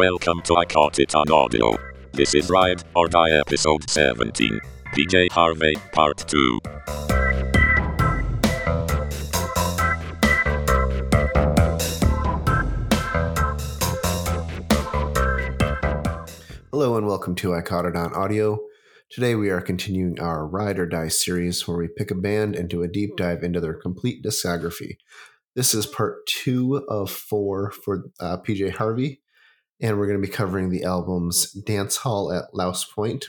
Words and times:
welcome 0.00 0.40
to 0.40 0.56
I 0.56 0.64
Caught 0.64 0.98
It 0.98 1.14
on 1.14 1.30
Audio. 1.30 1.76
This 2.12 2.34
is 2.34 2.48
Ride 2.48 2.82
or 2.96 3.06
Die 3.06 3.32
episode 3.32 3.90
17. 3.90 4.58
PJ 4.94 5.30
Harvey, 5.30 5.74
part 5.92 6.16
2. 6.26 6.60
Hello 16.72 16.96
and 16.96 17.06
welcome 17.06 17.34
to 17.34 17.54
I 17.54 17.60
Caught 17.60 17.84
It 17.84 17.96
on 17.96 18.14
Audio. 18.14 18.58
Today 19.10 19.34
we 19.34 19.50
are 19.50 19.60
continuing 19.60 20.18
our 20.18 20.46
Ride 20.46 20.78
or 20.78 20.86
Die 20.86 21.08
series 21.08 21.68
where 21.68 21.76
we 21.76 21.88
pick 21.88 22.10
a 22.10 22.14
band 22.14 22.56
and 22.56 22.70
do 22.70 22.82
a 22.82 22.88
deep 22.88 23.18
dive 23.18 23.42
into 23.42 23.60
their 23.60 23.74
complete 23.74 24.24
discography. 24.24 24.96
This 25.54 25.74
is 25.74 25.84
part 25.84 26.24
two 26.24 26.86
of 26.88 27.10
four 27.10 27.70
for 27.70 28.06
uh, 28.18 28.38
PJ 28.38 28.76
Harvey, 28.76 29.20
and 29.80 29.98
we're 29.98 30.06
going 30.06 30.20
to 30.20 30.26
be 30.26 30.32
covering 30.32 30.70
the 30.70 30.84
albums 30.84 31.52
Dance 31.52 31.98
Hall 31.98 32.32
at 32.32 32.54
Louse 32.54 32.84
Point, 32.84 33.26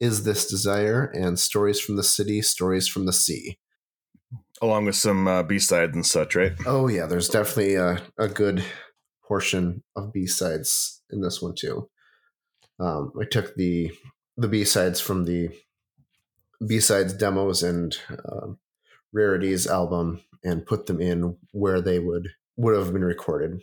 Is 0.00 0.24
This 0.24 0.46
Desire, 0.46 1.04
and 1.14 1.38
Stories 1.38 1.80
from 1.80 1.96
the 1.96 2.02
City, 2.04 2.42
Stories 2.42 2.88
from 2.88 3.06
the 3.06 3.12
Sea. 3.12 3.58
along 4.60 4.84
with 4.84 4.94
some 4.96 5.26
uh, 5.26 5.42
B 5.42 5.58
sides 5.58 5.94
and 5.94 6.06
such, 6.06 6.36
right? 6.36 6.52
Oh, 6.66 6.86
yeah, 6.88 7.06
there's 7.06 7.28
definitely 7.28 7.74
a, 7.74 8.00
a 8.18 8.28
good 8.28 8.64
portion 9.26 9.82
of 9.96 10.12
B 10.12 10.26
sides 10.26 11.02
in 11.10 11.20
this 11.20 11.42
one, 11.42 11.54
too. 11.56 11.88
Um, 12.78 13.12
I 13.20 13.24
took 13.24 13.54
the 13.54 13.92
the 14.36 14.48
B 14.48 14.64
sides 14.64 15.00
from 15.00 15.24
the 15.24 15.50
B 16.66 16.80
sides 16.80 17.12
demos 17.12 17.62
and 17.62 17.96
um 18.30 18.58
rarities 19.12 19.66
album 19.66 20.22
and 20.42 20.64
put 20.66 20.86
them 20.86 21.00
in 21.00 21.36
where 21.52 21.80
they 21.80 21.98
would 21.98 22.28
would 22.56 22.76
have 22.76 22.92
been 22.92 23.04
recorded. 23.04 23.60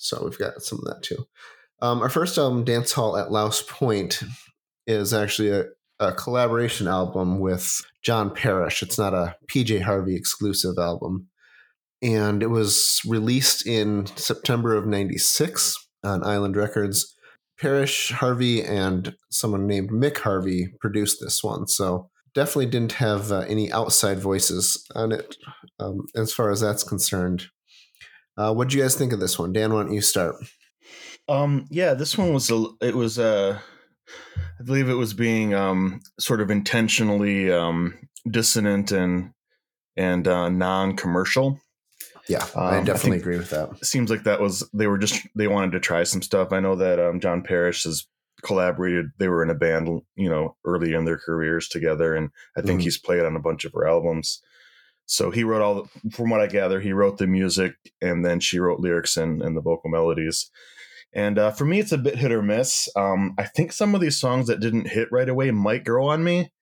So 0.00 0.22
we've 0.24 0.38
got 0.38 0.62
some 0.62 0.78
of 0.78 0.84
that 0.86 1.02
too. 1.02 1.26
Um, 1.82 2.00
our 2.02 2.08
first 2.08 2.36
album, 2.36 2.64
Dance 2.64 2.92
Hall 2.92 3.16
at 3.16 3.30
Louse 3.30 3.62
Point, 3.62 4.22
is 4.86 5.14
actually 5.14 5.50
a, 5.50 5.64
a 5.98 6.12
collaboration 6.12 6.88
album 6.88 7.38
with 7.38 7.80
John 8.02 8.34
Parish. 8.34 8.82
It's 8.82 8.98
not 8.98 9.14
a 9.14 9.36
PJ 9.50 9.82
Harvey 9.82 10.16
exclusive 10.16 10.78
album. 10.78 11.28
And 12.02 12.42
it 12.42 12.48
was 12.48 13.00
released 13.06 13.66
in 13.66 14.06
September 14.16 14.74
of 14.74 14.86
96 14.86 15.76
on 16.02 16.24
Island 16.24 16.56
Records. 16.56 17.14
Parish, 17.60 18.10
Harvey, 18.10 18.62
and 18.62 19.14
someone 19.30 19.66
named 19.66 19.90
Mick 19.90 20.18
Harvey 20.18 20.72
produced 20.80 21.18
this 21.20 21.44
one. 21.44 21.66
So 21.66 22.08
definitely 22.34 22.66
didn't 22.66 22.92
have 22.92 23.30
uh, 23.30 23.40
any 23.40 23.70
outside 23.70 24.18
voices 24.18 24.86
on 24.94 25.12
it 25.12 25.36
um, 25.78 26.06
as 26.14 26.32
far 26.32 26.50
as 26.50 26.60
that's 26.60 26.84
concerned. 26.84 27.48
Uh, 28.40 28.54
what 28.54 28.68
do 28.68 28.76
you 28.76 28.82
guys 28.82 28.94
think 28.94 29.12
of 29.12 29.20
this 29.20 29.38
one? 29.38 29.52
Dan, 29.52 29.72
why 29.74 29.82
don't 29.82 29.92
you 29.92 30.00
start? 30.00 30.36
Um, 31.28 31.66
yeah, 31.70 31.92
this 31.92 32.16
one 32.16 32.32
was 32.32 32.50
a, 32.50 32.64
it 32.80 32.94
was 32.96 33.18
uh, 33.18 33.58
I 34.58 34.62
believe 34.64 34.88
it 34.88 34.94
was 34.94 35.12
being 35.12 35.52
um 35.54 36.00
sort 36.18 36.40
of 36.40 36.50
intentionally 36.50 37.52
um 37.52 37.98
dissonant 38.28 38.92
and 38.92 39.32
and 39.96 40.26
uh, 40.26 40.48
non-commercial. 40.48 41.60
Yeah, 42.28 42.46
I 42.56 42.78
Um, 42.78 42.82
I 42.82 42.84
definitely 42.84 43.10
think- 43.18 43.22
agree 43.22 43.36
with 43.38 43.50
that. 43.50 43.84
Seems 43.84 44.08
like 44.10 44.22
that 44.24 44.40
was 44.40 44.68
they 44.72 44.86
were 44.86 44.98
just 44.98 45.26
they 45.36 45.46
wanted 45.48 45.72
to 45.72 45.80
try 45.80 46.02
some 46.04 46.22
stuff. 46.22 46.48
I 46.52 46.60
know 46.60 46.76
that 46.76 46.98
um, 46.98 47.20
John 47.20 47.42
Parish 47.42 47.84
has 47.84 48.06
collaborated. 48.42 49.10
They 49.18 49.28
were 49.28 49.42
in 49.42 49.50
a 49.50 49.54
band, 49.54 50.00
you 50.16 50.30
know, 50.30 50.56
early 50.64 50.94
in 50.94 51.04
their 51.04 51.18
careers 51.18 51.68
together, 51.68 52.14
and 52.14 52.30
I 52.56 52.62
think 52.62 52.80
Mhm. 52.80 52.84
he's 52.84 52.96
played 52.98 53.22
on 53.24 53.36
a 53.36 53.40
bunch 53.40 53.66
of 53.66 53.72
her 53.74 53.86
albums. 53.86 54.40
So 55.10 55.30
he 55.30 55.44
wrote 55.44 55.62
all, 55.62 55.74
the, 55.82 56.10
from 56.10 56.30
what 56.30 56.40
I 56.40 56.46
gather, 56.46 56.80
he 56.80 56.92
wrote 56.92 57.18
the 57.18 57.26
music, 57.26 57.74
and 58.00 58.24
then 58.24 58.40
she 58.40 58.58
wrote 58.58 58.80
lyrics 58.80 59.16
and, 59.16 59.42
and 59.42 59.56
the 59.56 59.60
vocal 59.60 59.90
melodies. 59.90 60.50
And 61.12 61.38
uh, 61.38 61.50
for 61.50 61.64
me, 61.64 61.80
it's 61.80 61.92
a 61.92 61.98
bit 61.98 62.16
hit 62.16 62.32
or 62.32 62.42
miss. 62.42 62.88
Um, 62.96 63.34
I 63.36 63.44
think 63.44 63.72
some 63.72 63.94
of 63.94 64.00
these 64.00 64.20
songs 64.20 64.46
that 64.46 64.60
didn't 64.60 64.88
hit 64.88 65.08
right 65.10 65.28
away 65.28 65.50
might 65.50 65.84
grow 65.84 66.08
on 66.08 66.22
me, 66.22 66.52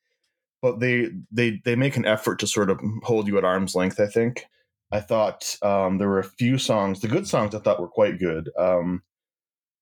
but 0.62 0.80
they 0.80 1.10
they 1.30 1.60
they 1.64 1.76
make 1.76 1.96
an 1.96 2.06
effort 2.06 2.38
to 2.38 2.46
sort 2.46 2.70
of 2.70 2.80
hold 3.02 3.28
you 3.28 3.36
at 3.36 3.44
arm's 3.44 3.74
length. 3.74 4.00
I 4.00 4.06
think. 4.06 4.46
I 4.90 5.00
thought 5.00 5.58
um, 5.60 5.98
there 5.98 6.08
were 6.08 6.18
a 6.18 6.24
few 6.24 6.56
songs, 6.56 7.00
the 7.00 7.08
good 7.08 7.28
songs 7.28 7.54
I 7.54 7.58
thought 7.58 7.78
were 7.78 7.88
quite 7.88 8.18
good. 8.18 8.50
Um, 8.58 9.02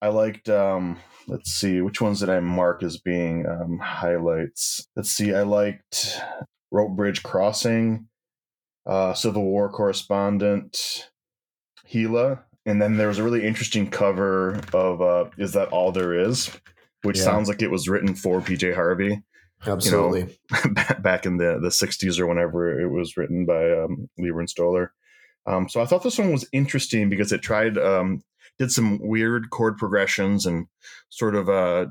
I 0.01 0.09
liked, 0.09 0.49
um, 0.49 0.99
let's 1.29 1.51
see, 1.51 1.79
which 1.79 2.01
ones 2.01 2.19
did 2.19 2.29
I 2.29 2.41
mark 2.41 2.83
as 2.83 2.97
being 2.97 3.45
um, 3.47 3.79
highlights? 3.81 4.85
Let's 4.97 5.09
see, 5.11 5.33
I 5.33 5.43
liked 5.43 6.19
Rope 6.71 6.97
Bridge 6.97 7.23
Crossing, 7.23 8.09
uh, 8.87 9.13
Civil 9.13 9.43
War 9.43 9.69
Correspondent, 9.69 11.09
Heela. 11.91 12.43
And 12.65 12.81
then 12.81 12.97
there 12.97 13.07
was 13.07 13.17
a 13.19 13.23
really 13.23 13.45
interesting 13.45 13.89
cover 13.89 14.59
of 14.73 15.01
uh, 15.01 15.25
Is 15.37 15.53
That 15.53 15.69
All 15.69 15.91
There 15.91 16.13
Is? 16.13 16.51
Which 17.03 17.17
Yeah. 17.19 17.25
sounds 17.25 17.47
like 17.47 17.61
it 17.61 17.71
was 17.71 17.87
written 17.87 18.15
for 18.15 18.41
PJ 18.41 18.73
Harvey 18.73 19.21
Absolutely. 19.65 20.37
back- 20.73 21.01
back 21.01 21.25
in 21.25 21.37
the 21.37 21.59
the 21.61 21.69
60s 21.69 22.19
or 22.19 22.27
whenever 22.27 22.79
it 22.81 22.89
was 22.89 23.15
written 23.17 23.45
by 23.45 23.71
um, 23.71 24.09
Leiber 24.17 24.39
and 24.39 24.49
Stoller. 24.49 24.93
Um, 25.45 25.69
so 25.69 25.81
I 25.81 25.85
thought 25.85 26.03
this 26.03 26.17
one 26.17 26.31
was 26.31 26.47
interesting 26.51 27.09
because 27.09 27.31
it 27.31 27.41
tried 27.41 27.77
um, 27.77 28.23
did 28.59 28.71
some 28.71 28.99
weird 28.99 29.49
chord 29.51 29.77
progressions 29.77 30.45
and 30.45 30.67
sort 31.09 31.35
of 31.35 31.47
uh, 31.49 31.85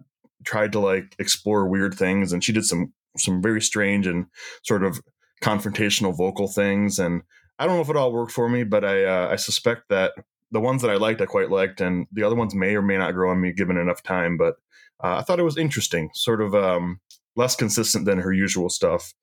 tried 0.45 0.73
to 0.73 0.81
like 0.81 1.15
explore 1.19 1.67
weird 1.67 1.95
things. 1.95 2.33
And 2.33 2.45
she 2.45 2.53
did 2.53 2.65
some 2.65 2.93
some 3.17 3.41
very 3.41 3.63
strange 3.63 4.07
and 4.07 4.27
sort 4.63 4.85
of 4.85 5.01
confrontational 5.43 6.17
vocal 6.17 6.49
things. 6.49 6.99
And 6.99 7.23
I 7.59 7.67
don't 7.67 7.77
know 7.77 7.83
if 7.83 7.91
it 7.91 7.97
all 7.97 8.13
worked 8.13 8.33
for 8.33 8.49
me, 8.49 8.65
but 8.65 8.85
I 8.85 9.05
uh, 9.05 9.29
I 9.31 9.37
suspect 9.37 9.89
that 9.91 10.13
the 10.51 10.61
ones 10.61 10.83
that 10.83 10.91
I 10.91 10.97
liked 10.97 11.21
I 11.21 11.27
quite 11.27 11.51
liked, 11.51 11.81
and 11.81 12.07
the 12.13 12.23
other 12.23 12.37
ones 12.37 12.55
may 12.55 12.75
or 12.77 12.83
may 12.83 12.97
not 12.97 13.15
grow 13.15 13.31
on 13.31 13.41
me 13.41 13.53
given 13.53 13.77
enough 13.77 14.03
time. 14.03 14.37
But 14.37 14.55
uh, 15.03 15.17
I 15.17 15.23
thought 15.23 15.41
it 15.41 15.45
was 15.45 15.59
interesting, 15.59 16.11
sort 16.15 16.41
of. 16.41 16.55
Um, 16.55 17.01
less 17.37 17.55
consistent 17.55 18.07
than 18.07 18.19
her 18.19 18.33
usual 18.33 18.69
stuff. 18.69 19.15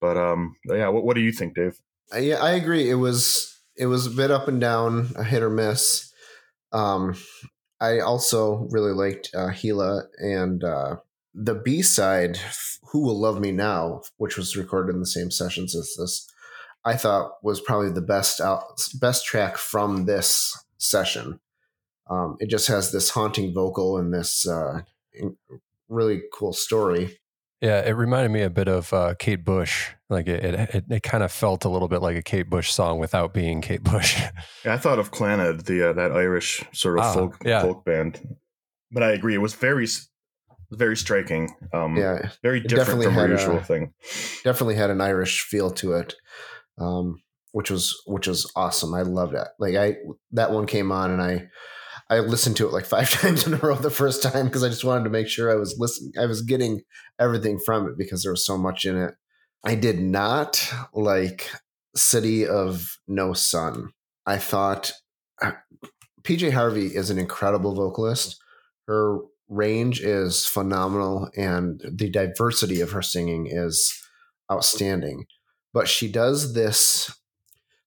But 0.00 0.16
um, 0.16 0.56
yeah, 0.66 0.88
what, 0.88 1.04
what 1.04 1.16
do 1.16 1.22
you 1.22 1.32
think, 1.32 1.54
Dave? 1.54 1.80
I, 2.12 2.18
yeah, 2.18 2.36
I 2.36 2.52
agree. 2.52 2.88
It 2.88 2.96
was 2.96 3.60
it 3.76 3.86
was 3.86 4.06
a 4.06 4.10
bit 4.10 4.30
up 4.30 4.46
and 4.46 4.60
down, 4.60 5.12
a 5.16 5.24
hit 5.24 5.42
or 5.42 5.50
miss. 5.50 6.12
Um, 6.72 7.16
I 7.80 8.00
also 8.00 8.68
really 8.70 8.92
liked 8.92 9.30
uh, 9.34 9.48
Heela 9.48 10.04
and 10.18 10.62
uh, 10.62 10.96
the 11.34 11.54
B 11.54 11.82
side, 11.82 12.38
"Who 12.90 13.02
Will 13.04 13.18
Love 13.20 13.40
Me 13.40 13.52
Now," 13.52 14.02
which 14.16 14.36
was 14.36 14.56
recorded 14.56 14.94
in 14.94 15.00
the 15.00 15.06
same 15.06 15.30
sessions 15.30 15.74
as 15.74 15.94
this. 15.98 16.26
I 16.84 16.96
thought 16.96 17.32
was 17.42 17.60
probably 17.60 17.90
the 17.92 18.00
best 18.02 18.40
out, 18.40 18.64
best 19.00 19.24
track 19.24 19.56
from 19.56 20.04
this 20.06 20.56
session. 20.78 21.38
Um, 22.10 22.36
it 22.40 22.50
just 22.50 22.66
has 22.68 22.90
this 22.92 23.10
haunting 23.10 23.54
vocal 23.54 23.96
and 23.98 24.12
this 24.12 24.46
uh, 24.48 24.80
really 25.88 26.22
cool 26.32 26.52
story. 26.52 27.18
Yeah, 27.60 27.80
it 27.82 27.92
reminded 27.92 28.32
me 28.32 28.42
a 28.42 28.50
bit 28.50 28.66
of 28.66 28.92
uh, 28.92 29.14
Kate 29.18 29.44
Bush. 29.44 29.90
Like 30.10 30.26
it, 30.26 30.44
it, 30.44 30.74
it, 30.74 30.84
it 30.90 31.02
kind 31.04 31.22
of 31.22 31.30
felt 31.30 31.64
a 31.64 31.68
little 31.68 31.86
bit 31.86 32.02
like 32.02 32.16
a 32.16 32.22
Kate 32.22 32.50
Bush 32.50 32.72
song 32.72 32.98
without 32.98 33.32
being 33.32 33.60
Kate 33.60 33.84
Bush. 33.84 34.20
Yeah, 34.64 34.74
I 34.74 34.78
thought 34.78 34.98
of 34.98 35.12
Clannad, 35.12 35.64
the 35.64 35.90
uh, 35.90 35.92
that 35.92 36.10
Irish 36.12 36.64
sort 36.72 36.98
of 36.98 37.04
Ah, 37.04 37.12
folk 37.14 37.36
yeah. 37.44 37.62
folk 37.62 37.84
band. 37.84 38.36
But 38.90 39.02
I 39.04 39.12
agree, 39.12 39.34
it 39.34 39.38
was 39.38 39.54
very 39.54 39.84
s- 39.84 40.08
very 40.72 40.96
striking. 40.96 41.50
Um, 41.72 41.96
Yeah, 41.96 42.30
very 42.42 42.60
different 42.60 43.02
from 43.04 43.30
usual 43.30 43.58
a- 43.58 43.62
thing. 43.64 43.92
definitely 44.44 44.74
had 44.76 44.90
an 44.90 45.00
Irish 45.00 45.42
feel 45.42 45.70
to 45.72 45.92
it, 45.94 46.14
um, 46.78 47.22
which 47.52 47.70
was 47.70 48.00
which 48.06 48.26
was 48.26 48.50
awesome. 48.56 48.94
I 48.94 49.02
loved 49.02 49.34
it. 49.34 49.48
Like 49.58 49.74
I 49.76 49.96
that 50.32 50.52
one 50.52 50.66
came 50.66 50.90
on 50.92 51.10
and 51.10 51.22
I 51.22 51.48
I 52.10 52.18
listened 52.20 52.56
to 52.56 52.66
it 52.66 52.72
like 52.72 52.84
five 52.96 53.10
times 53.10 53.46
in 53.46 53.54
a 53.54 53.58
row 53.58 53.76
the 53.76 53.90
first 53.90 54.22
time 54.22 54.46
because 54.46 54.64
I 54.64 54.68
just 54.68 54.84
wanted 54.84 55.04
to 55.04 55.10
make 55.10 55.28
sure 55.28 55.50
I 55.50 55.56
was 55.56 55.76
listening. 55.78 56.12
I 56.18 56.26
was 56.26 56.42
getting 56.42 56.82
everything 57.18 57.58
from 57.64 57.86
it 57.88 57.96
because 57.98 58.22
there 58.22 58.32
was 58.32 58.44
so 58.44 58.56
much 58.58 58.84
in 58.84 58.96
it. 58.96 59.14
I 59.64 59.74
did 59.76 60.00
not 60.00 60.72
like 60.94 61.48
City 61.94 62.46
of 62.46 62.98
No 63.06 63.32
Sun. 63.32 63.90
I 64.26 64.38
thought 64.38 64.92
uh, 65.40 65.52
PJ 66.22 66.52
Harvey 66.52 66.86
is 66.86 67.10
an 67.10 67.18
incredible 67.18 67.74
vocalist. 67.74 68.38
Her 68.88 69.18
range 69.52 70.00
is 70.00 70.46
phenomenal 70.46 71.30
and 71.36 71.80
the 71.84 72.08
diversity 72.08 72.80
of 72.80 72.92
her 72.92 73.02
singing 73.02 73.46
is 73.46 73.94
outstanding. 74.50 75.26
But 75.74 75.88
she 75.88 76.10
does 76.10 76.54
this 76.54 77.14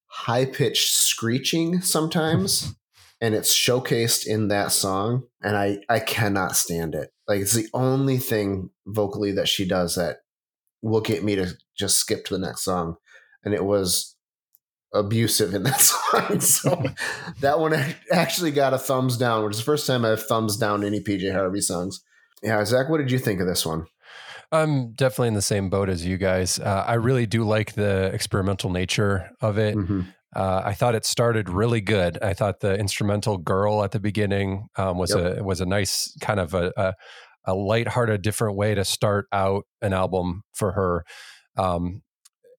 high 0.07 0.45
pitched 0.45 0.93
screeching 0.93 1.81
sometimes, 1.81 2.75
and 3.21 3.33
it's 3.35 3.53
showcased 3.53 4.25
in 4.25 4.47
that 4.49 4.71
song. 4.71 5.23
And 5.41 5.57
I, 5.57 5.79
I 5.89 5.99
cannot 5.99 6.55
stand 6.55 6.95
it. 6.95 7.11
Like, 7.27 7.41
it's 7.41 7.53
the 7.53 7.69
only 7.73 8.17
thing 8.17 8.69
vocally 8.85 9.31
that 9.33 9.47
she 9.47 9.67
does 9.67 9.95
that 9.95 10.17
will 10.81 11.01
get 11.01 11.23
me 11.23 11.35
to 11.35 11.53
just 11.77 11.97
skip 11.97 12.25
to 12.25 12.35
the 12.35 12.45
next 12.45 12.61
song. 12.61 12.97
And 13.43 13.53
it 13.53 13.63
was 13.63 14.14
abusive 14.95 15.53
in 15.53 15.63
that 15.63 15.81
song. 15.81 16.39
So 16.39 16.83
that 17.41 17.59
one 17.59 17.73
actually 18.11 18.51
got 18.51 18.73
a 18.73 18.77
thumbs 18.77 19.17
down, 19.17 19.43
which 19.43 19.53
is 19.53 19.59
the 19.59 19.65
first 19.65 19.85
time 19.85 20.05
I've 20.05 20.25
thumbs 20.25 20.57
down 20.57 20.83
any 20.83 20.99
PJ 20.99 21.31
Harvey 21.31 21.61
songs. 21.61 22.01
Yeah, 22.41 22.63
Zach, 22.65 22.89
what 22.89 22.97
did 22.97 23.11
you 23.11 23.19
think 23.19 23.39
of 23.41 23.47
this 23.47 23.65
one? 23.65 23.85
I'm 24.51 24.91
definitely 24.93 25.29
in 25.29 25.33
the 25.33 25.41
same 25.41 25.69
boat 25.69 25.89
as 25.89 26.05
you 26.05 26.17
guys. 26.17 26.59
Uh, 26.59 26.83
I 26.87 26.93
really 26.93 27.25
do 27.25 27.43
like 27.43 27.73
the 27.73 28.11
experimental 28.13 28.69
nature 28.69 29.31
of 29.41 29.57
it. 29.57 29.75
Mm-hmm. 29.75 30.01
Uh, 30.35 30.61
I 30.65 30.73
thought 30.73 30.95
it 30.95 31.05
started 31.05 31.49
really 31.49 31.81
good. 31.81 32.21
I 32.21 32.33
thought 32.33 32.59
the 32.59 32.75
instrumental 32.77 33.37
"Girl" 33.37 33.83
at 33.83 33.91
the 33.91 33.99
beginning 33.99 34.67
um, 34.75 34.97
was 34.97 35.15
Yep. 35.15 35.37
a 35.37 35.43
was 35.43 35.61
a 35.61 35.65
nice 35.65 36.15
kind 36.21 36.39
of 36.39 36.53
a, 36.53 36.71
a 36.77 36.93
a 37.45 37.53
lighthearted, 37.55 38.21
different 38.21 38.57
way 38.57 38.75
to 38.75 38.83
start 38.83 39.27
out 39.31 39.65
an 39.81 39.93
album 39.93 40.43
for 40.53 40.73
her. 40.73 41.05
Um, 41.57 42.01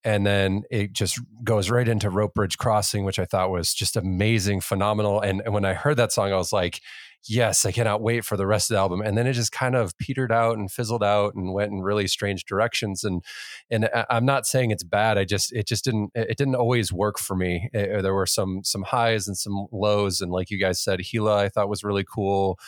and 0.07 0.25
then 0.25 0.63
it 0.71 0.93
just 0.93 1.21
goes 1.43 1.69
right 1.69 1.89
into 1.89 2.11
Rope 2.11 2.33
Bridge 2.33 2.59
Crossing, 2.59 3.05
which 3.05 3.19
I 3.19 3.25
thought 3.25 3.51
was 3.51 3.75
just 3.75 3.97
amazing, 3.97 4.61
phenomenal. 4.61 5.21
And, 5.21 5.43
and 5.45 5.53
when 5.53 5.65
I 5.65 5.75
heard 5.75 5.97
that 5.97 6.13
song, 6.13 6.33
I 6.33 6.37
was 6.37 6.53
like, 6.53 6.81
yes, 7.29 7.65
I 7.65 7.73
cannot 7.73 8.01
wait 8.01 8.25
for 8.25 8.37
the 8.37 8.47
rest 8.47 8.71
of 8.71 8.77
the 8.77 8.79
album. 8.79 9.01
And 9.01 9.19
then 9.19 9.27
it 9.27 9.33
just 9.33 9.51
kind 9.51 9.75
of 9.75 9.99
petered 9.99 10.31
out 10.31 10.59
and 10.59 10.71
fizzled 10.71 11.03
out 11.03 11.35
and 11.35 11.53
went 11.53 11.73
in 11.73 11.83
really 11.83 12.07
strange 12.07 12.45
directions. 12.45 13.03
And 13.03 13.25
and 13.69 13.91
I'm 14.09 14.25
not 14.25 14.47
saying 14.47 14.71
it's 14.71 14.85
bad. 14.85 15.19
I 15.19 15.25
just 15.25 15.53
it 15.53 15.67
just 15.67 15.85
didn't 15.85 16.13
it 16.15 16.39
didn't 16.39 16.55
always 16.55 16.93
work 16.93 17.19
for 17.19 17.35
me. 17.35 17.69
Eh, 17.75 18.01
there 18.01 18.15
were 18.15 18.27
some 18.27 18.63
some 18.63 18.85
highs 18.85 19.27
and 19.27 19.37
some 19.37 19.67
lows. 19.73 20.21
And 20.21 20.31
like 20.31 20.53
you 20.53 20.59
guys 20.61 20.81
said, 20.81 21.01
Heela 21.01 21.37
I 21.37 21.49
thought 21.49 21.69
was 21.69 21.83
really 21.83 22.05
cool. 22.05 22.61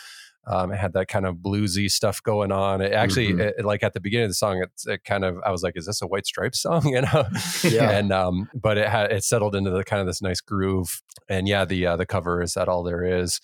Um, 0.51 0.71
it 0.71 0.77
had 0.77 0.93
that 0.93 1.07
kind 1.07 1.25
of 1.27 1.35
bluesy 1.35 1.89
stuff 1.91 2.23
going 2.23 2.51
on. 2.51 2.81
It 2.81 2.91
actually, 2.91 3.33
Mhm. 3.33 3.53
it- 3.59 3.65
like 3.65 3.83
at 3.83 3.93
the 3.93 3.99
beginning 3.99 4.25
of 4.25 4.31
the 4.31 4.35
song, 4.35 4.61
it's 4.63 4.87
it 4.87 5.03
kind 5.03 5.23
of 5.23 5.37
I 5.45 5.51
was 5.51 5.61
like, 5.61 5.77
"Is 5.77 5.85
this 5.85 6.01
a 6.01 6.07
White 6.07 6.25
Stripes 6.25 6.59
song?" 6.61 6.81
You 6.93 7.01
know, 7.01 7.23
Yeah. 7.63 7.91
and 7.91 8.11
um, 8.11 8.49
but 8.55 8.77
it 8.79 8.87
had 8.89 9.11
it 9.11 9.23
settled 9.23 9.55
into 9.55 9.69
the 9.69 9.83
kind 9.83 10.01
of 10.01 10.07
this 10.07 10.21
nice 10.21 10.41
groove. 10.41 11.01
And 11.29 11.47
yeah, 11.47 11.65
the 11.65 11.85
uh, 11.85 11.95
the 11.97 12.05
cover 12.07 12.41
is 12.41 12.55
that 12.55 12.67
all 12.67 12.81
there 12.83 13.03
is. 13.03 13.39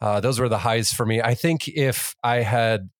Uh, 0.00 0.20
those 0.20 0.38
were 0.38 0.48
the 0.50 0.58
highs 0.58 0.92
for 0.92 1.06
me. 1.06 1.20
I 1.22 1.34
think 1.34 1.66
if 1.66 2.14
I 2.22 2.42
had 2.42 2.90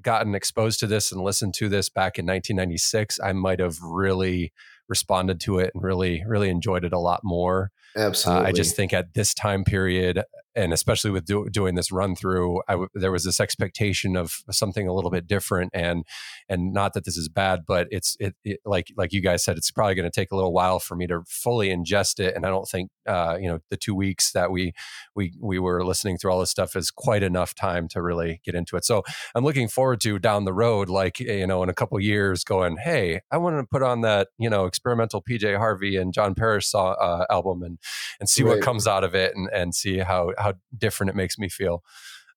gotten 0.00 0.34
exposed 0.34 0.78
to 0.80 0.86
this 0.86 1.10
and 1.10 1.20
listened 1.22 1.54
to 1.54 1.68
this 1.68 1.88
back 1.88 2.18
in 2.20 2.26
1996, 2.26 3.18
I 3.24 3.32
might 3.32 3.58
have 3.58 3.78
really 3.82 4.52
responded 4.88 5.40
to 5.40 5.58
it 5.58 5.72
and 5.74 5.82
really 5.82 6.22
really 6.26 6.50
enjoyed 6.50 6.84
it 6.84 6.92
a 6.92 6.98
lot 7.00 7.20
more. 7.24 7.70
Uh, 7.96 8.00
Absolutely. 8.02 8.46
I 8.46 8.52
just 8.52 8.76
think 8.76 8.92
at 8.92 9.14
this 9.14 9.34
time 9.34 9.64
period, 9.64 10.22
and 10.56 10.72
especially 10.72 11.10
with 11.10 11.26
do, 11.26 11.48
doing 11.50 11.74
this 11.74 11.92
run 11.92 12.16
through, 12.16 12.62
I 12.66 12.72
w- 12.72 12.88
there 12.94 13.12
was 13.12 13.24
this 13.24 13.38
expectation 13.38 14.16
of 14.16 14.38
something 14.50 14.88
a 14.88 14.94
little 14.94 15.10
bit 15.10 15.26
different, 15.26 15.70
and 15.74 16.04
and 16.48 16.72
not 16.72 16.94
that 16.94 17.04
this 17.04 17.16
is 17.16 17.28
bad, 17.28 17.60
but 17.66 17.86
it's 17.90 18.16
it, 18.18 18.34
it 18.42 18.60
like 18.64 18.92
like 18.96 19.12
you 19.12 19.20
guys 19.20 19.44
said, 19.44 19.56
it's 19.56 19.70
probably 19.70 19.94
going 19.94 20.10
to 20.10 20.20
take 20.20 20.32
a 20.32 20.36
little 20.36 20.52
while 20.52 20.80
for 20.80 20.96
me 20.96 21.06
to 21.08 21.22
fully 21.28 21.68
ingest 21.68 22.18
it, 22.18 22.34
and 22.34 22.46
I 22.46 22.48
don't 22.48 22.68
think 22.68 22.90
uh, 23.06 23.36
you 23.40 23.48
know 23.48 23.58
the 23.70 23.76
two 23.76 23.94
weeks 23.94 24.32
that 24.32 24.50
we 24.50 24.72
we 25.14 25.34
we 25.40 25.58
were 25.58 25.84
listening 25.84 26.16
through 26.16 26.32
all 26.32 26.40
this 26.40 26.50
stuff 26.50 26.74
is 26.74 26.90
quite 26.90 27.22
enough 27.22 27.54
time 27.54 27.86
to 27.88 28.00
really 28.00 28.40
get 28.44 28.54
into 28.54 28.76
it. 28.76 28.84
So 28.84 29.02
I'm 29.34 29.44
looking 29.44 29.68
forward 29.68 30.00
to 30.02 30.18
down 30.18 30.46
the 30.46 30.54
road, 30.54 30.88
like 30.88 31.20
you 31.20 31.46
know, 31.46 31.62
in 31.62 31.68
a 31.68 31.74
couple 31.74 32.00
years, 32.00 32.44
going, 32.44 32.78
hey, 32.78 33.20
I 33.30 33.36
want 33.36 33.58
to 33.58 33.66
put 33.70 33.82
on 33.82 34.00
that 34.00 34.28
you 34.38 34.48
know 34.48 34.64
experimental 34.64 35.22
PJ 35.22 35.56
Harvey 35.58 35.96
and 35.96 36.14
John 36.14 36.34
Parish 36.34 36.66
saw, 36.66 36.92
uh, 36.92 37.26
album 37.30 37.62
and 37.62 37.78
and 38.20 38.28
see 38.28 38.42
what 38.42 38.62
comes 38.62 38.86
out 38.86 39.04
of 39.04 39.14
it 39.14 39.34
and, 39.36 39.48
and 39.52 39.74
see 39.74 39.98
how 39.98 40.32
how 40.38 40.45
different 40.76 41.10
it 41.10 41.16
makes 41.16 41.38
me 41.38 41.48
feel. 41.48 41.82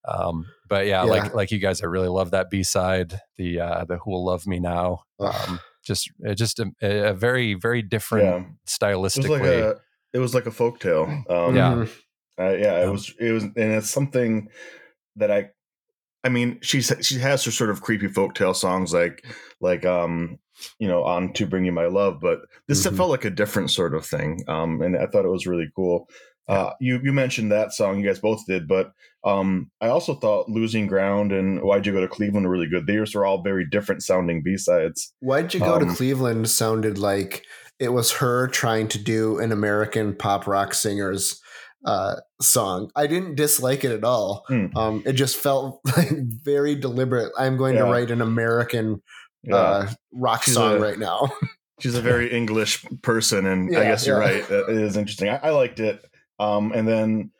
Um, 0.08 0.46
but 0.68 0.86
yeah, 0.88 1.04
Yeah. 1.04 1.12
like 1.12 1.34
like 1.34 1.52
you 1.52 1.60
guys, 1.60 1.82
I 1.82 1.88
really 1.88 2.08
love 2.08 2.32
that 2.32 2.50
B 2.50 2.64
side, 2.64 3.20
the 3.38 3.60
uh, 3.60 3.86
the 3.86 3.98
Who 3.98 4.12
Will 4.12 4.26
Love 4.26 4.48
Me 4.48 4.60
Now. 4.60 5.04
Um, 5.20 5.60
just 5.86 6.10
just 6.36 6.60
a, 6.60 6.72
a 7.10 7.14
very 7.14 7.54
very 7.56 7.82
different 7.82 8.26
Yeah. 8.26 8.38
It 8.40 8.46
was 8.94 9.16
stylistically. 9.16 9.30
like 9.42 9.44
a 9.44 9.76
it 10.14 10.20
was 10.20 10.34
like 10.34 10.46
a 10.46 10.52
folktale. 10.52 11.30
Um, 11.30 11.56
Yeah. 11.56 11.86
Uh, 12.40 12.52
yeah, 12.52 12.80
it 12.80 12.84
Yeah. 12.86 12.90
was. 12.90 13.14
It 13.20 13.32
was, 13.32 13.44
and 13.44 13.56
it's 13.58 13.90
something 13.90 14.50
that 15.18 15.30
I. 15.32 15.50
I 16.24 16.30
mean, 16.30 16.60
she's 16.62 16.92
she 17.02 17.18
has 17.20 17.44
her 17.46 17.52
sort 17.52 17.70
of 17.70 17.82
creepy 17.82 18.08
folktale 18.08 18.56
songs, 18.56 18.94
like 18.94 19.26
like 19.62 19.86
um, 19.86 20.38
you 20.80 20.88
know, 20.88 21.04
on 21.04 21.34
"To 21.34 21.46
Bring 21.46 21.66
You 21.66 21.72
My 21.74 21.88
Love," 21.88 22.20
but 22.22 22.40
this 22.68 22.86
Mhm. 22.86 22.96
felt 22.98 23.10
like 23.10 23.26
a 23.26 23.30
different 23.30 23.72
sort 23.72 23.94
of 23.94 24.06
thing. 24.06 24.44
Um, 24.48 24.82
and 24.82 24.98
I 24.98 25.08
thought 25.08 25.26
it 25.26 25.30
was 25.32 25.48
really 25.48 25.70
cool. 25.76 26.08
Uh, 26.50 26.72
you 26.80 27.00
you 27.04 27.13
mentioned 27.13 27.51
that 27.51 27.72
song, 27.74 28.00
you 28.00 28.06
guys 28.07 28.19
both 28.19 28.46
did, 28.48 28.68
but 28.68 28.92
um, 29.24 29.69
I 29.81 29.88
also 29.90 30.16
thought 30.16 30.50
"Losing 30.50 30.88
Ground" 30.88 31.31
and 31.31 31.62
"Why'd 31.62 31.86
You 31.86 31.94
Go 31.94 32.01
to 32.01 32.07
Cleveland" 32.07 32.46
were 32.48 32.51
really 32.51 32.68
good. 32.68 32.88
These 32.88 33.13
were 33.13 33.25
all 33.25 33.42
very 33.44 33.66
different 33.69 34.01
sounding 34.04 34.42
B 34.44 34.57
sides. 34.57 35.13
Why'd 35.19 35.54
you 35.54 35.60
go 35.60 35.78
to 35.80 35.86
Um, 35.86 35.96
Cleveland? 35.96 36.50
Sounded 36.50 36.98
like 36.98 37.44
it 37.80 37.90
was 37.94 38.13
her 38.13 38.48
trying 38.48 38.88
to 38.90 38.98
do 38.98 39.38
an 39.40 39.51
American 39.51 40.16
pop 40.16 40.48
rock 40.48 40.74
singer's 40.74 41.40
uh, 41.86 42.16
song. 42.42 42.90
I 42.96 43.07
didn't 43.07 43.36
dislike 43.36 43.84
it 43.86 43.92
at 43.92 44.04
all. 44.04 44.44
Hmm. 44.48 44.66
Um, 44.75 45.04
it 45.06 45.13
just 45.13 45.38
felt 45.38 45.80
like 45.98 46.10
very 46.44 46.75
deliberate. 46.75 47.31
I'm 47.38 47.57
going 47.57 47.75
to 47.75 47.84
write 47.86 48.10
an 48.12 48.22
American 48.22 49.01
Yeah. 49.44 49.56
uh, 49.56 49.90
rock 50.12 50.44
She's 50.44 50.56
song 50.56 50.78
a- 50.78 50.80
right 50.80 51.00
now. 51.00 51.31
she's 51.80 51.96
a 51.96 52.01
very 52.01 52.34
English 52.34 52.86
person, 53.01 53.46
and 53.46 53.75
I 53.78 53.84
guess 53.84 54.06
you're 54.07 54.22
yeah. 54.22 54.30
right. 54.30 54.51
It 54.51 54.69
is 54.81 54.98
interesting. 54.98 55.30
I, 55.30 55.38
I 55.38 55.50
liked 55.51 55.80
it. 55.80 56.04
Um, 56.39 56.71
and 56.74 56.88
then 56.88 57.31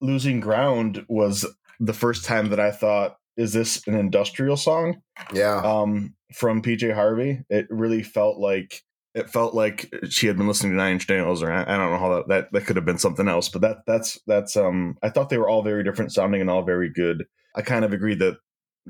losing 0.00 0.40
ground 0.40 1.04
was 1.08 1.46
the 1.80 1.92
first 1.92 2.24
time 2.24 2.50
that 2.50 2.60
I 2.60 2.70
thought, 2.70 3.16
"Is 3.36 3.52
this 3.52 3.86
an 3.86 3.94
industrial 3.94 4.56
song?" 4.56 5.02
yeah. 5.32 5.56
Um, 5.56 6.14
from 6.34 6.62
PJ 6.62 6.94
Harvey. 6.94 7.42
It 7.48 7.66
really 7.70 8.02
felt 8.02 8.38
like 8.38 8.82
it 9.14 9.30
felt 9.30 9.54
like 9.54 9.92
she 10.10 10.26
had 10.26 10.36
been 10.36 10.46
listening 10.46 10.72
to 10.72 10.76
Nine 10.76 10.92
Inch 10.92 11.08
Nails, 11.08 11.42
or 11.42 11.50
I, 11.50 11.62
I 11.62 11.76
don't 11.76 11.90
know 11.90 11.98
how 11.98 12.16
that, 12.16 12.28
that 12.28 12.52
that 12.52 12.66
could 12.66 12.76
have 12.76 12.84
been 12.84 12.98
something 12.98 13.28
else. 13.28 13.48
But 13.48 13.62
that 13.62 13.78
that's 13.86 14.18
that's 14.26 14.56
um. 14.56 14.96
I 15.02 15.10
thought 15.10 15.28
they 15.28 15.38
were 15.38 15.48
all 15.48 15.62
very 15.62 15.84
different 15.84 16.12
sounding 16.12 16.40
and 16.40 16.50
all 16.50 16.62
very 16.62 16.90
good. 16.90 17.24
I 17.54 17.62
kind 17.62 17.84
of 17.84 17.92
agree 17.92 18.14
that 18.16 18.36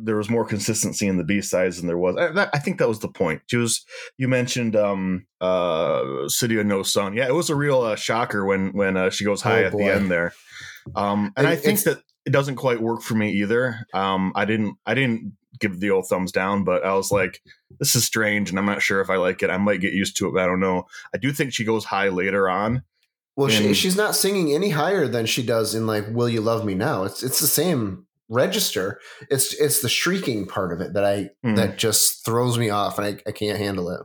there 0.04 0.16
was 0.16 0.30
more 0.30 0.44
consistency 0.44 1.06
in 1.06 1.16
the 1.16 1.24
B 1.24 1.40
sides 1.40 1.78
than 1.78 1.86
there 1.86 1.98
was. 1.98 2.16
I, 2.16 2.28
that, 2.32 2.50
I 2.52 2.58
think 2.58 2.78
that 2.78 2.88
was 2.88 2.98
the 3.00 3.08
point. 3.08 3.42
She 3.46 3.56
was. 3.56 3.84
You 4.16 4.28
mentioned 4.28 4.76
um 4.76 5.26
uh 5.40 6.28
City 6.28 6.58
of 6.58 6.66
No 6.66 6.82
Sun. 6.82 7.14
Yeah, 7.14 7.26
it 7.28 7.34
was 7.34 7.50
a 7.50 7.56
real 7.56 7.80
uh, 7.82 7.96
shocker 7.96 8.44
when 8.44 8.70
when 8.72 8.96
uh, 8.96 9.10
she 9.10 9.24
goes 9.24 9.42
high 9.42 9.64
Oh, 9.64 9.66
at 9.66 9.72
the 9.72 9.84
end 9.84 10.10
there. 10.10 10.32
Um, 10.94 11.32
and 11.36 11.46
I, 11.46 11.52
I- 11.52 11.56
think 11.56 11.82
that 11.82 11.98
it 12.26 12.30
doesn't 12.30 12.56
quite 12.56 12.80
work 12.82 13.02
for 13.02 13.14
me 13.14 13.32
either. 13.32 13.86
Um, 13.94 14.32
I 14.34 14.44
didn't 14.44 14.76
I 14.84 14.94
didn't 14.94 15.32
give 15.60 15.80
the 15.80 15.90
old 15.90 16.06
thumbs 16.08 16.30
down, 16.32 16.62
but 16.64 16.84
I 16.84 16.94
was 16.94 17.10
like, 17.10 17.40
this 17.80 17.94
is 17.94 18.04
strange, 18.04 18.50
and 18.50 18.58
I'm 18.58 18.66
not 18.66 18.82
sure 18.82 19.00
if 19.00 19.10
I 19.10 19.16
like 19.16 19.42
it. 19.42 19.50
I 19.50 19.56
might 19.56 19.80
get 19.80 19.92
used 19.92 20.16
to 20.18 20.28
it, 20.28 20.34
but 20.34 20.42
I 20.42 20.46
don't 20.46 20.60
know. 20.60 20.84
I 21.14 21.18
do 21.18 21.32
think 21.32 21.52
she 21.52 21.64
goes 21.64 21.84
high 21.84 22.08
later 22.08 22.48
on. 22.48 22.82
Well, 23.36 23.48
she, 23.48 23.72
she's 23.72 23.96
not 23.96 24.16
singing 24.16 24.52
any 24.52 24.70
higher 24.70 25.06
than 25.06 25.24
she 25.26 25.44
does 25.44 25.72
in 25.74 25.86
like 25.86 26.04
"Will 26.10 26.28
You 26.28 26.40
Love 26.40 26.64
Me 26.64 26.74
Now." 26.74 27.04
It's 27.04 27.22
it's 27.22 27.38
the 27.38 27.46
same 27.46 28.06
register. 28.28 29.00
It's 29.30 29.54
it's 29.54 29.80
the 29.82 29.88
shrieking 29.88 30.46
part 30.46 30.72
of 30.72 30.80
it 30.80 30.94
that 30.94 31.04
I 31.04 31.30
Hmm. 31.42 31.54
that 31.56 31.78
just 31.78 32.24
throws 32.24 32.58
me 32.58 32.70
off, 32.70 32.98
and 32.98 33.06
I, 33.06 33.28
I 33.28 33.32
can't 33.32 33.58
handle 33.58 33.90
it. 33.90 34.00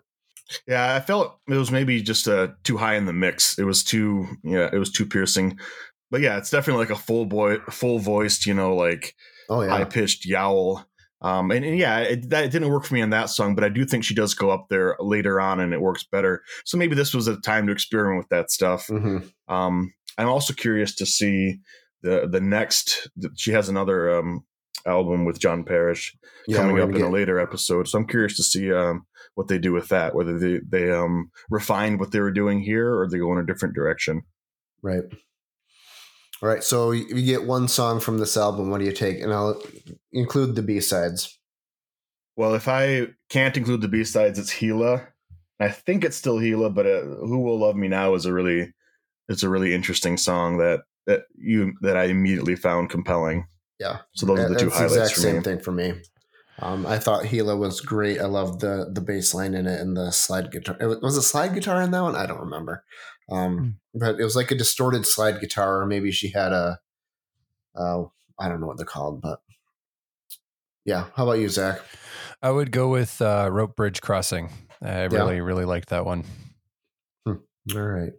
Yeah, 0.67 0.93
I 0.95 0.99
felt 0.99 1.39
it 1.47 1.55
was 1.55 1.71
maybe 1.71 2.01
just 2.01 2.27
uh, 2.27 2.49
too 2.63 2.77
high 2.77 2.95
in 2.95 3.05
the 3.05 3.13
mix. 3.13 3.57
It 3.57 3.63
was 3.63 3.83
too 3.83 4.27
yeah, 4.43 4.69
it 4.71 4.77
was 4.77 4.91
too 4.91 5.05
piercing. 5.05 5.57
But 6.11 6.21
yeah, 6.21 6.37
it's 6.37 6.51
definitely 6.51 6.83
like 6.85 6.95
a 6.95 7.01
full 7.01 7.25
boy, 7.25 7.57
full 7.71 7.97
voiced, 7.99 8.45
you 8.45 8.53
know, 8.53 8.75
like 8.75 9.15
Oh 9.49 9.61
yeah, 9.61 9.69
high 9.69 9.85
pitched 9.85 10.25
yowl. 10.25 10.85
Um, 11.21 11.51
and, 11.51 11.63
and 11.63 11.77
yeah, 11.77 11.99
it, 11.99 12.29
that 12.31 12.43
it 12.43 12.51
didn't 12.51 12.67
work 12.69 12.83
for 12.83 12.93
me 12.93 13.01
on 13.01 13.11
that 13.11 13.29
song, 13.29 13.55
but 13.55 13.63
I 13.63 13.69
do 13.69 13.85
think 13.85 14.03
she 14.03 14.13
does 14.13 14.33
go 14.33 14.49
up 14.51 14.67
there 14.69 14.97
later 14.99 15.39
on, 15.39 15.61
and 15.61 15.73
it 15.73 15.79
works 15.79 16.03
better. 16.03 16.43
So 16.65 16.77
maybe 16.77 16.95
this 16.95 17.13
was 17.13 17.27
a 17.27 17.39
time 17.39 17.65
to 17.67 17.71
experiment 17.71 18.17
with 18.17 18.27
that 18.29 18.51
stuff. 18.51 18.87
hmm 18.87 19.19
Um, 19.47 19.93
I'm 20.17 20.27
also 20.27 20.53
curious 20.53 20.93
to 20.95 21.05
see 21.05 21.59
the 22.03 22.27
the 22.29 22.41
next. 22.41 23.09
She 23.35 23.51
has 23.51 23.69
another 23.69 24.19
um, 24.19 24.45
album 24.85 25.25
with 25.25 25.39
John 25.39 25.63
Parish 25.63 26.15
yeah. 26.47 26.57
coming 26.57 26.79
up 26.79 26.89
in 26.89 26.95
gonna 26.95 27.07
a 27.07 27.09
later 27.09 27.39
episode. 27.39 27.87
So 27.87 27.97
I'm 27.97 28.07
curious 28.07 28.35
to 28.37 28.43
see 28.43 28.71
um, 28.71 29.05
what 29.35 29.47
they 29.47 29.57
do 29.57 29.73
with 29.73 29.87
that. 29.89 30.13
Whether 30.13 30.37
they 30.37 30.59
they 30.67 30.91
um, 30.91 31.31
refine 31.49 31.97
what 31.97 32.11
they 32.11 32.19
were 32.19 32.31
doing 32.31 32.61
here, 32.61 32.93
or 32.93 33.09
they 33.09 33.17
go 33.17 33.31
in 33.31 33.39
a 33.39 33.45
different 33.45 33.75
direction. 33.75 34.23
Right. 34.81 35.03
All 36.41 36.49
right. 36.49 36.63
So 36.63 36.91
you 36.91 37.05
you 37.07 37.25
get 37.25 37.47
one 37.47 37.67
song 37.67 37.99
from 37.99 38.19
this 38.19 38.37
album. 38.37 38.69
What 38.69 38.79
do 38.79 38.85
you 38.85 38.91
take? 38.91 39.21
And 39.21 39.33
I'll 39.33 39.61
include 40.11 40.55
the 40.55 40.61
B 40.61 40.79
sides. 40.79 41.39
Well, 42.35 42.55
if 42.55 42.67
I 42.67 43.07
can't 43.29 43.55
include 43.55 43.81
the 43.81 43.87
B 43.87 44.03
sides, 44.03 44.39
it's 44.39 44.53
Heela. 44.53 45.07
I 45.59 45.69
think 45.69 46.03
it's 46.03 46.17
still 46.17 46.39
Heela, 46.39 46.73
but 46.73 46.85
uh, 46.85 47.01
"Who 47.01 47.39
Will 47.39 47.59
Love 47.59 47.75
Me 47.75 47.87
Now" 47.87 48.15
is 48.15 48.25
a 48.25 48.33
really 48.33 48.73
it's 49.29 49.43
a 49.43 49.49
really 49.49 49.73
interesting 49.73 50.17
song 50.17 50.57
that 50.57 50.81
that 51.05 51.23
you 51.35 51.73
that 51.81 51.97
I 51.97 52.05
immediately 52.05 52.55
found 52.55 52.89
compelling. 52.89 53.47
Yeah. 53.79 53.99
So 54.13 54.25
those 54.25 54.39
are 54.39 54.49
the 54.49 54.55
two 54.55 54.65
That's 54.65 54.77
highlights 54.77 54.95
exact 54.95 55.15
for 55.15 55.21
same 55.21 55.35
me. 55.37 55.41
thing 55.41 55.59
for 55.59 55.71
me. 55.71 55.93
Um, 56.59 56.85
I 56.85 56.99
thought 56.99 57.23
Heela 57.23 57.57
was 57.57 57.81
great. 57.81 58.19
I 58.19 58.25
loved 58.25 58.61
the 58.61 58.89
the 58.91 59.01
bass 59.01 59.33
line 59.33 59.53
in 59.53 59.65
it 59.67 59.79
and 59.79 59.97
the 59.97 60.11
slide 60.11 60.51
guitar. 60.51 60.77
it 60.79 60.85
Was 60.85 61.01
was 61.01 61.17
a 61.17 61.23
slide 61.23 61.53
guitar 61.53 61.81
in 61.81 61.91
that 61.91 62.01
one? 62.03 62.15
I 62.15 62.25
don't 62.25 62.39
remember. 62.39 62.83
Hmm. 63.29 63.35
Um, 63.35 63.79
but 63.93 64.19
it 64.19 64.23
was 64.23 64.35
like 64.35 64.51
a 64.51 64.55
distorted 64.55 65.05
slide 65.05 65.39
guitar, 65.39 65.81
or 65.81 65.85
maybe 65.85 66.11
she 66.11 66.29
had 66.29 66.51
a. 66.53 66.79
Uh, 67.75 68.03
I 68.39 68.47
don't 68.49 68.61
know 68.61 68.67
what 68.67 68.77
they're 68.77 68.85
called, 68.85 69.21
but 69.21 69.41
yeah. 70.85 71.05
How 71.15 71.23
about 71.23 71.39
you, 71.39 71.49
Zach? 71.49 71.79
I 72.41 72.51
would 72.51 72.71
go 72.71 72.89
with 72.89 73.21
uh, 73.21 73.49
Rope 73.51 73.75
Bridge 73.75 74.01
Crossing. 74.01 74.49
I 74.81 75.03
really 75.03 75.41
really 75.41 75.65
liked 75.65 75.89
that 75.89 76.05
one. 76.05 76.23
All 77.25 77.81
right. 77.81 78.11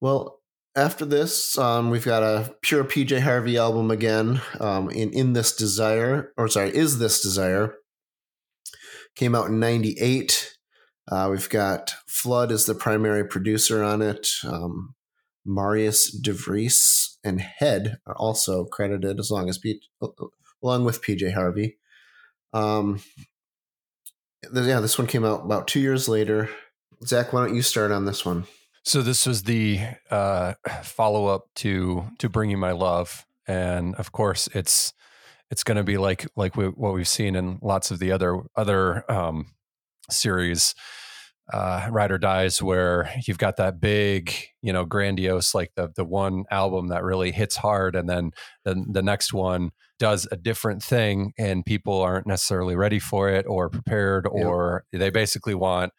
Well, 0.00 0.39
after 0.76 1.04
this, 1.04 1.58
um, 1.58 1.90
we've 1.90 2.04
got 2.04 2.22
a 2.22 2.54
pure 2.62 2.84
PJ 2.84 3.20
Harvey 3.20 3.56
album 3.56 3.90
again. 3.90 4.40
Um, 4.58 4.90
in 4.90 5.12
in 5.12 5.32
this 5.32 5.54
desire, 5.54 6.32
or 6.36 6.48
sorry, 6.48 6.74
is 6.74 6.98
this 6.98 7.20
desire? 7.20 7.74
Came 9.16 9.34
out 9.34 9.48
in 9.48 9.60
'98. 9.60 10.56
Uh, 11.10 11.28
we've 11.30 11.48
got 11.48 11.92
Flood 12.06 12.52
as 12.52 12.66
the 12.66 12.74
primary 12.74 13.26
producer 13.26 13.82
on 13.82 14.00
it. 14.00 14.28
Um, 14.44 14.94
Marius 15.44 16.16
DeVries 16.20 17.16
and 17.24 17.40
Head 17.40 17.98
are 18.06 18.16
also 18.16 18.64
credited 18.64 19.18
as 19.18 19.30
long 19.30 19.48
as 19.48 19.58
P- 19.58 19.82
along 20.62 20.84
with 20.84 21.02
PJ 21.02 21.34
Harvey. 21.34 21.78
Um, 22.52 23.00
yeah, 24.52 24.80
this 24.80 24.98
one 24.98 25.06
came 25.06 25.24
out 25.24 25.44
about 25.44 25.66
two 25.66 25.80
years 25.80 26.08
later. 26.08 26.48
Zach, 27.04 27.32
why 27.32 27.44
don't 27.44 27.56
you 27.56 27.62
start 27.62 27.90
on 27.90 28.04
this 28.04 28.24
one? 28.24 28.46
So 28.84 29.02
this 29.02 29.26
was 29.26 29.42
the 29.42 29.80
uh, 30.10 30.54
follow 30.82 31.26
up 31.26 31.46
to 31.56 32.04
to 32.18 32.28
"Bring 32.28 32.50
You 32.50 32.56
My 32.56 32.72
Love," 32.72 33.26
and 33.46 33.94
of 33.96 34.12
course, 34.12 34.48
it's 34.54 34.94
it's 35.50 35.64
going 35.64 35.76
to 35.76 35.84
be 35.84 35.98
like 35.98 36.26
like 36.36 36.56
we, 36.56 36.66
what 36.66 36.94
we've 36.94 37.08
seen 37.08 37.36
in 37.36 37.58
lots 37.62 37.90
of 37.90 37.98
the 37.98 38.12
other 38.12 38.40
other 38.56 39.10
um, 39.10 39.52
series 40.10 40.74
uh, 41.52 41.88
Ride 41.90 42.12
or 42.12 42.18
Dies, 42.18 42.62
where 42.62 43.10
you've 43.26 43.38
got 43.38 43.56
that 43.56 43.80
big, 43.80 44.32
you 44.62 44.72
know, 44.72 44.84
grandiose, 44.84 45.54
like 45.54 45.72
the 45.74 45.90
the 45.94 46.04
one 46.04 46.44
album 46.50 46.88
that 46.88 47.02
really 47.04 47.32
hits 47.32 47.56
hard, 47.56 47.94
and 47.96 48.08
then 48.08 48.30
then 48.64 48.86
the 48.90 49.02
next 49.02 49.32
one 49.32 49.70
does 49.98 50.26
a 50.32 50.36
different 50.36 50.82
thing, 50.82 51.32
and 51.38 51.66
people 51.66 52.00
aren't 52.00 52.26
necessarily 52.26 52.76
ready 52.76 52.98
for 52.98 53.28
it 53.28 53.46
or 53.46 53.68
prepared, 53.68 54.26
or 54.26 54.84
they 54.92 55.10
basically 55.10 55.54
want 55.54 55.92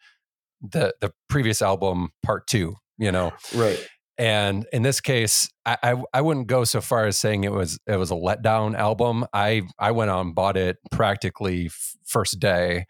the 0.62 0.94
the 1.00 1.12
previous 1.28 1.62
album 1.62 2.10
part 2.22 2.46
two, 2.46 2.76
you 2.98 3.12
know, 3.12 3.32
right. 3.54 3.86
And 4.18 4.66
in 4.72 4.82
this 4.82 5.00
case, 5.00 5.48
I, 5.64 5.78
I, 5.82 6.02
I 6.12 6.20
wouldn't 6.20 6.46
go 6.46 6.64
so 6.64 6.80
far 6.80 7.06
as 7.06 7.18
saying 7.18 7.44
it 7.44 7.52
was 7.52 7.78
it 7.86 7.96
was 7.96 8.10
a 8.10 8.14
letdown 8.14 8.76
album. 8.76 9.24
I 9.32 9.62
I 9.78 9.90
went 9.90 10.10
on 10.10 10.32
bought 10.32 10.56
it 10.56 10.76
practically 10.90 11.66
f- 11.66 11.96
first 12.04 12.38
day 12.38 12.84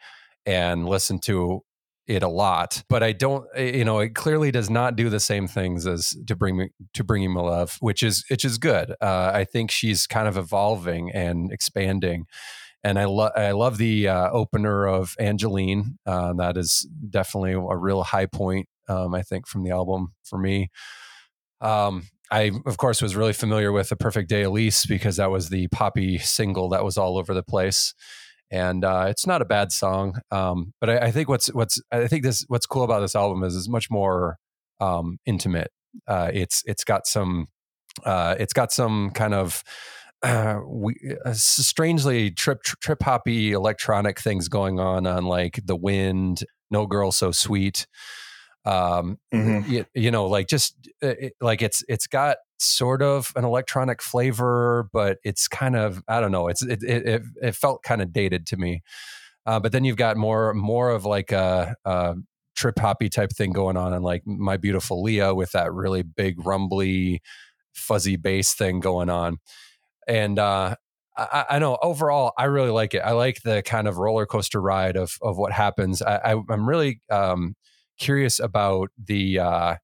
and 0.44 0.88
listened 0.88 1.22
to 1.24 1.62
it 2.06 2.22
a 2.22 2.28
lot, 2.28 2.82
but 2.88 3.02
I 3.02 3.12
don't, 3.12 3.46
eh, 3.54 3.76
you 3.76 3.84
know, 3.84 4.00
it 4.00 4.14
clearly 4.14 4.50
does 4.50 4.68
not 4.68 4.96
do 4.96 5.08
the 5.08 5.20
same 5.20 5.46
things 5.46 5.86
as 5.86 6.16
to 6.26 6.34
bring 6.34 6.56
me 6.56 6.70
to 6.94 7.04
bring 7.04 7.22
you 7.22 7.30
my 7.30 7.40
love, 7.40 7.76
which 7.80 8.02
is 8.02 8.24
which 8.28 8.44
is 8.44 8.58
good. 8.58 8.90
Uh, 9.00 9.30
I 9.32 9.44
think 9.44 9.70
she's 9.70 10.06
kind 10.06 10.26
of 10.26 10.36
evolving 10.36 11.12
and 11.12 11.52
expanding, 11.52 12.26
and 12.84 12.98
I 12.98 13.04
love 13.04 13.32
I 13.36 13.52
love 13.52 13.78
the 13.78 14.08
uh, 14.08 14.30
opener 14.30 14.86
of 14.86 15.16
Angelene. 15.20 15.96
Uh, 16.06 16.32
that 16.34 16.56
is 16.56 16.88
definitely 17.08 17.52
a 17.52 17.76
real 17.76 18.02
high 18.02 18.26
point, 18.26 18.68
um, 18.88 19.14
I 19.14 19.22
think, 19.22 19.46
from 19.46 19.64
the 19.64 19.70
album 19.70 20.14
for 20.24 20.38
me. 20.38 20.70
Um, 21.60 22.08
I, 22.30 22.50
of 22.66 22.78
course, 22.78 23.02
was 23.02 23.14
really 23.14 23.34
familiar 23.34 23.72
with 23.72 23.90
the 23.90 23.96
Perfect 23.96 24.28
Day 24.28 24.42
Elise 24.42 24.86
because 24.86 25.16
that 25.16 25.30
was 25.30 25.50
the 25.50 25.68
poppy 25.68 26.18
single 26.18 26.70
that 26.70 26.84
was 26.84 26.96
all 26.96 27.18
over 27.18 27.34
the 27.34 27.42
place 27.42 27.94
and 28.52 28.84
uh, 28.84 29.06
it's 29.08 29.26
not 29.26 29.40
a 29.40 29.46
bad 29.46 29.72
song. 29.72 30.20
Um, 30.30 30.74
but 30.78 30.90
I, 30.90 30.98
I, 31.06 31.10
think 31.10 31.28
what's 31.28 31.46
what's 31.54 31.80
I 31.90 32.06
think 32.06 32.22
this 32.22 32.44
what's 32.48 32.66
cool 32.66 32.84
about 32.84 33.00
this 33.00 33.16
album 33.16 33.42
is 33.42 33.56
it's 33.56 33.68
much 33.68 33.90
more 33.90 34.36
um, 34.78 35.18
intimate. 35.24 35.70
Uh, 36.06 36.30
it's 36.32 36.62
it's 36.66 36.84
got 36.84 37.06
some 37.06 37.48
uh, 38.04 38.36
it's 38.38 38.52
got 38.52 38.70
some 38.70 39.10
kind 39.10 39.32
of 39.32 39.64
uh, 40.22 40.60
we, 40.64 40.94
uh, 41.24 41.32
strangely 41.32 42.30
trip 42.30 42.62
trip 42.62 43.02
hoppy 43.02 43.52
electronic 43.52 44.20
things 44.20 44.48
going 44.48 44.78
on 44.78 45.06
on 45.06 45.24
like 45.24 45.60
the 45.64 45.76
wind, 45.76 46.44
no 46.70 46.86
girl 46.86 47.12
so 47.12 47.32
sweet. 47.32 47.86
Um, 48.64 49.18
mm-hmm. 49.34 49.70
you, 49.70 49.86
you, 49.94 50.10
know, 50.12 50.26
like 50.26 50.46
just 50.46 50.76
uh, 51.02 51.08
it, 51.08 51.32
like 51.40 51.62
it's 51.62 51.82
it's 51.88 52.06
got 52.06 52.36
sort 52.58 53.02
of 53.02 53.32
an 53.34 53.44
electronic 53.44 54.00
flavor, 54.00 54.88
but 54.92 55.18
it's 55.24 55.48
kind 55.48 55.74
of 55.74 56.02
I 56.06 56.20
don't 56.20 56.32
know. 56.32 56.48
It's 56.48 56.62
it 56.62 56.82
it, 56.82 57.22
it 57.42 57.56
felt 57.56 57.82
kind 57.82 58.00
of 58.00 58.12
dated 58.12 58.46
to 58.48 58.56
me. 58.56 58.82
Uh, 59.44 59.58
but 59.58 59.72
then 59.72 59.84
you've 59.84 59.96
got 59.96 60.16
more 60.16 60.54
more 60.54 60.90
of 60.90 61.04
like 61.04 61.32
a, 61.32 61.74
a 61.84 62.14
trip 62.54 62.78
hoppy 62.78 63.08
type 63.08 63.32
thing 63.32 63.50
going 63.50 63.76
on, 63.76 63.92
and 63.92 64.04
like 64.04 64.22
my 64.24 64.56
beautiful 64.56 65.02
Leah 65.02 65.34
with 65.34 65.50
that 65.52 65.72
really 65.72 66.02
big 66.02 66.46
rumbly 66.46 67.20
fuzzy 67.72 68.16
bass 68.16 68.54
thing 68.54 68.78
going 68.78 69.10
on. 69.10 69.38
And 70.08 70.38
uh, 70.38 70.76
I, 71.16 71.44
I, 71.50 71.58
know 71.58 71.78
overall, 71.82 72.32
I 72.38 72.44
really 72.44 72.70
like 72.70 72.94
it. 72.94 73.00
I 73.00 73.12
like 73.12 73.42
the 73.42 73.62
kind 73.62 73.86
of 73.86 73.98
roller 73.98 74.26
coaster 74.26 74.60
ride 74.60 74.96
of 74.96 75.16
of 75.22 75.36
what 75.36 75.52
happens. 75.52 76.02
I, 76.02 76.32
am 76.48 76.68
really 76.68 77.00
um, 77.10 77.54
curious 77.98 78.38
about 78.40 78.90
the 79.02 79.38
uh, 79.38 79.76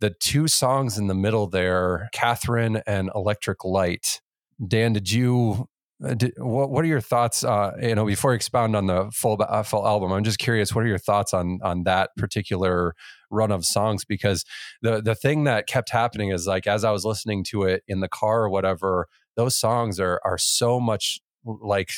the 0.00 0.10
two 0.10 0.48
songs 0.48 0.98
in 0.98 1.06
the 1.06 1.14
middle 1.14 1.46
there, 1.46 2.08
Catherine 2.12 2.82
and 2.86 3.10
Electric 3.14 3.64
Light. 3.64 4.20
Dan, 4.66 4.92
did 4.92 5.10
you? 5.10 5.68
Uh, 6.04 6.12
did, 6.12 6.34
what, 6.36 6.68
what 6.68 6.84
are 6.84 6.88
your 6.88 7.00
thoughts? 7.00 7.42
Uh, 7.42 7.72
you 7.80 7.94
know, 7.94 8.04
before 8.04 8.32
you 8.32 8.36
expound 8.36 8.76
on 8.76 8.86
the 8.86 9.10
full 9.14 9.38
uh, 9.40 9.62
full 9.62 9.86
album, 9.86 10.12
I'm 10.12 10.24
just 10.24 10.38
curious. 10.38 10.74
What 10.74 10.84
are 10.84 10.88
your 10.88 10.98
thoughts 10.98 11.32
on 11.32 11.60
on 11.62 11.84
that 11.84 12.10
particular 12.18 12.94
run 13.30 13.50
of 13.50 13.64
songs? 13.64 14.04
Because 14.04 14.44
the 14.82 15.00
the 15.00 15.14
thing 15.14 15.44
that 15.44 15.66
kept 15.66 15.90
happening 15.90 16.30
is 16.30 16.46
like 16.46 16.66
as 16.66 16.84
I 16.84 16.90
was 16.90 17.04
listening 17.04 17.44
to 17.44 17.62
it 17.62 17.82
in 17.88 18.00
the 18.00 18.08
car 18.08 18.42
or 18.42 18.50
whatever, 18.50 19.06
those 19.36 19.56
songs 19.56 20.00
are 20.00 20.20
are 20.24 20.38
so 20.38 20.80
much 20.80 21.20
like 21.44 21.90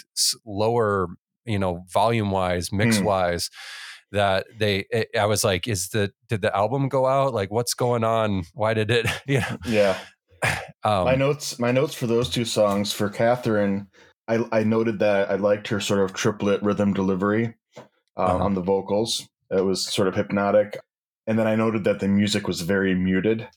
lower, 0.45 1.09
you 1.45 1.59
know, 1.59 1.85
volume 1.91 2.31
wise, 2.31 2.73
mix 2.73 3.01
wise. 3.01 3.49
Mm 3.49 3.85
that 4.13 4.47
they 4.59 4.87
it, 4.91 5.09
i 5.19 5.27
was 5.27 5.45
like 5.45 5.69
is 5.69 5.91
the 5.91 6.11
did 6.29 6.43
the 6.43 6.55
album 6.57 6.89
go 6.89 7.07
out? 7.07 7.35
Like 7.35 7.51
what's 7.51 7.75
going 7.75 8.05
on? 8.05 8.45
Why 8.55 8.75
did 8.75 8.91
it? 8.91 9.07
You 9.27 9.41
know? 9.41 9.59
Yeah. 9.67 9.99
Um, 10.85 11.07
my 11.07 11.17
notes 11.17 11.59
my 11.59 11.73
notes 11.73 11.93
for 11.95 12.07
those 12.07 12.31
two 12.31 12.45
songs 12.45 12.93
for 12.93 13.11
catherine 13.11 13.89
i 14.29 14.39
i 14.53 14.63
noted 14.63 15.01
that 15.01 15.29
i 15.29 15.35
liked 15.35 15.67
her 15.67 15.81
sort 15.81 15.99
of 15.99 16.13
triplet 16.13 16.63
rhythm 16.63 16.95
delivery 16.95 17.57
uh, 17.77 17.81
uh-huh. 18.17 18.45
on 18.45 18.55
the 18.55 18.61
vocals. 18.61 19.29
It 19.51 19.65
was 19.65 19.93
sort 19.93 20.07
of 20.07 20.15
hypnotic. 20.15 20.79
And 21.27 21.37
then 21.37 21.49
i 21.49 21.57
noted 21.57 21.83
that 21.83 21.99
the 21.99 22.07
music 22.07 22.47
was 22.47 22.61
very 22.61 22.95
muted 22.95 23.49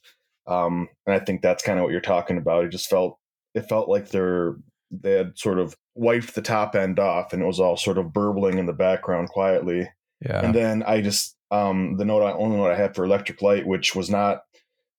um, 0.47 0.89
and 1.05 1.15
i 1.15 1.19
think 1.23 1.43
that's 1.43 1.61
kind 1.61 1.77
of 1.77 1.83
what 1.83 1.91
you're 1.91 2.01
talking 2.01 2.39
about. 2.39 2.65
It 2.65 2.69
just 2.69 2.89
felt 2.89 3.19
it 3.55 3.67
felt 3.67 3.89
like 3.89 4.09
they're 4.09 4.55
they 4.91 5.13
had 5.13 5.37
sort 5.37 5.57
of 5.57 5.75
wiped 5.95 6.35
the 6.35 6.41
top 6.41 6.75
end 6.75 6.99
off 6.99 7.33
and 7.33 7.41
it 7.41 7.45
was 7.45 7.59
all 7.59 7.77
sort 7.77 7.97
of 7.97 8.11
burbling 8.11 8.57
in 8.57 8.65
the 8.65 8.73
background 8.73 9.29
quietly 9.29 9.87
yeah. 10.21 10.45
And 10.45 10.55
then 10.55 10.83
I 10.83 11.01
just 11.01 11.35
um 11.49 11.97
the 11.97 12.05
note 12.05 12.23
I 12.23 12.31
only 12.33 12.57
note 12.57 12.71
I 12.71 12.75
had 12.75 12.95
for 12.95 13.03
Electric 13.03 13.41
Light, 13.41 13.65
which 13.65 13.95
was 13.95 14.09
not 14.09 14.41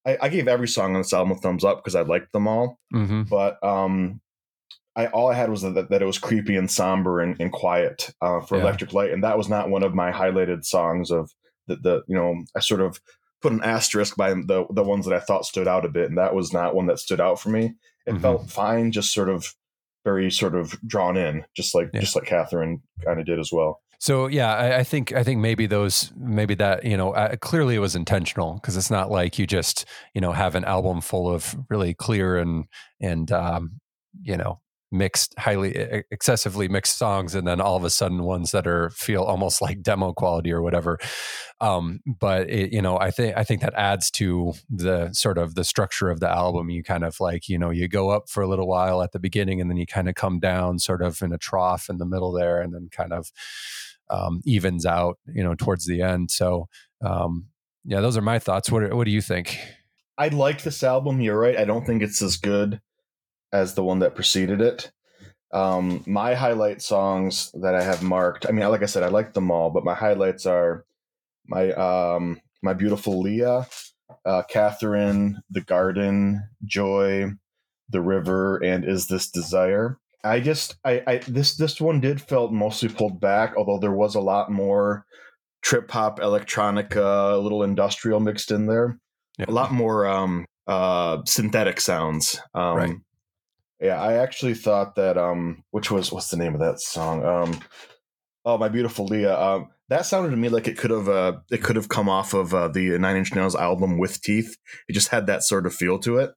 I, 0.06 0.18
I 0.22 0.28
gave 0.28 0.48
every 0.48 0.68
song 0.68 0.94
on 0.94 1.02
this 1.02 1.12
album 1.12 1.36
a 1.36 1.40
thumbs 1.40 1.64
up 1.64 1.78
because 1.78 1.94
I 1.94 2.02
liked 2.02 2.32
them 2.32 2.48
all. 2.48 2.78
Mm-hmm. 2.92 3.22
But 3.22 3.62
um 3.62 4.20
I 4.94 5.06
all 5.06 5.30
I 5.30 5.34
had 5.34 5.48
was 5.48 5.62
that, 5.62 5.88
that 5.88 6.02
it 6.02 6.06
was 6.06 6.18
creepy 6.18 6.56
and 6.56 6.70
somber 6.70 7.20
and, 7.20 7.36
and 7.40 7.50
quiet 7.50 8.10
uh, 8.20 8.40
for 8.40 8.56
yeah. 8.56 8.62
Electric 8.62 8.92
Light, 8.92 9.10
and 9.10 9.24
that 9.24 9.38
was 9.38 9.48
not 9.48 9.70
one 9.70 9.82
of 9.82 9.94
my 9.94 10.12
highlighted 10.12 10.66
songs 10.66 11.10
of 11.10 11.30
the, 11.66 11.76
the 11.76 12.02
you 12.08 12.14
know 12.14 12.44
I 12.54 12.60
sort 12.60 12.82
of 12.82 13.00
put 13.40 13.52
an 13.52 13.62
asterisk 13.62 14.16
by 14.16 14.34
the 14.34 14.66
the 14.68 14.82
ones 14.82 15.06
that 15.06 15.14
I 15.14 15.20
thought 15.20 15.46
stood 15.46 15.66
out 15.66 15.86
a 15.86 15.88
bit, 15.88 16.10
and 16.10 16.18
that 16.18 16.34
was 16.34 16.52
not 16.52 16.74
one 16.74 16.88
that 16.88 16.98
stood 16.98 17.22
out 17.22 17.40
for 17.40 17.48
me. 17.48 17.72
It 18.06 18.12
mm-hmm. 18.12 18.22
felt 18.22 18.50
fine, 18.50 18.92
just 18.92 19.12
sort 19.12 19.28
of 19.28 19.46
very 20.04 20.30
sort 20.30 20.54
of 20.54 20.74
drawn 20.86 21.16
in, 21.16 21.44
just 21.56 21.74
like 21.74 21.90
yeah. 21.92 22.00
just 22.00 22.16
like 22.16 22.24
Catherine 22.24 22.82
kind 23.04 23.20
of 23.20 23.26
did 23.26 23.38
as 23.38 23.50
well. 23.52 23.80
So 23.98 24.26
yeah, 24.26 24.52
I, 24.52 24.78
I, 24.78 24.82
think 24.84 25.12
I 25.12 25.22
think 25.22 25.40
maybe 25.40 25.66
those 25.66 26.10
maybe 26.16 26.56
that 26.56 26.84
you 26.84 26.96
know 26.96 27.12
uh, 27.12 27.36
clearly 27.36 27.76
it 27.76 27.78
was 27.78 27.94
intentional 27.94 28.54
because 28.54 28.76
it's 28.76 28.90
not 28.90 29.12
like 29.12 29.38
you 29.38 29.46
just 29.46 29.84
you 30.12 30.20
know 30.20 30.32
have 30.32 30.56
an 30.56 30.64
album 30.64 31.00
full 31.00 31.32
of 31.32 31.54
really 31.70 31.94
clear 31.94 32.36
and 32.36 32.64
and 33.00 33.30
um, 33.30 33.80
you 34.20 34.36
know 34.36 34.60
mixed 34.92 35.34
highly 35.38 36.04
excessively 36.10 36.68
mixed 36.68 36.98
songs 36.98 37.34
and 37.34 37.46
then 37.46 37.60
all 37.60 37.76
of 37.76 37.84
a 37.84 37.90
sudden 37.90 38.22
ones 38.22 38.50
that 38.50 38.66
are 38.66 38.90
feel 38.90 39.22
almost 39.22 39.62
like 39.62 39.82
demo 39.82 40.12
quality 40.12 40.52
or 40.52 40.60
whatever. 40.60 40.98
Um, 41.60 42.00
but 42.06 42.50
it, 42.50 42.72
you 42.72 42.82
know 42.82 42.98
i 42.98 43.10
think 43.10 43.36
i 43.36 43.44
think 43.44 43.60
that 43.60 43.74
adds 43.74 44.10
to 44.12 44.52
the 44.68 45.12
sort 45.12 45.38
of 45.38 45.54
the 45.54 45.64
structure 45.64 46.10
of 46.10 46.20
the 46.20 46.28
album. 46.28 46.70
You 46.70 46.82
kind 46.82 47.04
of 47.04 47.18
like 47.20 47.48
you 47.48 47.58
know 47.58 47.70
you 47.70 47.88
go 47.88 48.10
up 48.10 48.28
for 48.28 48.42
a 48.42 48.48
little 48.48 48.68
while 48.68 49.02
at 49.02 49.12
the 49.12 49.18
beginning 49.18 49.60
and 49.60 49.70
then 49.70 49.78
you 49.78 49.86
kind 49.86 50.08
of 50.08 50.14
come 50.14 50.38
down 50.38 50.78
sort 50.78 51.02
of 51.02 51.22
in 51.22 51.32
a 51.32 51.38
trough 51.38 51.88
in 51.88 51.98
the 51.98 52.06
middle 52.06 52.32
there 52.32 52.60
and 52.60 52.74
then 52.74 52.88
kind 52.92 53.12
of 53.12 53.32
um, 54.10 54.42
evens 54.44 54.84
out 54.84 55.18
you 55.26 55.42
know 55.42 55.54
towards 55.54 55.86
the 55.86 56.02
end. 56.02 56.30
So 56.30 56.68
um, 57.02 57.46
yeah 57.84 58.00
those 58.00 58.16
are 58.16 58.22
my 58.22 58.38
thoughts. 58.38 58.70
What, 58.70 58.92
what 58.92 59.04
do 59.04 59.10
you 59.10 59.22
think? 59.22 59.58
I 60.18 60.28
like 60.28 60.62
this 60.62 60.82
album 60.82 61.20
you're 61.20 61.38
right 61.38 61.56
i 61.56 61.64
don't 61.64 61.86
think 61.86 62.02
it's 62.02 62.20
as 62.22 62.36
good 62.36 62.80
as 63.52 63.74
the 63.74 63.84
one 63.84 64.00
that 64.00 64.14
preceded 64.14 64.60
it. 64.60 64.90
Um, 65.52 66.02
my 66.06 66.34
highlight 66.34 66.80
songs 66.80 67.50
that 67.60 67.74
I 67.74 67.82
have 67.82 68.02
marked, 68.02 68.46
I 68.48 68.52
mean, 68.52 68.66
like 68.68 68.82
I 68.82 68.86
said, 68.86 69.02
I 69.02 69.08
like 69.08 69.34
them 69.34 69.50
all, 69.50 69.70
but 69.70 69.84
my 69.84 69.94
highlights 69.94 70.46
are 70.46 70.84
my 71.46 71.72
um, 71.72 72.40
my 72.62 72.72
beautiful 72.72 73.20
Leah, 73.20 73.66
uh, 74.24 74.42
Catherine, 74.48 75.42
The 75.50 75.60
Garden, 75.60 76.48
Joy, 76.64 77.32
The 77.90 78.00
River, 78.00 78.56
and 78.58 78.84
Is 78.84 79.08
This 79.08 79.30
Desire. 79.30 79.98
I 80.24 80.40
just, 80.40 80.76
I, 80.84 81.02
I 81.06 81.16
this 81.26 81.56
this 81.56 81.80
one 81.80 82.00
did 82.00 82.20
felt 82.20 82.52
mostly 82.52 82.88
pulled 82.88 83.20
back, 83.20 83.54
although 83.56 83.78
there 83.78 83.92
was 83.92 84.14
a 84.14 84.20
lot 84.20 84.50
more 84.50 85.04
trip 85.62 85.90
hop, 85.90 86.20
electronica, 86.20 87.34
a 87.34 87.38
little 87.38 87.62
industrial 87.62 88.20
mixed 88.20 88.50
in 88.50 88.66
there. 88.66 88.98
Yeah. 89.38 89.46
A 89.48 89.52
lot 89.52 89.72
more 89.72 90.06
um, 90.06 90.46
uh, 90.66 91.18
synthetic 91.24 91.80
sounds. 91.80 92.40
Um, 92.54 92.76
right. 92.76 92.94
Yeah, 93.82 94.00
I 94.00 94.14
actually 94.14 94.54
thought 94.54 94.94
that 94.94 95.18
um 95.18 95.64
which 95.72 95.90
was 95.90 96.10
what's 96.12 96.28
the 96.30 96.36
name 96.38 96.54
of 96.54 96.60
that 96.60 96.80
song? 96.80 97.24
Um 97.24 97.60
Oh, 98.44 98.56
my 98.58 98.68
beautiful 98.68 99.04
Leah. 99.06 99.38
Um 99.38 99.68
that 99.88 100.06
sounded 100.06 100.30
to 100.30 100.36
me 100.36 100.48
like 100.48 100.68
it 100.68 100.78
could 100.78 100.90
have 100.90 101.08
uh, 101.08 101.34
it 101.50 101.62
could 101.62 101.76
have 101.76 101.88
come 101.90 102.08
off 102.08 102.32
of 102.32 102.54
uh, 102.54 102.68
the 102.68 102.96
Nine 102.98 103.16
Inch 103.16 103.34
Nails 103.34 103.54
album 103.54 103.98
with 103.98 104.22
Teeth. 104.22 104.56
It 104.88 104.94
just 104.94 105.08
had 105.08 105.26
that 105.26 105.42
sort 105.42 105.66
of 105.66 105.74
feel 105.74 105.98
to 105.98 106.16
it. 106.16 106.30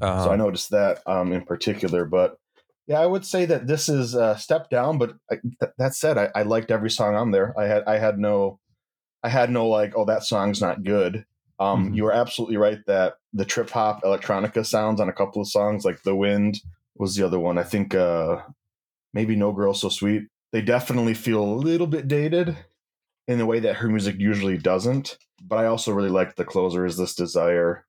Uh, 0.00 0.24
So 0.24 0.30
I 0.30 0.36
noticed 0.36 0.70
that 0.70 1.00
um, 1.06 1.32
in 1.32 1.42
particular. 1.44 2.04
But 2.04 2.36
yeah, 2.86 3.00
I 3.00 3.06
would 3.06 3.24
say 3.26 3.46
that 3.46 3.66
this 3.66 3.88
is 3.88 4.14
a 4.14 4.38
step 4.38 4.70
down. 4.70 4.98
But 4.98 5.14
I, 5.28 5.36
th- 5.60 5.72
that 5.78 5.94
said, 5.94 6.18
I, 6.18 6.28
I 6.36 6.42
liked 6.42 6.70
every 6.70 6.90
song 6.90 7.16
on 7.16 7.32
there. 7.32 7.52
I 7.58 7.64
had 7.66 7.82
I 7.84 7.98
had 7.98 8.16
no 8.18 8.60
I 9.24 9.28
had 9.28 9.50
no 9.50 9.66
like 9.66 9.94
oh 9.96 10.04
that 10.04 10.22
song's 10.22 10.60
not 10.60 10.84
good. 10.84 11.24
Um, 11.58 11.90
Mhm. 11.90 11.96
You 11.96 12.04
were 12.04 12.12
absolutely 12.12 12.58
right 12.58 12.78
that 12.86 13.14
the 13.32 13.44
trip 13.44 13.70
hop 13.70 14.02
electronica 14.04 14.64
sounds 14.64 15.00
on 15.00 15.08
a 15.08 15.12
couple 15.12 15.42
of 15.42 15.48
songs, 15.48 15.84
like 15.84 16.02
"The 16.04 16.14
Wind" 16.14 16.60
was 17.00 17.16
the 17.16 17.24
other 17.26 17.40
one. 17.40 17.58
I 17.58 17.64
think 17.64 17.94
uh, 17.94 18.42
maybe 19.12 19.34
"No 19.34 19.52
Girl 19.52 19.74
So 19.74 19.88
Sweet." 19.88 20.24
They 20.52 20.60
definitely 20.62 21.14
feel 21.14 21.42
a 21.42 21.54
little 21.54 21.86
bit 21.86 22.06
dated 22.08 22.56
in 23.28 23.38
the 23.38 23.46
way 23.46 23.60
that 23.60 23.76
her 23.76 23.88
music 23.88 24.16
usually 24.18 24.58
doesn't. 24.58 25.16
But 25.42 25.56
I 25.60 25.66
also 25.66 25.92
really 25.92 26.10
liked 26.10 26.36
the 26.36 26.44
closer. 26.44 26.84
Is 26.84 26.96
this 26.96 27.14
desire? 27.14 27.86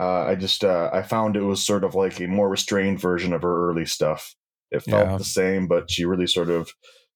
Uh, 0.00 0.20
I 0.26 0.34
just 0.36 0.62
uh, 0.64 0.90
I 0.92 1.02
found 1.02 1.36
it 1.36 1.42
was 1.42 1.64
sort 1.64 1.84
of 1.84 1.94
like 1.94 2.20
a 2.20 2.26
more 2.28 2.48
restrained 2.48 3.00
version 3.00 3.32
of 3.32 3.42
her 3.42 3.68
early 3.70 3.84
stuff. 3.86 4.34
It 4.70 4.82
felt 4.82 5.08
Yeah. 5.08 5.16
the 5.16 5.24
same, 5.24 5.66
but 5.66 5.90
she 5.90 6.04
really 6.04 6.26
sort 6.28 6.50
of 6.50 6.70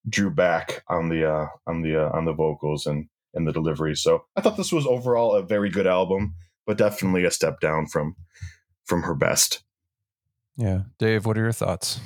drew 0.09 0.31
back 0.31 0.83
on 0.89 1.09
the 1.11 1.31
uh, 1.31 1.47
on 1.67 1.83
the 1.83 1.97
uh, 2.07 2.11
on 2.17 2.25
the 2.25 2.33
vocals 2.33 2.87
and 2.87 3.09
and 3.35 3.47
the 3.47 3.53
delivery. 3.53 3.95
So 3.95 4.25
I 4.37 4.41
thought 4.41 4.57
this 4.57 4.73
was 4.73 4.87
overall 4.87 5.35
a 5.35 5.43
very 5.43 5.71
good 5.71 5.87
album, 5.87 6.35
but 6.67 6.77
definitely 6.79 7.25
a 7.25 7.31
step 7.31 7.61
down 7.61 7.87
from 7.87 8.17
from 8.87 9.03
her 9.03 9.15
best. 9.15 9.63
Yeah, 10.57 10.83
Dave, 10.99 11.27
what 11.27 11.39
are 11.39 11.43
your 11.43 11.53
thoughts? 11.53 12.01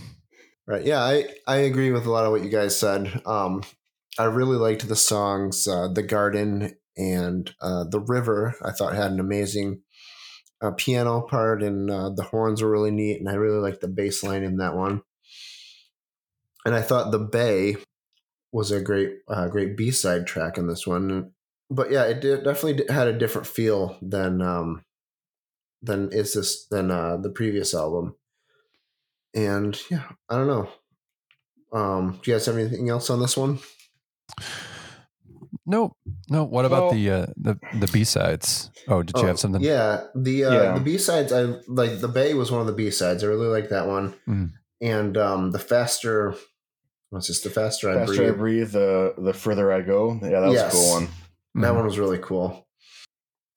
Right. 0.67 0.85
Yeah, 0.85 1.01
I, 1.01 1.29
I 1.47 1.57
agree 1.59 1.93
with 1.93 2.07
a 2.07 2.11
lot 2.11 2.25
of 2.25 2.33
what 2.33 2.43
you 2.43 2.51
guys 2.51 2.79
said. 2.79 3.23
Um, 3.25 3.63
I 4.19 4.25
really 4.25 4.57
liked 4.57 4.89
the 4.89 4.97
songs 4.97 5.69
uh, 5.69 5.89
The 5.89 6.03
Garden 6.03 6.77
and 6.97 7.55
uh, 7.61 7.85
The 7.85 8.01
River. 8.01 8.57
I 8.65 8.73
thought 8.73 8.95
had 8.95 9.13
an 9.13 9.21
amazing 9.21 9.83
uh, 10.61 10.73
piano 10.73 11.21
part, 11.21 11.63
and 11.63 11.91
uh, 11.91 12.11
the 12.11 12.25
horns 12.25 12.63
were 12.63 12.71
really 12.71 12.91
neat. 12.91 13.21
And 13.21 13.29
I 13.29 13.35
really 13.35 13.61
liked 13.61 13.81
the 13.81 13.89
bass 13.89 14.25
line 14.25 14.43
in 14.43 14.57
that 14.57 14.75
one. 14.75 15.03
And 16.65 16.75
I 16.75 16.83
thought 16.83 17.13
The 17.13 17.21
Bay 17.21 17.77
was 18.53 18.73
a 18.73 18.81
great 18.81 19.19
uh, 19.29 19.49
great 19.49 19.77
B 19.77 19.91
side 19.91 20.27
track 20.27 20.59
in 20.59 20.67
this 20.67 20.87
one. 20.87 21.33
But 21.71 21.93
yeah, 21.93 22.05
it 22.05 22.21
did, 22.21 22.45
definitely 22.45 22.93
had 22.93 23.07
a 23.07 23.19
different 23.19 23.47
feel 23.47 23.99
than 24.03 24.43
um, 24.43 24.83
than 25.83 26.11
is 26.11 26.33
this 26.33 26.67
than 26.67 26.91
uh, 26.91 27.19
the 27.19 27.31
previous 27.31 27.75
album 27.75 28.17
and 29.37 29.79
yeah, 29.91 30.03
I 30.29 30.37
don't 30.37 30.47
know. 30.49 30.69
Um, 31.73 32.19
do 32.23 32.31
you 32.31 32.35
guys 32.37 32.47
have 32.47 32.57
anything 32.57 32.89
else 32.89 33.11
on 33.11 33.21
this 33.21 33.37
one? 33.37 33.59
No, 35.69 35.97
no. 36.29 36.45
What 36.45 36.65
about 36.65 36.83
Well- 36.85 36.93
the 36.93 37.11
uh, 37.11 37.27
the 37.37 37.59
the 37.81 37.89
B 37.93 38.05
sides? 38.05 38.71
Oh, 38.89 39.03
did 39.03 39.17
you 39.19 39.27
have 39.27 39.39
something? 39.39 39.61
Yeah, 39.63 40.05
the 40.15 40.45
uh, 40.45 40.53
Yeah. 40.53 40.75
the 40.75 40.81
B 40.81 40.97
sides. 40.99 41.33
I 41.33 41.43
like 41.67 42.01
the 42.01 42.09
Bay 42.09 42.35
was 42.35 42.51
one 42.53 42.61
of 42.61 42.67
the 42.67 42.73
B 42.73 42.91
sides. 42.91 43.25
I 43.25 43.27
really 43.27 43.49
like 43.49 43.69
that 43.71 43.87
one. 43.87 44.15
Mm. 44.29 44.53
And 44.81 45.17
um, 45.17 45.51
the 45.53 45.59
faster, 45.59 46.35
what's 47.11 47.29
this? 47.29 47.41
The 47.41 47.51
faster 47.51 47.91
I 47.91 47.95
Faster 47.95 48.15
I 48.15 48.31
breathe. 48.31 48.39
breathe, 48.39 48.71
the 48.73 49.15
the 49.19 49.33
further 49.35 49.73
I 49.73 49.81
go. 49.83 50.19
Yeah, 50.23 50.41
that 50.41 50.47
was 50.49 50.55
Yes. 50.55 50.73
a 50.73 50.77
cool 50.77 50.91
one. 50.95 51.09
That 51.63 51.75
one 51.75 51.85
was 51.87 51.99
really 51.99 52.19
cool. 52.19 52.67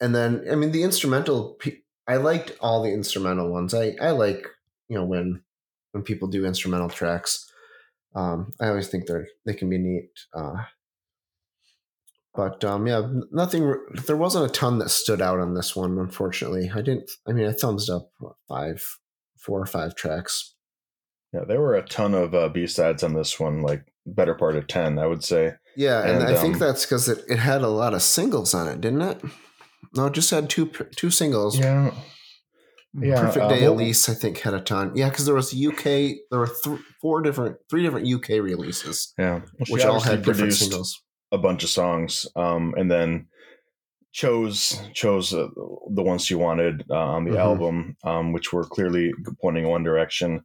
And 0.02 0.16
then, 0.16 0.46
I 0.50 0.56
mean, 0.56 0.72
the 0.72 0.84
instrumental. 0.84 1.60
I 2.08 2.16
liked 2.16 2.54
all 2.62 2.82
the 2.82 2.92
instrumental 2.94 3.52
ones. 3.52 3.74
I 3.74 3.96
I 4.02 4.12
like 4.12 4.48
you 4.88 4.98
know 4.98 5.06
when 5.06 5.44
when 5.92 6.04
people 6.04 6.28
do 6.28 6.46
instrumental 6.46 6.90
tracks. 6.90 7.52
Um, 8.16 8.54
I 8.60 8.68
always 8.68 8.88
think 8.88 9.06
they're 9.06 9.28
they 9.46 9.54
can 9.54 9.70
be 9.70 9.78
neat. 9.78 10.10
Uh, 10.34 10.64
but 12.34 12.64
um, 12.64 12.88
yeah, 12.88 13.02
nothing. 13.32 13.76
There 14.06 14.18
wasn't 14.18 14.50
a 14.50 14.54
ton 14.54 14.80
that 14.80 14.90
stood 14.90 15.22
out 15.22 15.40
on 15.40 15.54
this 15.54 15.76
one. 15.76 15.98
Unfortunately, 15.98 16.72
I 16.74 16.82
didn't. 16.82 17.10
I 17.28 17.34
mean, 17.34 17.48
I 17.48 17.52
thumbs 17.52 17.90
up 17.90 18.12
what, 18.20 18.36
five, 18.48 18.84
four 19.38 19.62
or 19.62 19.66
five 19.66 19.96
tracks. 19.96 20.56
Yeah, 21.34 21.42
there 21.48 21.62
were 21.62 21.76
a 21.76 21.84
ton 21.84 22.14
of 22.14 22.34
uh, 22.34 22.50
B 22.50 22.66
sides 22.66 23.04
on 23.04 23.14
this 23.14 23.40
one, 23.40 23.62
like 23.62 23.84
better 24.06 24.34
part 24.34 24.56
of 24.56 24.68
ten, 24.68 24.98
I 24.98 25.06
would 25.06 25.24
say. 25.24 25.54
Yeah, 25.76 26.02
and, 26.02 26.24
And, 26.24 26.38
I 26.38 26.42
think 26.42 26.56
um, 26.56 26.60
that's 26.60 26.86
because 26.86 27.08
it, 27.08 27.24
it 27.28 27.38
had 27.38 27.62
a 27.62 27.68
lot 27.68 27.94
of 27.94 28.02
singles 28.02 28.54
on 28.54 28.68
it, 28.68 28.82
didn't 28.82 29.02
it? 29.02 29.22
No, 29.96 30.08
it 30.08 30.14
just 30.14 30.32
had 30.32 30.50
two 30.50 30.68
two 30.68 31.12
singles. 31.12 31.58
Yeah, 31.58 31.94
yeah. 32.94 33.22
Perfect 33.22 33.46
uh, 33.46 33.50
Day 33.50 33.68
what- 33.68 33.76
Elise, 33.82 34.10
I 34.10 34.14
think, 34.14 34.40
had 34.40 34.54
a 34.54 34.62
ton. 34.62 34.92
Yeah, 34.96 35.10
because 35.10 35.26
there 35.26 35.36
was 35.36 35.54
UK. 35.54 35.84
There 36.32 36.40
were 36.40 36.50
th- 36.64 36.80
four 37.02 37.22
different, 37.22 37.58
three 37.70 37.84
different 37.84 38.08
UK 38.08 38.42
releases, 38.42 39.14
Yeah, 39.18 39.34
Well, 39.36 39.44
which 39.70 39.84
all 39.84 39.96
obviously 39.98 40.16
had 40.18 40.26
different 40.26 40.54
singles. 40.54 41.02
a 41.32 41.38
bunch 41.38 41.64
of 41.64 41.70
songs, 41.70 42.28
um, 42.36 42.74
and 42.78 42.90
then 42.90 43.28
chose 44.12 44.82
chose 44.94 45.34
uh, 45.34 45.48
the 45.92 46.02
ones 46.02 46.26
she 46.26 46.36
wanted 46.36 46.84
uh, 46.90 46.96
on 46.96 47.26
the 47.26 47.32
Mhm. 47.32 47.38
album, 47.40 47.98
um, 48.04 48.34
which 48.34 48.52
were 48.52 48.64
clearly 48.64 49.12
pointing 49.42 49.68
one 49.68 49.84
direction. 49.84 50.42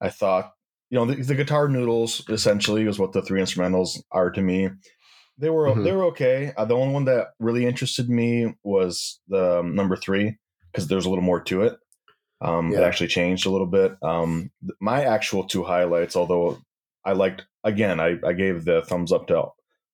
I 0.00 0.08
thought, 0.10 0.52
you 0.90 0.98
know, 0.98 1.04
the, 1.06 1.16
the 1.22 1.34
guitar 1.34 1.68
noodles 1.68 2.22
essentially 2.28 2.86
is 2.86 2.98
what 2.98 3.12
the 3.12 3.22
three 3.22 3.40
instrumentals 3.40 3.98
are 4.12 4.30
to 4.30 4.40
me. 4.42 4.68
They 5.38 5.50
were 5.50 5.68
Mhm. 5.68 5.84
they 5.84 5.92
were 5.92 6.04
okay. 6.06 6.52
Uh, 6.56 6.64
the 6.64 6.76
only 6.76 6.94
one 6.94 7.04
that 7.06 7.28
really 7.40 7.66
interested 7.66 8.08
me 8.08 8.54
was 8.62 9.20
the 9.28 9.60
um, 9.60 9.74
number 9.74 9.96
three 9.96 10.38
because 10.72 10.88
there's 10.88 11.04
a 11.06 11.08
little 11.10 11.24
more 11.24 11.40
to 11.44 11.62
it. 11.62 11.76
Um, 12.40 12.72
It 12.72 12.80
actually 12.80 13.08
changed 13.08 13.46
a 13.46 13.50
little 13.50 13.66
bit. 13.66 13.92
Um, 14.02 14.50
my 14.80 15.04
actual 15.04 15.44
two 15.44 15.62
highlights, 15.62 16.16
although 16.16 16.58
I 17.04 17.12
liked 17.12 17.44
again, 17.62 18.00
I, 18.00 18.16
I 18.26 18.32
gave 18.32 18.64
the 18.64 18.82
thumbs 18.82 19.12
up 19.12 19.26
to 19.28 19.44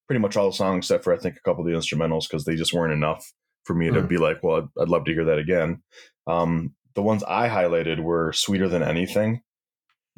pretty 0.07 0.21
much 0.21 0.37
all 0.37 0.49
the 0.51 0.57
songs 0.57 0.87
except 0.87 1.05
for 1.05 1.13
I 1.13 1.19
think 1.19 1.37
a 1.37 1.41
couple 1.41 1.63
of 1.67 1.71
the 1.71 1.77
instrumentals 1.77 2.23
because 2.29 2.45
they 2.45 2.57
just 2.57 2.73
weren't 2.73 2.95
enough 2.95 3.31
for 3.65 3.75
me 3.75 3.91
to 3.91 4.01
Mm. 4.01 4.09
be 4.09 4.17
like, 4.17 4.43
well, 4.43 4.57
I'd, 4.57 4.83
I'd 4.83 4.89
love 4.89 5.05
to 5.05 5.13
hear 5.13 5.27
that 5.27 5.39
again. 5.39 5.83
Um, 6.27 6.75
the 6.95 7.03
ones 7.03 7.23
I 7.25 7.49
highlighted 7.49 8.01
were 8.03 8.33
"Sweeter 8.33 8.69
Than 8.69 8.83
Anything," 8.83 9.43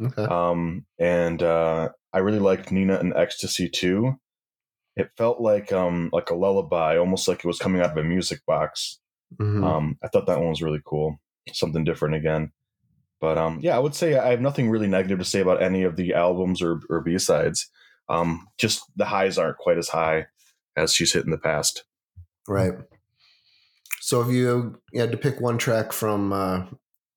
Okay. 0.00 0.22
um, 0.24 0.86
and 0.98 1.42
uh, 1.42 1.88
I 2.12 2.18
really 2.18 2.38
liked 2.38 2.70
Nina 2.70 2.96
and 2.98 3.12
Ecstasy 3.14 3.68
too. 3.68 4.14
It 4.96 5.10
felt 5.16 5.40
like 5.40 5.72
um, 5.72 6.10
like 6.12 6.30
a 6.30 6.34
lullaby, 6.34 6.96
almost 6.96 7.26
like 7.28 7.38
it 7.40 7.44
was 7.46 7.58
coming 7.58 7.80
out 7.82 7.90
of 7.90 7.96
a 7.96 8.04
music 8.04 8.40
box. 8.46 9.00
Mhm. 9.38 9.64
Um, 9.64 9.98
I 10.02 10.08
thought 10.08 10.26
that 10.26 10.38
one 10.38 10.50
was 10.50 10.62
really 10.62 10.80
cool, 10.84 11.20
something 11.52 11.84
different 11.84 12.14
again. 12.14 12.52
But 13.20 13.36
um, 13.36 13.60
yeah, 13.62 13.76
I 13.76 13.78
would 13.78 13.94
say 13.94 14.16
I 14.16 14.30
have 14.30 14.40
nothing 14.40 14.70
really 14.70 14.88
negative 14.88 15.18
to 15.18 15.24
say 15.24 15.40
about 15.40 15.62
any 15.62 15.82
of 15.82 15.96
the 15.96 16.14
albums 16.14 16.62
or, 16.62 16.80
or 16.88 17.00
B 17.00 17.18
sides. 17.18 17.70
Um, 18.08 18.48
just 18.58 18.82
the 18.96 19.04
highs 19.04 19.38
aren't 19.38 19.58
quite 19.58 19.78
as 19.78 19.88
high 19.88 20.26
as 20.76 20.94
she's 20.94 21.12
hit 21.12 21.24
in 21.24 21.30
the 21.30 21.38
past. 21.38 21.84
Right. 22.48 22.72
So 24.00 24.22
if 24.22 24.28
you 24.28 24.80
had 24.94 25.12
to 25.12 25.18
pick 25.18 25.40
one 25.40 25.58
track 25.58 25.92
from 25.92 26.32
uh, 26.32 26.66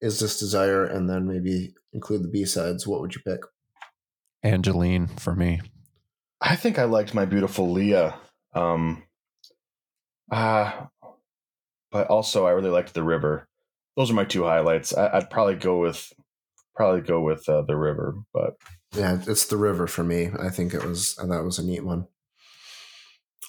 "Is 0.02 0.20
This 0.20 0.38
Desire" 0.40 0.84
and 0.84 1.10
then 1.10 1.28
maybe 1.28 1.74
include 1.94 2.24
the 2.24 2.28
B 2.30 2.46
sides, 2.46 2.86
what 2.86 3.00
would 3.02 3.16
you 3.16 3.22
pick? 3.26 3.42
Angelene 4.44 5.20
for 5.20 5.34
me. 5.34 5.62
I 6.42 6.58
think 6.58 6.78
I 6.78 6.84
liked 6.84 7.14
my 7.14 7.26
beautiful 7.26 7.72
Leah. 7.72 8.20
Um, 8.54 9.04
uh, 10.30 10.88
but 11.94 12.08
also 12.08 12.46
I 12.46 12.52
really 12.52 12.72
liked 12.72 12.94
the 12.94 13.04
river. 13.04 13.48
Those 13.96 14.10
are 14.10 14.16
my 14.16 14.26
two 14.26 14.44
highlights. 14.44 14.94
I, 14.94 15.18
I'd 15.18 15.30
probably 15.30 15.56
go 15.56 15.78
with 15.78 16.12
probably 16.76 17.02
go 17.02 17.22
with 17.22 17.48
uh, 17.48 17.62
the 17.62 17.78
river, 17.78 18.16
but 18.34 18.56
Yeah, 18.94 19.20
it's 19.28 19.46
the 19.46 19.58
river 19.58 19.88
for 19.88 20.04
me. 20.04 20.32
I 20.38 20.50
think 20.50 20.74
it 20.74 20.84
was. 20.84 21.16
I 21.22 21.28
thought 21.28 21.46
was 21.46 21.60
a 21.60 21.66
neat 21.66 21.86
one. 21.86 22.08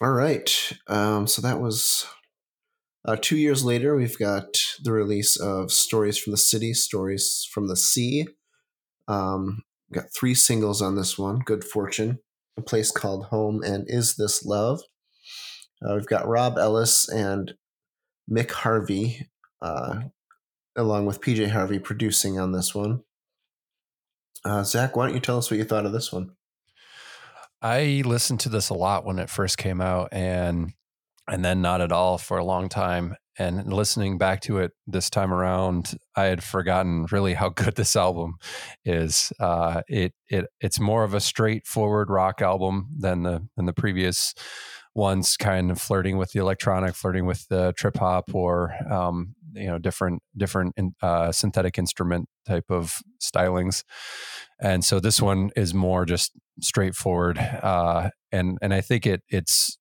All 0.02 0.12
right. 0.12 0.72
Um, 0.86 1.26
so 1.26 1.40
that 1.40 1.60
was 1.60 2.06
uh, 3.06 3.16
two 3.20 3.36
years 3.36 3.64
later. 3.64 3.96
We've 3.96 4.18
got 4.18 4.58
the 4.82 4.92
release 4.92 5.40
of 5.40 5.72
"Stories 5.72 6.18
from 6.18 6.32
the 6.32 6.36
City," 6.36 6.74
"Stories 6.74 7.48
from 7.50 7.68
the 7.68 7.76
Sea." 7.76 8.26
Um, 9.08 9.62
got 9.92 10.12
three 10.14 10.34
singles 10.34 10.82
on 10.82 10.96
this 10.96 11.18
one: 11.18 11.38
"Good 11.38 11.64
Fortune," 11.64 12.18
"A 12.58 12.62
Place 12.62 12.90
Called 12.90 13.26
Home," 13.26 13.62
and 13.62 13.84
"Is 13.86 14.16
This 14.16 14.44
Love." 14.44 14.82
Uh, 15.82 15.94
we've 15.94 16.06
got 16.06 16.28
Rob 16.28 16.58
Ellis 16.58 17.08
and 17.08 17.54
Mick 18.30 18.50
Harvey, 18.50 19.28
uh, 19.60 20.00
along 20.76 21.06
with 21.06 21.20
PJ 21.20 21.50
Harvey, 21.50 21.78
producing 21.78 22.38
on 22.38 22.52
this 22.52 22.74
one. 22.74 23.02
Uh, 24.44 24.62
Zach, 24.62 24.96
why 24.96 25.06
don't 25.06 25.14
you 25.14 25.20
tell 25.20 25.38
us 25.38 25.50
what 25.50 25.56
you 25.56 25.64
thought 25.64 25.86
of 25.86 25.92
this 25.92 26.12
one? 26.12 26.32
I 27.62 28.02
listened 28.04 28.40
to 28.40 28.50
this 28.50 28.68
a 28.68 28.74
lot 28.74 29.06
when 29.06 29.18
it 29.18 29.30
first 29.30 29.56
came 29.56 29.80
out 29.80 30.10
and 30.12 30.74
and 31.26 31.42
then 31.42 31.62
not 31.62 31.80
at 31.80 31.92
all 31.92 32.18
for 32.18 32.36
a 32.36 32.44
long 32.44 32.68
time. 32.68 33.16
And 33.38 33.72
listening 33.72 34.18
back 34.18 34.42
to 34.42 34.58
it 34.58 34.72
this 34.86 35.08
time 35.08 35.32
around, 35.32 35.96
I 36.14 36.24
had 36.24 36.44
forgotten 36.44 37.06
really 37.10 37.32
how 37.32 37.48
good 37.56 37.74
this 37.74 37.96
album 37.96 38.36
is. 38.84 39.32
Uh, 39.40 39.80
it 39.88 40.12
it 40.28 40.46
it's 40.60 40.78
more 40.78 41.04
of 41.04 41.14
a 41.14 41.20
straightforward 41.20 42.10
rock 42.10 42.42
album 42.42 42.88
than 42.98 43.22
the 43.22 43.48
than 43.56 43.64
the 43.64 43.72
previous 43.72 44.34
ones 44.94 45.36
kind 45.36 45.70
of 45.70 45.80
flirting 45.80 46.18
with 46.18 46.32
the 46.32 46.40
electronic, 46.40 46.94
flirting 46.94 47.26
with 47.26 47.46
the 47.48 47.72
trip 47.76 47.96
hop, 47.96 48.34
or 48.34 48.74
um, 48.90 49.34
you 49.52 49.66
know 49.66 49.78
different 49.78 50.22
different 50.36 50.74
uh, 51.02 51.32
synthetic 51.32 51.78
instrument 51.78 52.28
type 52.46 52.70
of 52.70 53.00
stylings. 53.20 53.84
And 54.60 54.84
so 54.84 55.00
this 55.00 55.20
one 55.20 55.50
is 55.56 55.74
more 55.74 56.04
just 56.04 56.32
straightforward, 56.60 57.38
uh, 57.38 58.10
and 58.32 58.58
and 58.62 58.72
I 58.72 58.80
think 58.80 59.06
it 59.06 59.22
it's 59.28 59.76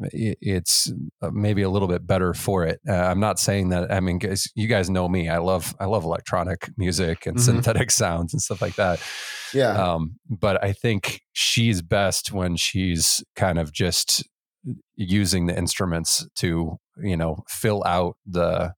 it's 0.00 0.92
maybe 1.32 1.62
a 1.62 1.68
little 1.68 1.88
bit 1.88 2.06
better 2.06 2.32
for 2.32 2.64
it. 2.64 2.80
Uh, 2.88 2.92
I'm 2.92 3.20
not 3.20 3.38
saying 3.38 3.70
that. 3.70 3.90
I 3.92 4.00
mean, 4.00 4.18
guys, 4.18 4.48
you 4.54 4.68
guys 4.68 4.88
know 4.88 5.08
me. 5.08 5.28
I 5.28 5.38
love 5.38 5.74
I 5.80 5.86
love 5.86 6.04
electronic 6.04 6.70
music 6.76 7.26
and 7.26 7.36
mm-hmm. 7.36 7.44
synthetic 7.44 7.90
sounds 7.90 8.32
and 8.32 8.40
stuff 8.40 8.62
like 8.62 8.76
that. 8.76 9.00
Yeah. 9.52 9.72
Um, 9.72 10.18
but 10.28 10.62
I 10.62 10.72
think 10.72 11.22
she's 11.32 11.82
best 11.82 12.32
when 12.32 12.56
she's 12.56 13.24
kind 13.34 13.58
of 13.58 13.72
just 13.72 14.24
using 14.96 15.46
the 15.46 15.56
instruments 15.56 16.26
to 16.36 16.78
you 17.02 17.16
know 17.16 17.44
fill 17.48 17.82
out 17.84 18.16
the 18.26 18.74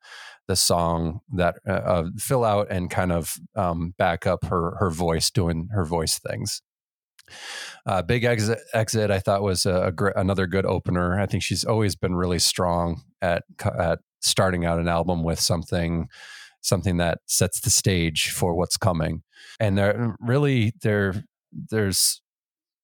the 0.48 0.56
song 0.56 1.20
that 1.32 1.56
uh, 1.68 1.72
uh, 1.72 2.04
fill 2.18 2.44
out 2.44 2.66
and 2.70 2.90
kind 2.90 3.12
of 3.12 3.36
um, 3.54 3.94
back 3.98 4.26
up 4.26 4.44
her 4.46 4.76
her 4.80 4.90
voice 4.90 5.30
doing 5.30 5.68
her 5.72 5.84
voice 5.84 6.18
things. 6.18 6.62
Uh, 7.86 8.02
Big 8.02 8.24
Exit, 8.24 8.58
Exit, 8.74 9.12
I 9.12 9.20
thought 9.20 9.42
was 9.42 9.64
a, 9.64 9.84
a 9.84 9.92
gr- 9.92 10.08
another 10.08 10.48
good 10.48 10.66
opener. 10.66 11.20
I 11.20 11.26
think 11.26 11.44
she's 11.44 11.64
always 11.64 11.94
been 11.94 12.16
really 12.16 12.40
strong 12.40 13.02
at 13.22 13.44
at 13.64 14.00
starting 14.20 14.64
out 14.64 14.80
an 14.80 14.88
album 14.88 15.22
with 15.22 15.40
something 15.40 16.08
something 16.62 16.98
that 16.98 17.18
sets 17.26 17.60
the 17.60 17.70
stage 17.70 18.30
for 18.30 18.54
what's 18.54 18.76
coming. 18.76 19.22
And 19.58 19.78
there 19.78 20.16
really 20.20 20.72
there 20.82 21.24
there's 21.52 22.22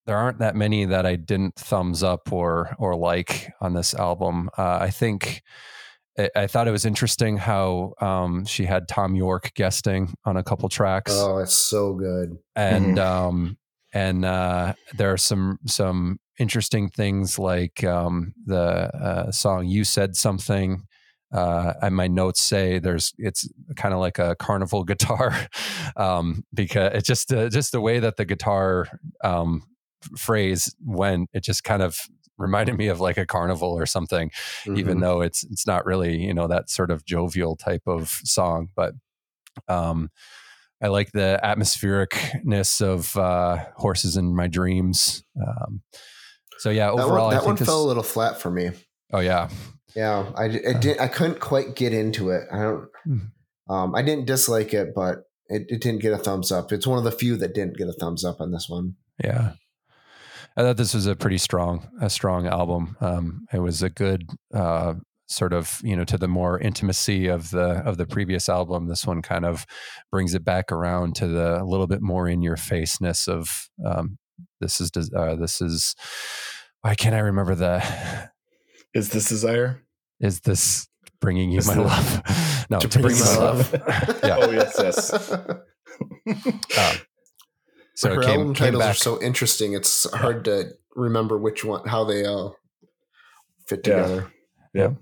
there 0.07 0.17
aren't 0.17 0.39
that 0.39 0.57
many 0.57 0.85
that 0.85 1.05
I 1.05 1.17
didn't 1.17 1.57
thumbs 1.57 2.03
up 2.03 2.33
or 2.33 2.75
or 2.79 2.97
like 2.97 3.53
on 3.61 3.75
this 3.75 3.95
album. 3.95 4.49
Uh, 4.57 4.79
I 4.81 4.91
think 4.91 5.43
I 6.35 6.47
thought 6.47 6.67
it 6.67 6.71
was 6.71 6.87
interesting 6.87 7.37
how 7.37 7.93
um, 8.01 8.47
she 8.47 8.65
had 8.65 8.89
Thom 8.89 9.15
Yorke 9.15 9.53
guesting 9.55 10.15
on 10.25 10.39
a 10.39 10.43
couple 10.43 10.69
tracks. 10.71 11.13
Oh, 11.15 11.39
it's 11.39 11.55
so 11.55 11.93
good. 11.93 12.39
And 12.55 12.97
mm-hmm. 12.97 13.27
um, 13.27 13.59
and 13.93 14.25
uh, 14.25 14.75
there 14.97 15.13
are 15.13 15.19
some 15.19 15.59
some 15.67 16.19
interesting 16.39 16.89
things 16.89 17.39
like 17.39 17.85
um, 17.85 18.33
the 18.47 18.61
uh, 18.61 19.31
song 19.31 19.67
"You 19.67 19.85
Said 19.85 20.17
Something." 20.17 20.87
Uh, 21.33 21.75
and 21.83 21.95
my 21.95 22.07
notes 22.07 22.41
say 22.41 22.79
there's 22.79 23.13
it's 23.19 23.47
kind 23.75 23.93
of 23.93 24.01
like 24.01 24.19
a 24.19 24.37
carnival 24.37 24.85
guitar 24.85 25.37
um, 25.97 26.45
because 26.55 26.93
it's 26.95 27.07
just 27.07 27.33
uh, 27.33 27.51
just 27.51 27.73
the 27.73 27.81
way 27.81 27.99
that 27.99 28.17
the 28.17 28.25
guitar 28.25 28.87
um, 29.23 29.63
phrase 30.17 30.75
went. 30.85 31.31
It 31.33 31.43
just 31.43 31.65
kind 31.65 31.83
of 31.83 31.99
reminded 32.39 32.77
me 32.77 32.89
of 32.89 33.01
like 33.01 33.17
a 33.17 33.27
carnival 33.27 33.71
or 33.71 33.87
something, 33.87 34.31
mm-hmm. 34.31 34.79
even 34.79 35.01
though 35.01 35.21
it's 35.21 35.45
it's 35.45 35.67
not 35.67 35.87
really 35.87 36.17
you 36.17 36.35
know 36.35 36.47
that 36.47 36.71
sort 36.71 36.91
of 36.91 37.05
jovial 37.05 37.57
type 37.57 37.83
of 37.87 38.09
song, 38.25 38.69
but. 38.75 38.95
Um, 39.69 40.11
I 40.83 40.89
like 40.89 41.13
the 41.13 41.41
atmosphericness 41.43 42.83
of 42.83 43.17
uh, 43.17 43.65
horses 43.77 44.17
in 44.17 44.37
my 44.37 44.47
dreams. 44.47 45.25
Um, 45.41 45.83
so 46.59 46.71
yeah, 46.71 46.91
overall, 46.91 47.31
that 47.31 47.45
one, 47.45 47.55
that 47.55 47.61
one 47.61 47.67
fell 47.67 47.83
a 47.83 47.87
little 47.87 48.03
flat 48.03 48.41
for 48.41 48.51
me. 48.51 48.73
Oh 49.13 49.21
yeah, 49.21 49.49
yeah. 49.95 50.31
I, 50.37 50.45
I 50.45 50.75
uh, 50.75 50.79
did. 50.79 51.01
I 51.01 51.09
couldn't 51.09 51.41
quite 51.41 51.77
get 51.77 51.93
into 51.93 52.31
it. 52.31 52.45
I 52.53 52.59
don't. 52.59 52.89
Hmm. 53.05 53.19
Um, 53.69 53.95
I 53.95 54.03
didn't 54.03 54.27
dislike 54.27 54.75
it, 54.75 54.95
but 54.95 55.25
it, 55.49 55.67
it 55.69 55.81
didn't 55.81 56.03
get 56.03 56.13
a 56.13 56.19
thumbs 56.19 56.53
up. 56.53 56.73
It's 56.73 56.87
one 56.87 56.99
of 56.99 57.05
the 57.05 57.11
few 57.11 57.37
that 57.37 57.55
didn't 57.55 57.77
get 57.77 57.89
a 57.89 57.93
thumbs 57.93 58.25
up 58.25 58.41
on 58.41 58.53
this 58.53 58.69
one. 58.69 58.95
Yeah. 59.23 59.53
I 60.57 60.63
thought 60.63 60.77
this 60.77 60.95
was 60.95 61.07
a 61.07 61.17
pretty 61.17 61.39
strong, 61.39 61.89
a 62.01 62.09
strong 62.09 62.47
album. 62.47 62.97
Um, 63.01 63.47
it 63.53 63.59
was 63.59 63.83
a 63.83 63.91
good 63.91 64.31
uh, 64.55 64.95
sort 65.29 65.53
of 65.53 65.81
you 65.83 65.97
know 65.97 66.05
to 66.05 66.17
the 66.17 66.29
more 66.29 66.59
intimacy 66.59 67.27
of 67.27 67.51
the 67.51 67.83
of 67.85 67.97
the 67.99 68.07
previous 68.07 68.49
album 68.49 68.87
this 68.87 69.05
one 69.05 69.23
kind 69.23 69.45
of 69.45 69.67
brings 70.13 70.35
it 70.35 70.45
back 70.45 70.71
around 70.71 71.17
to 71.17 71.27
the 71.27 71.61
a 71.61 71.65
little 71.65 71.89
bit 71.89 72.01
more 72.01 72.29
in 72.29 72.43
your 72.43 72.57
faceness 72.57 73.27
of 73.27 73.69
um, 73.85 74.19
this 74.61 74.81
is 74.81 74.91
uh, 75.17 75.35
this 75.35 75.61
is 75.61 75.97
why 76.83 76.95
can't 76.95 77.17
i 77.17 77.19
remember 77.19 77.57
the 77.57 77.83
is 78.97 79.11
this 79.11 79.29
desire? 79.29 79.83
Is 80.21 80.41
this 80.41 80.89
bringing 81.21 81.51
you 81.51 81.59
is 81.59 81.67
my 81.67 81.75
the, 81.75 81.83
love? 81.83 82.23
No 82.69 82.81
to, 82.81 82.89
bring, 82.89 83.15
bring 83.15 83.19
my 83.21 83.37
love, 83.37 83.73
yeah. 84.25 84.39
Oh 84.41 84.51
yes 84.51 84.75
yes. 84.81 85.13
Uh, 86.77 86.95
so 87.97 88.15
her 88.15 88.23
came, 88.23 88.41
album 88.41 88.55
titles 88.55 88.83
back. 88.83 88.91
are 88.93 88.95
so 88.95 89.21
interesting 89.21 89.73
it's 89.75 90.09
hard 90.13 90.45
to 90.45 90.71
remember 90.95 91.37
which 91.39 91.65
one 91.65 91.87
how 91.89 92.05
they 92.05 92.25
all 92.25 92.57
fit 93.67 93.83
together 93.83 94.33
yeah. 94.73 94.83
yeah. 94.83 94.95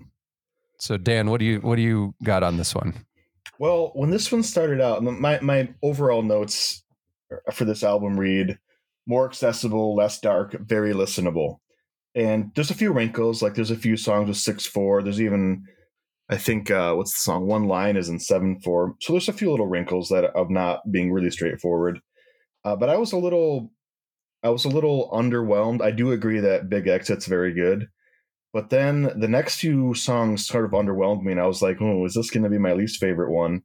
So 0.79 0.97
Dan, 0.97 1.29
what 1.29 1.39
do 1.39 1.45
you 1.45 1.59
what 1.59 1.75
do 1.77 1.81
you 1.81 2.13
got 2.23 2.43
on 2.43 2.57
this 2.57 2.75
one? 2.75 2.93
Well, 3.59 3.91
when 3.95 4.09
this 4.09 4.31
one 4.31 4.43
started 4.43 4.81
out, 4.81 5.03
my 5.03 5.39
my 5.41 5.69
overall 5.81 6.21
notes 6.21 6.83
for 7.53 7.65
this 7.65 7.83
album 7.83 8.19
read 8.19 8.57
more 9.07 9.25
accessible, 9.25 9.95
less 9.95 10.19
dark, 10.19 10.55
very 10.59 10.93
listenable. 10.93 11.57
And 12.15 12.51
there's 12.55 12.71
a 12.71 12.75
few 12.75 12.91
wrinkles, 12.91 13.41
like 13.41 13.55
there's 13.55 13.71
a 13.71 13.75
few 13.75 13.97
songs 13.97 14.27
with 14.27 14.37
six 14.37 14.65
four. 14.65 15.01
There's 15.01 15.21
even 15.21 15.63
I 16.29 16.37
think 16.37 16.71
uh, 16.71 16.93
what's 16.93 17.13
the 17.13 17.21
song? 17.21 17.47
One 17.47 17.65
line 17.65 17.97
is 17.97 18.09
in 18.09 18.19
seven 18.19 18.59
four. 18.59 18.95
So 19.01 19.13
there's 19.13 19.29
a 19.29 19.33
few 19.33 19.51
little 19.51 19.67
wrinkles 19.67 20.09
that 20.09 20.25
of 20.35 20.49
not 20.49 20.91
being 20.91 21.11
really 21.11 21.31
straightforward. 21.31 21.99
Uh, 22.65 22.75
but 22.75 22.89
I 22.89 22.97
was 22.97 23.13
a 23.13 23.17
little 23.17 23.71
I 24.43 24.49
was 24.49 24.65
a 24.65 24.69
little 24.69 25.09
underwhelmed. 25.11 25.81
I 25.81 25.91
do 25.91 26.11
agree 26.11 26.39
that 26.39 26.69
Big 26.69 26.87
Exit's 26.87 27.25
very 27.25 27.53
good. 27.53 27.87
But 28.53 28.69
then 28.69 29.11
the 29.19 29.27
next 29.27 29.57
few 29.59 29.93
songs 29.93 30.47
sort 30.47 30.65
of 30.65 30.71
underwhelmed 30.71 31.23
me, 31.23 31.31
and 31.31 31.41
I 31.41 31.47
was 31.47 31.61
like, 31.61 31.77
"Oh, 31.81 32.05
is 32.05 32.15
this 32.15 32.31
going 32.31 32.43
to 32.43 32.49
be 32.49 32.57
my 32.57 32.73
least 32.73 32.99
favorite 32.99 33.31
one?" 33.31 33.63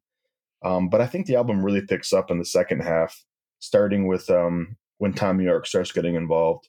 Um, 0.64 0.88
but 0.88 1.00
I 1.00 1.06
think 1.06 1.26
the 1.26 1.36
album 1.36 1.64
really 1.64 1.82
picks 1.86 2.12
up 2.12 2.30
in 2.30 2.38
the 2.38 2.44
second 2.44 2.80
half, 2.80 3.24
starting 3.60 4.06
with 4.06 4.28
um, 4.30 4.76
when 4.98 5.12
Thom 5.12 5.40
Yorke 5.40 5.66
starts 5.66 5.92
getting 5.92 6.16
involved, 6.16 6.68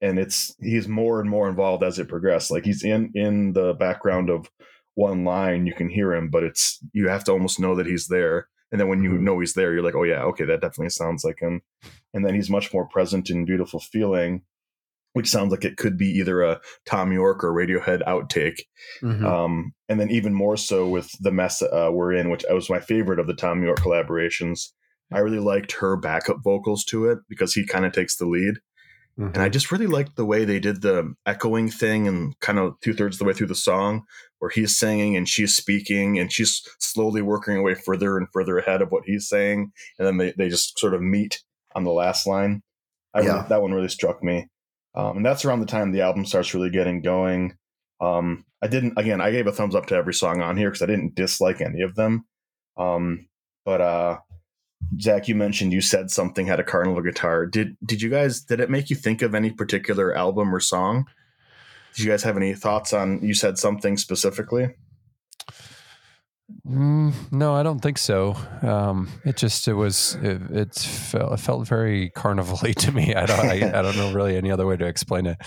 and 0.00 0.18
it's 0.18 0.54
he's 0.60 0.88
more 0.88 1.20
and 1.20 1.30
more 1.30 1.48
involved 1.48 1.82
as 1.82 1.98
it 1.98 2.08
progresses. 2.08 2.50
Like 2.50 2.64
he's 2.64 2.84
in 2.84 3.10
in 3.14 3.54
the 3.54 3.74
background 3.74 4.30
of 4.30 4.50
one 4.94 5.24
line, 5.24 5.66
you 5.66 5.74
can 5.74 5.88
hear 5.88 6.12
him, 6.14 6.30
but 6.30 6.42
it's 6.44 6.78
you 6.92 7.08
have 7.08 7.24
to 7.24 7.32
almost 7.32 7.58
know 7.60 7.74
that 7.76 7.86
he's 7.86 8.08
there. 8.08 8.48
And 8.72 8.80
then 8.80 8.88
when 8.88 9.04
you 9.04 9.18
know 9.18 9.38
he's 9.38 9.52
there, 9.52 9.72
you're 9.72 9.82
like, 9.82 9.94
"Oh 9.94 10.02
yeah, 10.02 10.22
okay, 10.24 10.44
that 10.46 10.60
definitely 10.60 10.90
sounds 10.90 11.24
like 11.24 11.40
him." 11.40 11.62
And 12.14 12.26
then 12.26 12.34
he's 12.34 12.50
much 12.50 12.72
more 12.72 12.86
present 12.86 13.30
in 13.30 13.44
"Beautiful 13.44 13.78
Feeling." 13.80 14.42
which 15.14 15.28
sounds 15.28 15.50
like 15.50 15.64
it 15.64 15.76
could 15.76 15.96
be 15.96 16.06
either 16.06 16.42
a 16.42 16.60
Thom 16.86 17.12
Yorke 17.12 17.44
or 17.44 17.52
Radiohead 17.52 18.02
outtake. 18.06 18.62
Mm-hmm. 19.02 19.24
Um, 19.24 19.74
and 19.88 20.00
then 20.00 20.10
even 20.10 20.32
more 20.32 20.56
so 20.56 20.88
with 20.88 21.10
the 21.20 21.30
mess 21.30 21.62
uh, 21.62 21.90
we're 21.92 22.12
in, 22.12 22.30
which 22.30 22.44
was 22.48 22.70
my 22.70 22.80
favorite 22.80 23.18
of 23.18 23.26
the 23.26 23.34
Thom 23.34 23.62
Yorke 23.62 23.80
collaborations. 23.80 24.68
I 25.12 25.18
really 25.18 25.38
liked 25.38 25.72
her 25.72 25.96
backup 25.96 26.38
vocals 26.42 26.84
to 26.86 27.06
it 27.10 27.18
because 27.28 27.52
he 27.52 27.66
kind 27.66 27.84
of 27.84 27.92
takes 27.92 28.16
the 28.16 28.26
lead. 28.26 28.54
Mm-hmm. 29.18 29.34
And 29.34 29.42
I 29.42 29.48
just 29.48 29.70
really 29.70 29.86
liked 29.86 30.16
the 30.16 30.24
way 30.24 30.44
they 30.44 30.58
did 30.58 30.80
the 30.80 31.14
echoing 31.26 31.70
thing 31.70 32.08
and 32.08 32.38
kind 32.40 32.58
of 32.58 32.74
two 32.80 32.94
thirds 32.94 33.16
of 33.16 33.18
the 33.18 33.24
way 33.26 33.34
through 33.34 33.48
the 33.48 33.54
song 33.54 34.04
where 34.38 34.50
he's 34.50 34.76
singing 34.76 35.16
and 35.16 35.28
she's 35.28 35.54
speaking 35.54 36.18
and 36.18 36.32
she's 36.32 36.62
slowly 36.78 37.22
working 37.22 37.54
her 37.54 37.62
way 37.62 37.74
further 37.74 38.16
and 38.16 38.26
further 38.32 38.58
ahead 38.58 38.80
of 38.80 38.90
what 38.90 39.04
he's 39.04 39.28
saying. 39.28 39.70
And 39.98 40.06
then 40.06 40.16
they, 40.16 40.32
they 40.32 40.48
just 40.48 40.78
sort 40.78 40.94
of 40.94 41.02
meet 41.02 41.42
on 41.74 41.84
the 41.84 41.92
last 41.92 42.26
line. 42.26 42.62
I 43.14 43.20
yeah. 43.20 43.34
really, 43.34 43.48
that 43.48 43.62
one 43.62 43.72
really 43.72 43.88
struck 43.88 44.22
me. 44.22 44.48
Um, 44.94 45.18
and 45.18 45.26
that's 45.26 45.44
around 45.44 45.60
the 45.60 45.66
time 45.66 45.92
the 45.92 46.02
album 46.02 46.24
starts 46.24 46.54
really 46.54 46.70
getting 46.70 47.02
going. 47.02 47.54
Um, 48.00 48.44
I 48.62 48.66
didn't, 48.66 48.94
again, 48.96 49.20
I 49.20 49.30
gave 49.30 49.46
a 49.46 49.52
thumbs 49.52 49.74
up 49.74 49.86
to 49.86 49.94
every 49.94 50.14
song 50.14 50.40
on 50.40 50.56
here 50.56 50.70
because 50.70 50.82
I 50.82 50.86
didn't 50.86 51.14
dislike 51.14 51.60
any 51.60 51.82
of 51.82 51.94
them. 51.94 52.24
Um, 52.76 53.28
but 53.64 53.80
uh, 53.80 54.18
Zach, 55.00 55.28
you 55.28 55.34
mentioned 55.34 55.72
you 55.72 55.80
said 55.80 56.10
something 56.10 56.46
had 56.46 56.60
a 56.60 56.64
carnival 56.64 57.02
guitar. 57.02 57.46
Did 57.46 57.76
did 57.84 58.02
you 58.02 58.10
guys 58.10 58.40
did 58.40 58.60
it 58.60 58.70
make 58.70 58.90
you 58.90 58.96
think 58.96 59.22
of 59.22 59.34
any 59.34 59.50
particular 59.50 60.14
album 60.14 60.54
or 60.54 60.60
song? 60.60 61.06
Did 61.94 62.04
you 62.04 62.10
guys 62.10 62.22
have 62.22 62.36
any 62.36 62.54
thoughts 62.54 62.92
on 62.92 63.20
you 63.22 63.34
said 63.34 63.58
something 63.58 63.96
specifically? 63.96 64.74
Mm, 66.66 67.14
no, 67.32 67.54
I 67.54 67.62
don't 67.62 67.80
think 67.80 67.98
so. 67.98 68.36
Um, 68.62 69.08
it 69.24 69.36
just 69.36 69.66
it 69.68 69.74
was 69.74 70.16
it, 70.22 70.40
it, 70.50 70.74
felt 70.74 71.32
it 71.32 71.40
felt 71.40 71.66
very 71.66 72.10
carnivally 72.10 72.74
to 72.76 72.92
me. 72.92 73.14
I 73.14 73.26
don't 73.26 73.40
I, 73.40 73.78
I, 73.78 73.82
don't 73.82 73.96
know 73.96 74.12
really 74.14 74.36
any 74.36 74.50
other 74.50 74.66
way 74.66 74.76
to 74.76 74.86
explain 74.86 75.26
it. 75.26 75.38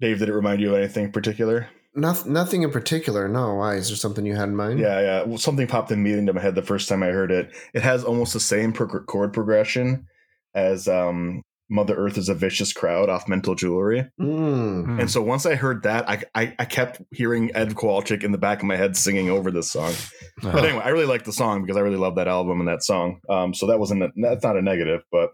Dave, 0.00 0.18
did 0.18 0.28
it 0.28 0.34
remind 0.34 0.60
you 0.60 0.70
of 0.74 0.80
anything 0.80 1.12
particular? 1.12 1.68
Nothing, 1.94 2.32
nothing 2.32 2.62
in 2.62 2.70
particular. 2.70 3.28
No, 3.28 3.56
why? 3.56 3.74
Is 3.74 3.88
there 3.88 3.96
something 3.96 4.24
you 4.24 4.34
had 4.34 4.48
in 4.48 4.56
mind? 4.56 4.78
Yeah, 4.78 5.00
yeah. 5.00 5.22
Well, 5.24 5.38
something 5.38 5.66
popped 5.66 5.90
immediately 5.90 6.20
into 6.20 6.32
my 6.32 6.40
head 6.40 6.54
the 6.54 6.62
first 6.62 6.88
time 6.88 7.02
I 7.02 7.08
heard 7.08 7.30
it. 7.30 7.52
It 7.74 7.82
has 7.82 8.02
almost 8.02 8.32
the 8.32 8.40
same 8.40 8.72
chord 8.72 9.32
progression 9.32 10.06
as 10.54 10.88
um, 10.88 11.42
Mother 11.68 11.94
Earth 11.94 12.18
is 12.18 12.28
a 12.28 12.34
vicious 12.34 12.72
crowd 12.72 13.08
off 13.08 13.28
Mental 13.28 13.54
Jewelry. 13.54 14.06
Mm. 14.20 15.00
And 15.00 15.10
so 15.10 15.22
once 15.22 15.46
I 15.46 15.54
heard 15.54 15.82
that, 15.84 16.08
I, 16.08 16.22
I, 16.34 16.54
I 16.58 16.64
kept 16.64 17.00
hearing 17.10 17.50
Ed 17.54 17.74
Kowalczyk 17.74 18.22
in 18.22 18.32
the 18.32 18.38
back 18.38 18.58
of 18.58 18.64
my 18.64 18.76
head 18.76 18.96
singing 18.96 19.30
over 19.30 19.50
this 19.50 19.70
song. 19.70 19.92
Uh-huh. 19.92 20.52
But 20.52 20.64
anyway, 20.64 20.82
I 20.84 20.90
really 20.90 21.06
like 21.06 21.24
the 21.24 21.32
song 21.32 21.62
because 21.62 21.76
I 21.76 21.80
really 21.80 21.96
love 21.96 22.16
that 22.16 22.28
album 22.28 22.60
and 22.60 22.68
that 22.68 22.82
song. 22.82 23.20
Um, 23.28 23.54
so 23.54 23.66
that 23.66 23.78
wasn't 23.78 24.02
a, 24.02 24.08
that's 24.16 24.44
not 24.44 24.56
a 24.56 24.62
negative, 24.62 25.02
but 25.10 25.30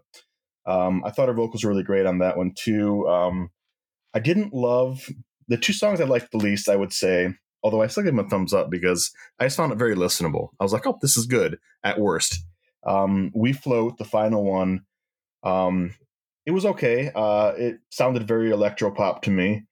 um, 0.67 1.03
I 1.05 1.11
thought 1.11 1.29
her 1.29 1.35
vocals 1.35 1.65
were 1.65 1.71
really 1.71 1.83
great 1.83 2.07
on 2.07 2.19
that 2.19 2.37
one 2.37 2.53
too. 2.57 3.09
Um, 3.09 3.51
I 4.15 4.21
didn't 4.21 4.53
love 4.55 5.09
the 5.49 5.57
two 5.57 5.73
songs 5.73 6.01
I 6.01 6.05
liked 6.05 6.31
the 6.31 6.39
least, 6.39 6.69
I 6.69 6.77
would 6.77 6.93
say, 6.93 7.35
although 7.63 7.83
I 7.83 7.87
still 7.87 8.05
give 8.05 8.15
them 8.15 8.25
a 8.25 8.29
thumbs 8.29 8.55
up 8.55 8.71
because 8.71 9.11
I 9.39 9.47
just 9.47 9.57
found 9.57 9.73
it 9.73 9.79
very 9.79 9.95
listenable. 9.95 10.51
I 10.61 10.65
was 10.65 10.73
like, 10.73 10.87
oh, 10.87 10.99
this 11.01 11.17
is 11.17 11.27
good 11.27 11.59
at 11.83 11.99
worst. 11.99 12.45
Um, 12.87 13.33
we 13.35 13.53
Float, 13.53 13.99
the 13.99 14.05
final 14.05 14.45
one, 14.45 14.85
um, 15.43 15.95
it 16.47 16.53
was 16.53 16.65
okay. 16.65 17.11
Uh, 17.15 17.53
it 17.57 17.79
sounded 17.91 18.27
very 18.27 18.51
electro 18.51 18.91
pop 18.91 19.23
to 19.23 19.31
me. 19.31 19.65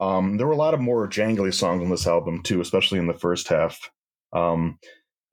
Um, 0.00 0.36
there 0.36 0.46
were 0.46 0.52
a 0.52 0.56
lot 0.56 0.74
of 0.74 0.80
more 0.80 1.08
jangly 1.08 1.52
songs 1.52 1.82
on 1.82 1.90
this 1.90 2.06
album 2.06 2.42
too, 2.42 2.60
especially 2.60 2.98
in 2.98 3.06
the 3.06 3.14
first 3.14 3.48
half. 3.48 3.90
Um, 4.32 4.78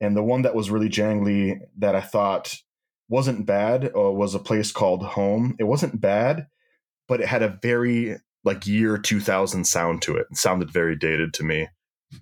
and 0.00 0.16
the 0.16 0.22
one 0.22 0.42
that 0.42 0.54
was 0.54 0.70
really 0.70 0.88
jangly 0.88 1.58
that 1.78 1.94
I 1.94 2.00
thought 2.00 2.56
wasn't 3.08 3.46
bad 3.46 3.92
uh, 3.96 4.10
was 4.12 4.34
a 4.34 4.38
place 4.38 4.72
called 4.72 5.02
Home. 5.02 5.56
It 5.58 5.64
wasn't 5.64 6.00
bad, 6.00 6.48
but 7.08 7.20
it 7.20 7.28
had 7.28 7.42
a 7.42 7.58
very 7.62 8.16
like 8.44 8.66
year 8.66 8.98
2000 8.98 9.64
sound 9.64 10.02
to 10.02 10.16
it. 10.16 10.26
It 10.30 10.36
sounded 10.36 10.70
very 10.70 10.96
dated 10.96 11.32
to 11.34 11.44
me 11.44 11.68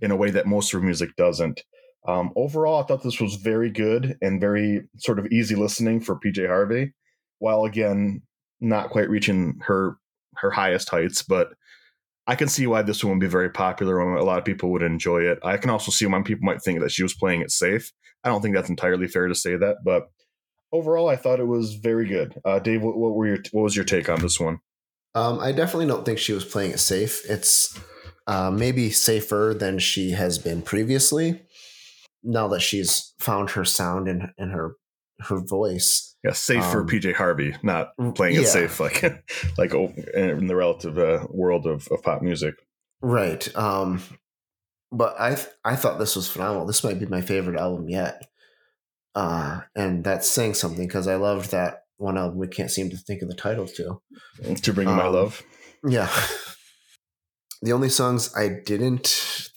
in 0.01 0.11
a 0.11 0.17
way 0.17 0.31
that 0.31 0.47
most 0.47 0.73
of 0.73 0.81
her 0.81 0.87
music 0.87 1.15
doesn't. 1.17 1.63
Um, 2.07 2.33
overall, 2.37 2.83
I 2.83 2.87
thought 2.87 3.03
this 3.03 3.21
was 3.21 3.37
very 3.37 3.71
good 3.71 4.17
and 4.21 4.41
very 4.41 4.83
sort 4.99 5.19
of 5.19 5.27
easy 5.27 5.55
listening 5.55 6.01
for 6.01 6.19
PJ 6.19 6.47
Harvey, 6.47 6.93
while 7.39 7.65
again 7.65 8.23
not 8.61 8.91
quite 8.91 9.11
reaching 9.11 9.61
her 9.63 9.97
her 10.37 10.51
highest 10.51 10.89
heights. 10.89 11.23
But 11.23 11.53
I 12.27 12.35
can 12.35 12.49
see 12.49 12.67
why 12.67 12.83
this 12.83 13.05
one 13.05 13.15
would 13.15 13.21
be 13.21 13.29
very 13.29 13.51
popular 13.51 14.01
and 14.01 14.19
a 14.19 14.25
lot 14.25 14.39
of 14.39 14.45
people 14.45 14.71
would 14.71 14.83
enjoy 14.83 15.23
it. 15.23 15.39
I 15.45 15.57
can 15.57 15.71
also 15.71 15.91
see 15.93 16.07
why 16.07 16.23
people 16.23 16.45
might 16.45 16.63
think 16.63 16.81
that 16.81 16.93
she 16.93 17.03
was 17.03 17.15
playing 17.15 17.43
it 17.43 17.51
safe. 17.51 17.93
I 18.25 18.29
don't 18.29 18.41
think 18.41 18.55
that's 18.55 18.71
entirely 18.71 19.09
fair 19.09 19.27
to 19.27 19.35
say 19.35 19.57
that, 19.57 19.79
but 19.85 20.09
overall, 20.73 21.09
I 21.09 21.17
thought 21.17 21.41
it 21.41 21.47
was 21.47 21.75
very 21.75 22.07
good. 22.07 22.41
Uh, 22.45 22.59
Dave, 22.59 22.83
what, 22.83 22.97
what, 22.97 23.15
were 23.15 23.27
your 23.27 23.39
what 23.53 23.63
was 23.63 23.77
your 23.77 23.85
take 23.85 24.09
on 24.09 24.21
this 24.21 24.41
one? 24.41 24.59
Um, 25.15 25.41
I 25.41 25.53
definitely 25.53 25.87
don't 25.87 26.05
think 26.05 26.19
she 26.19 26.33
was 26.33 26.45
playing 26.45 26.73
it 26.73 26.79
safe. 26.79 27.23
It's 27.29 27.79
uh, 28.27 28.51
maybe 28.51 28.91
safer 28.91 29.55
than 29.59 29.79
she 29.79 30.13
has 30.13 30.39
been 30.39 30.63
previously. 30.63 31.43
Now 32.23 32.49
that 32.49 32.61
she's 32.61 33.15
found 33.19 33.51
her 33.51 33.65
sound 33.65 34.09
and 34.09 34.31
and 34.39 34.53
her 34.53 34.77
her 35.21 35.39
voice. 35.39 36.17
Yeah, 36.25 36.33
safe 36.33 36.63
um, 36.63 36.71
for 36.71 36.85
PJ 36.85 37.15
Harvey, 37.15 37.55
not 37.63 37.93
playing 38.15 38.37
it 38.37 38.43
yeah. 38.43 38.49
safe 38.49 38.79
like 38.81 39.03
like 39.59 39.75
in 39.75 40.47
the 40.47 40.57
relative 40.57 40.99
uh, 40.99 41.27
world 41.31 41.67
of, 41.67 41.89
of 41.91 42.03
pop 42.03 42.23
music. 42.23 42.55
Right. 43.01 43.55
Um, 43.57 44.01
but 44.93 45.21
I 45.21 45.37
I 45.65 45.77
thought 45.77 45.99
this 45.99 46.17
was 46.17 46.29
phenomenal. 46.29 46.67
This 46.67 46.85
might 46.85 47.01
be 47.01 47.07
my 47.07 47.21
favorite 47.21 47.59
album 47.59 47.89
yet. 47.89 48.23
Uh, 49.15 49.61
and 49.75 50.05
that's 50.05 50.31
saying 50.31 50.55
something 50.55 50.87
because 50.87 51.07
I 51.07 51.17
loved 51.17 51.51
that 51.51 51.82
one 51.97 52.19
album 52.19 52.39
we 52.39 52.49
can't 52.49 52.71
seem 52.71 52.91
to 52.91 52.97
think 52.97 53.23
of 53.23 53.29
the 53.29 53.35
title 53.35 53.67
to. 53.69 54.01
To 54.63 54.73
bring 54.73 54.89
um, 54.89 54.97
my 54.97 55.07
love. 55.07 55.43
Yeah. 55.87 56.09
the 57.63 57.73
only 57.73 57.89
songs 57.89 58.35
I 58.37 58.49
didn't 58.65 59.07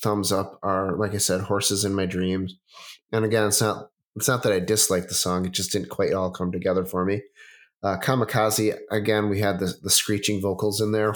thumbs 0.01 0.31
up 0.31 0.59
are, 0.61 0.95
like 0.97 1.13
I 1.13 1.17
said, 1.17 1.41
"Horses 1.41 1.83
in 1.85 1.95
My 1.95 2.05
Dreams," 2.05 2.55
and 3.11 3.25
again, 3.25 3.47
it's 3.47 3.61
not 3.61 3.89
it's 4.15 4.27
not 4.27 4.43
that 4.43 4.53
I 4.53 4.59
dislike 4.59 5.07
the 5.07 5.13
song; 5.13 5.45
it 5.45 5.51
just 5.51 5.71
didn't 5.71 5.89
quite 5.89 6.13
all 6.13 6.31
come 6.31 6.51
together 6.51 6.85
for 6.85 7.05
me. 7.05 7.23
Uh, 7.83 7.97
Kamikaze 7.97 8.77
again, 8.91 9.29
we 9.29 9.39
had 9.39 9.59
the 9.59 9.73
the 9.81 9.89
screeching 9.89 10.41
vocals 10.41 10.81
in 10.81 10.91
there. 10.91 11.15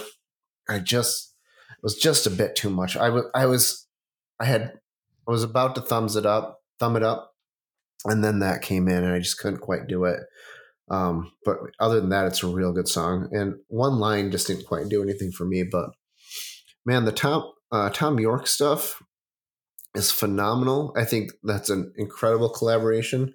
I 0.67 0.79
just 0.79 1.33
it 1.71 1.83
was 1.83 1.95
just 1.95 2.27
a 2.27 2.31
bit 2.31 2.55
too 2.55 2.69
much. 2.69 2.97
I 2.97 3.09
was 3.09 3.25
I 3.33 3.45
was 3.45 3.87
I 4.39 4.45
had 4.45 4.73
I 5.27 5.31
was 5.31 5.43
about 5.43 5.75
to 5.75 5.81
thumbs 5.81 6.15
it 6.15 6.25
up, 6.25 6.61
thumb 6.79 6.95
it 6.95 7.03
up, 7.03 7.33
and 8.05 8.23
then 8.23 8.39
that 8.39 8.61
came 8.61 8.87
in, 8.87 9.03
and 9.03 9.13
I 9.13 9.19
just 9.19 9.39
couldn't 9.39 9.59
quite 9.59 9.87
do 9.87 10.05
it. 10.05 10.19
Um, 10.89 11.31
but 11.45 11.57
other 11.79 11.99
than 11.99 12.09
that, 12.09 12.25
it's 12.25 12.43
a 12.43 12.47
real 12.47 12.73
good 12.73 12.87
song. 12.87 13.29
And 13.31 13.55
one 13.67 13.99
line 13.99 14.31
just 14.31 14.47
didn't 14.47 14.65
quite 14.65 14.89
do 14.89 15.03
anything 15.03 15.31
for 15.31 15.45
me. 15.45 15.63
But 15.63 15.91
man, 16.85 17.05
the 17.05 17.11
Tom 17.11 17.51
uh, 17.71 17.89
Thom 17.89 18.19
Yorke 18.19 18.47
stuff 18.47 19.01
is 19.95 20.11
phenomenal. 20.11 20.93
I 20.95 21.05
think 21.05 21.31
that's 21.43 21.69
an 21.69 21.93
incredible 21.97 22.49
collaboration. 22.49 23.33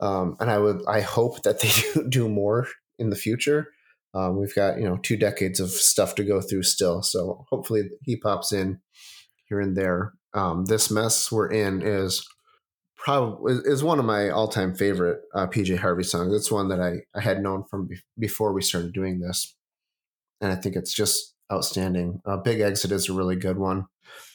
Um, 0.00 0.36
and 0.40 0.50
I 0.50 0.58
would 0.58 0.82
I 0.88 1.00
hope 1.00 1.42
that 1.42 1.60
they 1.60 1.68
do, 1.94 2.08
do 2.08 2.28
more 2.28 2.66
in 2.98 3.10
the 3.10 3.16
future. 3.16 3.68
Um, 4.12 4.38
we've 4.38 4.54
got 4.54 4.78
you 4.78 4.84
know 4.84 4.98
two 5.02 5.16
decades 5.16 5.60
of 5.60 5.70
stuff 5.70 6.14
to 6.16 6.24
go 6.24 6.40
through 6.40 6.62
still, 6.64 7.02
so 7.02 7.44
hopefully 7.50 7.82
he 8.02 8.16
pops 8.16 8.52
in 8.52 8.80
here 9.48 9.60
and 9.60 9.76
there. 9.76 10.14
Um, 10.34 10.64
this 10.64 10.90
mess 10.90 11.30
we're 11.30 11.50
in 11.50 11.82
is 11.82 12.24
probably 13.04 13.54
is 13.66 13.84
one 13.84 13.98
of 13.98 14.04
my 14.06 14.30
all-time 14.30 14.74
favorite 14.74 15.20
uh, 15.34 15.46
PJ 15.46 15.78
Harvey 15.78 16.02
songs. 16.02 16.34
It's 16.34 16.50
one 16.50 16.68
that 16.68 16.80
I, 16.80 17.02
I 17.14 17.20
had 17.20 17.42
known 17.42 17.62
from 17.64 17.86
be- 17.86 18.00
before 18.18 18.52
we 18.54 18.62
started 18.62 18.94
doing 18.94 19.20
this, 19.20 19.54
and 20.40 20.50
I 20.50 20.56
think 20.56 20.74
it's 20.74 20.92
just 20.92 21.34
outstanding. 21.52 22.22
Uh, 22.24 22.38
Big 22.38 22.60
Exit 22.60 22.90
is 22.90 23.08
a 23.08 23.12
really 23.12 23.36
good 23.36 23.58
one. 23.58 23.86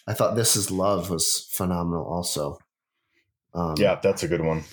I 0.07 0.13
thought 0.13 0.35
This 0.35 0.55
Is 0.55 0.69
Love 0.69 1.09
was 1.09 1.49
phenomenal, 1.51 2.05
also. 2.05 2.59
Um, 3.55 3.73
yeah, 3.77 3.99
that's 4.01 4.21
a 4.21 4.27
good 4.27 4.45
one. 4.45 4.63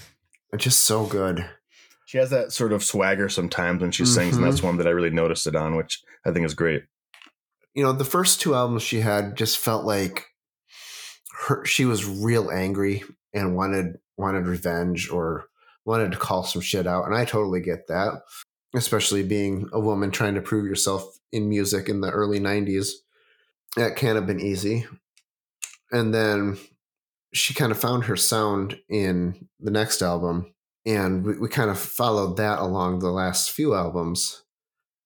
It's 0.53 0.65
just 0.65 0.83
so 0.83 1.07
good. 1.07 1.49
She 2.05 2.19
has 2.19 2.29
that 2.31 2.53
sort 2.53 2.73
of 2.73 2.85
swagger 2.85 3.31
sometimes 3.31 3.81
when 3.81 3.93
she 3.93 4.03
mm-hmm. 4.03 4.13
sings, 4.13 4.37
and 4.37 4.45
that's 4.45 4.59
mm-hmm. 4.59 4.67
one 4.67 4.77
that 4.77 4.87
I 4.87 4.91
really 4.91 5.11
noticed 5.11 5.47
it 5.47 5.57
on, 5.57 5.75
which 5.75 6.03
I 6.27 6.33
think 6.33 6.45
is 6.45 6.55
great. 6.55 6.85
You 7.75 7.83
know, 7.83 7.93
the 7.93 8.05
first 8.05 8.43
two 8.43 8.55
albums 8.55 8.83
she 8.83 9.01
had 9.01 9.37
just 9.37 9.57
felt 9.57 9.87
like 9.87 10.27
her, 11.47 11.65
she 11.65 11.87
was 11.87 12.07
real 12.07 12.51
angry 12.51 13.03
and 13.37 13.55
wanted 13.55 13.99
wanted 14.17 14.47
revenge 14.47 15.11
or 15.11 15.47
wanted 15.85 16.11
to 16.11 16.19
call 16.19 16.43
some 16.43 16.63
shit 16.63 16.87
out. 16.87 17.05
And 17.05 17.15
I 17.15 17.25
totally 17.25 17.61
get 17.61 17.87
that, 17.87 18.23
especially 18.75 19.23
being 19.23 19.69
a 19.73 19.79
woman 19.79 20.11
trying 20.11 20.35
to 20.35 20.41
prove 20.41 20.67
yourself 20.67 21.19
in 21.33 21.49
music 21.49 21.89
in 21.89 22.01
the 22.01 22.11
early 22.11 22.41
90s. 22.41 22.93
That 23.77 23.95
can't 23.95 24.17
have 24.17 24.27
been 24.27 24.41
easy. 24.41 24.87
And 25.93 26.13
then 26.15 26.59
she 27.33 27.53
kind 27.53 27.71
of 27.71 27.79
found 27.79 28.05
her 28.05 28.17
sound 28.17 28.81
in 28.89 29.49
the 29.61 29.71
next 29.71 30.01
album. 30.01 30.55
And 30.87 31.25
we, 31.25 31.39
we 31.39 31.49
kind 31.49 31.71
of 31.71 31.79
followed 31.79 32.39
that 32.39 32.59
along 32.59 32.99
the 32.99 33.11
last 33.11 33.51
few 33.51 33.75
albums. 33.75 34.43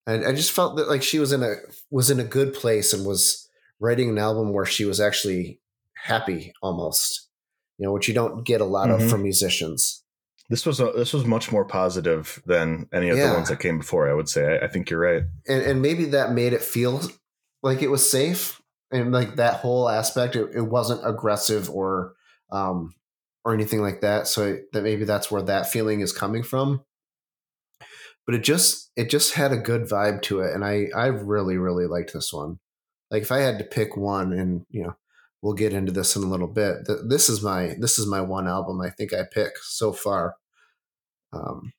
And 0.06 0.24
I 0.24 0.32
just 0.32 0.52
felt 0.52 0.76
that 0.76 0.88
like 0.88 1.02
she 1.02 1.18
was 1.18 1.32
in 1.32 1.42
a 1.42 1.56
was 1.90 2.10
in 2.10 2.20
a 2.20 2.24
good 2.24 2.54
place 2.54 2.92
and 2.92 3.04
was 3.04 3.48
writing 3.80 4.08
an 4.08 4.18
album 4.18 4.52
where 4.52 4.66
she 4.66 4.84
was 4.84 5.00
actually 5.00 5.60
happy 5.94 6.52
almost 6.62 7.29
you 7.80 7.86
know, 7.86 7.92
which 7.92 8.08
you 8.08 8.14
don't 8.14 8.44
get 8.44 8.60
a 8.60 8.66
lot 8.66 8.90
mm-hmm. 8.90 9.02
of 9.02 9.10
from 9.10 9.22
musicians. 9.22 10.04
This 10.50 10.66
was 10.66 10.80
a, 10.80 10.92
this 10.94 11.14
was 11.14 11.24
much 11.24 11.50
more 11.50 11.64
positive 11.64 12.42
than 12.44 12.88
any 12.92 13.08
of 13.08 13.16
yeah. 13.16 13.28
the 13.28 13.34
ones 13.34 13.48
that 13.48 13.58
came 13.58 13.78
before. 13.78 14.08
I 14.08 14.12
would 14.12 14.28
say. 14.28 14.58
I, 14.58 14.66
I 14.66 14.68
think 14.68 14.90
you're 14.90 15.00
right, 15.00 15.22
and, 15.48 15.62
and 15.62 15.82
maybe 15.82 16.04
that 16.06 16.32
made 16.32 16.52
it 16.52 16.60
feel 16.60 17.00
like 17.62 17.80
it 17.80 17.88
was 17.88 18.08
safe, 18.08 18.60
and 18.92 19.12
like 19.12 19.36
that 19.36 19.54
whole 19.54 19.88
aspect, 19.88 20.36
it, 20.36 20.50
it 20.54 20.62
wasn't 20.62 21.08
aggressive 21.08 21.70
or 21.70 22.12
um, 22.52 22.94
or 23.46 23.54
anything 23.54 23.80
like 23.80 24.02
that. 24.02 24.26
So 24.26 24.58
that 24.74 24.82
maybe 24.82 25.04
that's 25.04 25.30
where 25.30 25.42
that 25.42 25.70
feeling 25.70 26.00
is 26.00 26.12
coming 26.12 26.42
from. 26.42 26.84
But 28.26 28.34
it 28.34 28.42
just 28.42 28.90
it 28.96 29.08
just 29.08 29.34
had 29.34 29.52
a 29.52 29.56
good 29.56 29.84
vibe 29.84 30.20
to 30.22 30.40
it, 30.40 30.54
and 30.54 30.66
I 30.66 30.88
I 30.94 31.06
really 31.06 31.56
really 31.56 31.86
liked 31.86 32.12
this 32.12 32.30
one. 32.30 32.58
Like 33.10 33.22
if 33.22 33.32
I 33.32 33.38
had 33.38 33.58
to 33.58 33.64
pick 33.64 33.96
one, 33.96 34.34
and 34.34 34.66
you 34.68 34.82
know, 34.82 34.96
we'll 35.42 35.54
get 35.54 35.72
into 35.72 35.92
this 35.92 36.16
in 36.16 36.22
a 36.22 36.26
little 36.26 36.48
bit. 36.48 36.86
This 37.08 37.28
is 37.28 37.42
my 37.42 37.74
this 37.78 37.98
is 37.98 38.06
my 38.06 38.20
one 38.20 38.48
album 38.48 38.80
I 38.80 38.90
think 38.90 39.12
I 39.12 39.22
pick 39.30 39.52
so 39.62 39.92
far. 39.92 40.36
Um, 41.32 41.72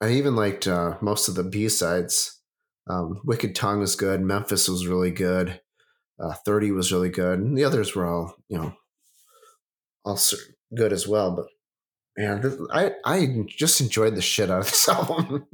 I 0.00 0.10
even 0.10 0.34
liked 0.34 0.66
uh, 0.66 0.96
most 1.00 1.28
of 1.28 1.34
the 1.34 1.44
B 1.44 1.68
sides. 1.68 2.40
Um, 2.88 3.20
Wicked 3.24 3.54
Tongue 3.54 3.80
was 3.80 3.96
good. 3.96 4.20
Memphis 4.20 4.68
was 4.68 4.86
really 4.86 5.10
good. 5.10 5.60
Uh, 6.18 6.34
Thirty 6.44 6.70
was 6.70 6.92
really 6.92 7.10
good. 7.10 7.38
And 7.38 7.56
the 7.56 7.64
others 7.64 7.94
were 7.94 8.06
all 8.06 8.34
you 8.48 8.58
know, 8.58 8.74
all 10.04 10.18
good 10.74 10.92
as 10.92 11.06
well. 11.06 11.32
But 11.32 11.46
man, 12.16 12.66
I 12.72 12.92
I 13.04 13.44
just 13.48 13.80
enjoyed 13.80 14.16
the 14.16 14.22
shit 14.22 14.50
out 14.50 14.60
of 14.60 14.70
this 14.70 14.88
album. 14.88 15.46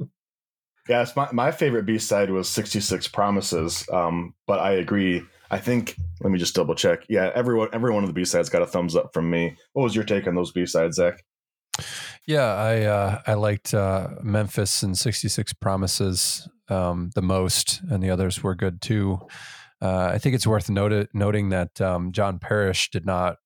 yes, 0.89 1.15
my 1.15 1.29
my 1.31 1.51
favorite 1.51 1.85
B 1.85 1.99
side 1.99 2.31
was 2.31 2.49
Sixty 2.49 2.79
Six 2.79 3.07
Promises. 3.07 3.87
Um, 3.91 4.33
but 4.47 4.59
I 4.59 4.71
agree 4.71 5.23
I 5.49 5.59
think 5.59 5.95
let 6.21 6.31
me 6.31 6.39
just 6.39 6.55
double 6.55 6.75
check. 6.75 7.05
Yeah, 7.09 7.31
everyone 7.33 7.69
every 7.73 7.93
one 7.93 8.03
of 8.03 8.07
the 8.07 8.13
B 8.13 8.25
sides 8.25 8.49
got 8.49 8.61
a 8.61 8.67
thumbs 8.67 8.95
up 8.95 9.13
from 9.13 9.29
me. 9.29 9.57
What 9.73 9.83
was 9.83 9.95
your 9.95 10.03
take 10.03 10.27
on 10.27 10.35
those 10.35 10.51
B 10.51 10.65
sides, 10.65 10.97
Zach? 10.97 11.23
Yeah, 12.25 12.53
I 12.53 12.81
uh, 12.83 13.21
I 13.27 13.33
liked 13.35 13.73
uh, 13.73 14.09
Memphis 14.21 14.83
and 14.83 14.97
66 14.97 15.53
Promises 15.53 16.47
um, 16.69 17.11
the 17.15 17.21
most, 17.21 17.81
and 17.89 18.03
the 18.03 18.09
others 18.09 18.43
were 18.43 18.55
good 18.55 18.81
too. 18.81 19.19
Uh, 19.81 20.09
I 20.13 20.17
think 20.17 20.35
it's 20.35 20.47
worth 20.47 20.69
noted, 20.69 21.07
noting 21.13 21.49
that 21.49 21.79
um, 21.79 22.11
John 22.11 22.39
Parish 22.39 22.89
did 22.89 23.05
not 23.05 23.37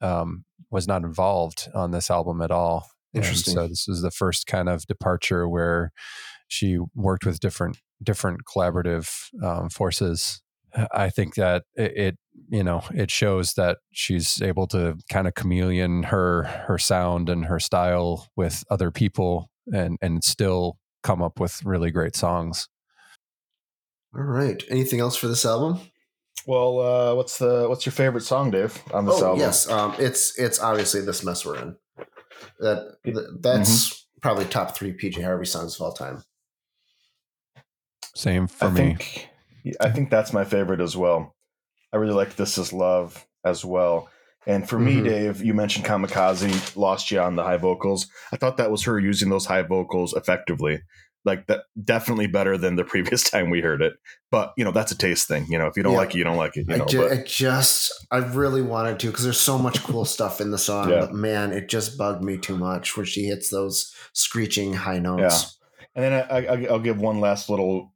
um, 0.00 0.44
was 0.70 0.86
not 0.86 1.02
involved 1.02 1.68
on 1.74 1.92
this 1.92 2.10
album 2.10 2.42
at 2.42 2.50
all. 2.50 2.88
Interesting. 3.14 3.56
And 3.56 3.66
so 3.66 3.68
this 3.68 3.88
is 3.88 4.02
the 4.02 4.10
first 4.10 4.46
kind 4.46 4.68
of 4.68 4.86
departure 4.86 5.48
where 5.48 5.92
she 6.48 6.78
worked 6.94 7.24
with 7.24 7.40
different 7.40 7.78
different 8.02 8.40
collaborative 8.44 9.10
um, 9.42 9.70
forces 9.70 10.42
I 10.92 11.10
think 11.10 11.34
that 11.36 11.64
it, 11.74 11.92
it, 11.96 12.18
you 12.48 12.62
know 12.62 12.82
it 12.94 13.10
shows 13.10 13.54
that 13.54 13.78
she's 13.92 14.40
able 14.42 14.66
to 14.68 14.96
kind 15.10 15.26
of 15.26 15.34
chameleon 15.34 16.04
her 16.04 16.42
her 16.66 16.78
sound 16.78 17.28
and 17.28 17.46
her 17.46 17.58
style 17.58 18.28
with 18.36 18.62
other 18.70 18.90
people 18.90 19.50
and 19.72 19.98
and 20.02 20.22
still 20.22 20.78
come 21.02 21.22
up 21.22 21.40
with 21.40 21.64
really 21.64 21.90
great 21.90 22.14
songs. 22.16 22.68
All 24.14 24.22
right. 24.22 24.62
Anything 24.70 25.00
else 25.00 25.16
for 25.16 25.28
this 25.28 25.44
album? 25.44 25.80
Well, 26.46 26.80
uh, 26.80 27.14
what's 27.14 27.38
the 27.38 27.68
what's 27.68 27.84
your 27.86 27.92
favorite 27.92 28.22
song, 28.22 28.50
Dave, 28.50 28.80
on 28.94 29.04
this 29.06 29.20
Oh 29.20 29.26
album? 29.26 29.40
yes, 29.40 29.68
um, 29.68 29.94
it's 29.98 30.38
it's 30.38 30.60
obviously 30.60 31.00
this 31.00 31.24
mess 31.24 31.44
we're 31.44 31.58
in. 31.58 31.76
That 32.60 32.96
that's 33.40 33.88
Mm-hmm. 33.88 34.20
probably 34.22 34.44
top 34.44 34.76
three 34.76 34.92
PJ 34.96 35.22
Harvey 35.22 35.46
songs 35.46 35.74
of 35.74 35.80
all 35.82 35.92
time. 35.92 36.22
Same 38.14 38.46
for 38.46 38.66
I 38.66 38.70
me. 38.70 38.80
think 38.80 39.28
I 39.80 39.90
think 39.90 40.10
that's 40.10 40.32
my 40.32 40.44
favorite 40.44 40.80
as 40.80 40.96
well. 40.96 41.34
I 41.92 41.96
really 41.98 42.14
like 42.14 42.36
"This 42.36 42.58
Is 42.58 42.72
Love" 42.72 43.26
as 43.44 43.64
well. 43.64 44.08
And 44.46 44.68
for 44.68 44.78
me, 44.78 44.96
Mhm. 44.96 45.04
Dave, 45.04 45.42
you 45.44 45.54
mentioned 45.54 45.84
"Kamikaze" 45.86 46.76
lost 46.76 47.10
you 47.10 47.20
on 47.20 47.36
the 47.36 47.42
high 47.42 47.56
vocals. 47.56 48.06
I 48.32 48.36
thought 48.36 48.56
that 48.58 48.70
was 48.70 48.84
her 48.84 48.98
using 48.98 49.28
those 49.28 49.46
high 49.46 49.62
vocals 49.62 50.12
effectively. 50.14 50.80
Like 51.24 51.48
that, 51.48 51.62
definitely 51.82 52.28
better 52.28 52.56
than 52.56 52.76
the 52.76 52.84
previous 52.92 53.24
time 53.28 53.50
we 53.50 53.60
heard 53.60 53.82
it. 53.82 53.94
But 54.30 54.52
you 54.56 54.64
know, 54.64 54.70
that's 54.70 54.92
a 54.92 54.96
taste 54.96 55.26
thing. 55.26 55.46
You 55.48 55.58
know, 55.58 55.66
if 55.66 55.76
you 55.76 55.82
don't 55.82 55.92
Yeah. 55.94 55.98
like 55.98 56.14
it, 56.14 56.18
you 56.18 56.24
don't 56.24 56.36
like 56.36 56.56
it. 56.56 56.66
You 56.68 56.74
I, 56.74 56.78
know, 56.78 56.84
ju- 56.86 57.08
I 57.08 57.16
just 57.26 57.92
I 58.12 58.18
really 58.18 58.62
wanted 58.62 59.00
to 59.00 59.08
because 59.08 59.24
there's 59.24 59.40
so 59.40 59.58
much 59.58 59.82
cool 59.82 60.04
stuff 60.04 60.40
in 60.40 60.52
the 60.52 60.58
song, 60.58 60.90
Yeah. 60.90 61.00
but 61.00 61.12
man, 61.14 61.52
it 61.52 61.68
just 61.68 61.98
bugged 61.98 62.22
me 62.22 62.36
too 62.38 62.56
much 62.56 62.96
when 62.96 63.06
she 63.06 63.24
hits 63.24 63.50
those 63.50 63.92
screeching 64.12 64.74
high 64.74 65.00
notes. 65.00 65.58
And 65.96 66.04
then 66.04 66.12
I, 66.12 66.46
I, 66.46 66.66
I'll 66.70 66.78
give 66.78 67.00
one 67.00 67.20
last 67.20 67.48
little, 67.50 67.92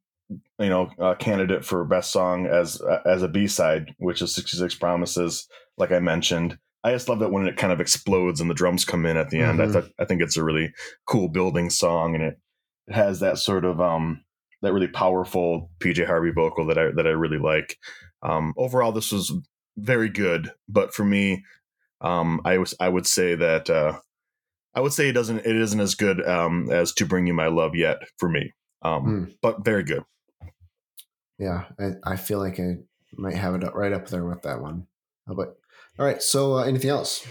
you 0.59 0.69
know, 0.69 0.91
uh, 0.99 1.15
candidate 1.15 1.65
for 1.65 1.85
best 1.85 2.13
song 2.13 2.47
as 2.47 2.81
as 3.05 3.23
a 3.23 3.29
B 3.29 3.47
side, 3.47 3.95
which 3.99 4.23
is 4.23 4.35
"66 4.35 4.75
Promises." 4.77 5.49
Like 5.77 5.93
I 5.93 5.99
mentioned, 5.99 6.59
I 6.85 6.93
just 6.93 7.09
love 7.09 7.23
it 7.23 7.31
when 7.31 7.47
it 7.47 7.57
kind 7.57 7.73
of 7.73 7.81
explodes 7.81 8.41
and 8.41 8.49
the 8.51 8.55
drums 8.55 8.85
come 8.85 9.07
in 9.07 9.17
at 9.17 9.31
the 9.31 9.41
end. 9.41 9.61
I 9.63 9.67
Mhm. 9.67 9.73
thought 9.73 9.91
I 9.99 10.05
think 10.05 10.23
it's 10.23 10.37
a 10.37 10.45
really 10.45 10.73
cool 11.07 11.29
building 11.29 11.71
song, 11.71 12.15
and 12.15 12.23
it, 12.25 12.39
it 12.87 12.95
has 12.95 13.21
that 13.21 13.39
sort 13.39 13.65
of 13.65 13.81
um 13.81 14.23
that 14.63 14.73
really 14.73 14.89
powerful 14.89 15.71
PJ 15.81 16.05
Harvey 16.07 16.31
vocal 16.31 16.67
that 16.67 16.79
I 16.79 16.91
that 16.97 17.07
I 17.07 17.11
really 17.11 17.39
like. 17.39 17.77
Um, 18.23 18.53
overall, 18.57 18.93
this 18.93 19.11
was 19.13 19.33
very 19.79 20.11
good, 20.11 20.53
but 20.69 20.93
for 20.93 21.05
me, 21.05 21.43
um, 22.03 22.41
I 22.45 22.59
was 22.59 22.75
I 22.81 22.89
would 22.89 23.07
say 23.07 23.35
that. 23.35 23.69
Uh, 23.71 23.99
I 24.73 24.81
would 24.81 24.93
say 24.93 25.09
it 25.09 25.15
doesn't. 25.15 25.39
It 25.41 25.57
isn't 25.57 25.81
as 25.81 25.97
good 25.97 26.25
um, 26.29 26.71
as 26.71 26.93
"To 26.95 27.07
Bring 27.07 27.27
You 27.27 27.35
My 27.35 27.49
Love" 27.49 27.75
yet 27.75 27.97
for 28.19 28.29
me, 28.29 28.53
um, 28.83 29.03
Hmm. 29.03 29.25
but 29.43 29.65
very 29.65 29.83
good. 29.83 30.05
Yeah, 31.41 31.65
I, 31.79 32.13
I 32.13 32.17
feel 32.17 32.39
like 32.39 32.61
I 32.61 32.77
might 33.17 33.35
have 33.35 33.55
it 33.55 33.75
right 33.75 33.93
up 33.93 34.09
there 34.09 34.25
with 34.25 34.43
that 34.43 34.61
one. 34.61 34.87
But 35.27 35.57
all 35.99 36.05
right, 36.05 36.23
so 36.23 36.55
uh, 36.59 36.65
anything 36.65 36.91
else? 36.91 37.27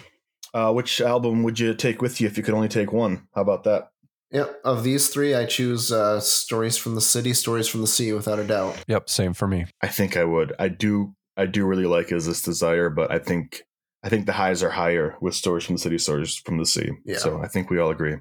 Uh, 0.54 0.74
which 0.74 1.00
album 1.00 1.44
would 1.44 1.60
you 1.60 1.76
take 1.76 2.02
with 2.02 2.20
you 2.20 2.28
if 2.28 2.36
you 2.36 2.44
could 2.44 2.56
only 2.56 2.68
take 2.68 2.92
one? 2.92 3.28
How 3.36 3.42
about 3.42 3.64
that? 3.66 3.92
Yeah, 4.32 4.46
of 4.66 4.84
these 4.84 5.10
three, 5.10 5.36
I 5.36 5.46
choose 5.46 5.92
uh, 5.92 6.20
"Stories 6.20 6.76
from 6.76 6.96
the 6.96 7.02
City," 7.02 7.34
"Stories 7.34 7.68
from 7.68 7.82
the 7.82 7.88
Sea," 7.88 8.14
without 8.14 8.40
a 8.40 8.44
doubt. 8.44 8.84
Yep, 8.88 9.10
same 9.10 9.34
for 9.34 9.48
me. 9.48 9.66
I 9.82 9.88
think 9.88 10.18
I 10.18 10.24
would. 10.24 10.54
I 10.60 10.70
do. 10.70 11.16
I 11.38 11.46
do 11.46 11.66
really 11.66 11.86
like 11.86 12.12
"Is 12.12 12.26
This 12.26 12.42
Desire," 12.42 12.90
but 12.90 13.12
I 13.12 13.20
think 13.20 13.64
I 14.04 14.10
think 14.10 14.26
the 14.26 14.34
highs 14.34 14.64
are 14.64 14.70
higher 14.72 15.16
with 15.22 15.36
"Stories 15.36 15.66
from 15.66 15.76
the 15.76 15.82
City," 15.82 15.98
"Stories 16.00 16.36
from 16.36 16.58
the 16.58 16.66
Sea." 16.66 16.92
Yeah. 17.06 17.18
So 17.18 17.42
I 17.42 17.48
think 17.48 17.70
we 17.70 17.80
all 17.80 17.92
agree. 17.92 18.18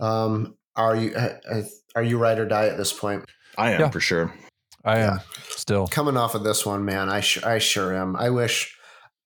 Um, 0.00 0.56
are 0.76 0.96
you 0.96 1.14
uh, 1.14 1.38
uh, 1.50 1.62
are 1.94 2.02
you 2.02 2.18
ride 2.18 2.38
or 2.38 2.46
die 2.46 2.66
at 2.66 2.76
this 2.76 2.92
point? 2.92 3.24
I 3.56 3.72
am 3.72 3.80
Yeah. 3.80 3.90
for 3.90 4.00
sure. 4.00 4.32
I 4.84 4.98
am 5.00 5.20
still. 5.50 5.86
Coming 5.88 6.16
off 6.16 6.34
of 6.34 6.44
this 6.44 6.64
one, 6.64 6.84
man, 6.84 7.08
I 7.08 7.20
sh- 7.20 7.42
I 7.42 7.58
sure 7.58 7.94
am. 7.94 8.16
I 8.16 8.30
wish, 8.30 8.76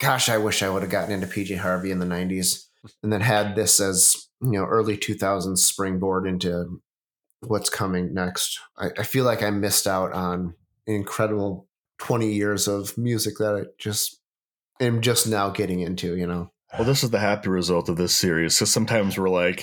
gosh, 0.01 0.29
I 0.29 0.39
wish 0.39 0.63
I 0.63 0.69
would 0.71 0.83
have 0.83 0.91
gotten 0.91 1.13
into 1.13 1.27
PJ 1.27 1.59
Harvey 1.59 1.91
in 1.91 1.99
the 1.99 2.07
'90s 2.07 2.65
and 3.03 3.13
then 3.13 3.21
had 3.21 3.55
this 3.55 3.79
as 3.81 4.29
you 4.41 4.53
know 4.53 4.65
early 4.65 4.97
2000s 4.97 5.59
springboard 5.59 6.27
into 6.27 6.81
what's 7.47 7.71
coming 7.71 8.13
next. 8.15 8.59
I, 8.79 8.91
I 8.99 9.03
feel 9.03 9.25
like 9.25 9.43
I 9.43 9.51
missed 9.51 9.87
out 9.87 10.13
on 10.13 10.55
incredible 10.87 11.69
20 11.99 12.33
years 12.33 12.67
of 12.69 12.97
music 12.99 13.35
that 13.39 13.55
I 13.55 13.63
just 13.79 14.21
am 14.81 15.01
just 15.01 15.27
now 15.29 15.51
getting 15.51 15.81
into. 15.81 16.17
You 16.17 16.27
know. 16.27 16.51
Well, 16.77 16.85
this 16.87 17.05
is 17.05 17.11
the 17.11 17.19
happy 17.19 17.51
result 17.51 17.89
of 17.91 17.97
this 17.97 18.17
series. 18.17 18.57
So 18.57 18.65
sometimes 18.65 19.19
we're 19.19 19.29
like, 19.29 19.63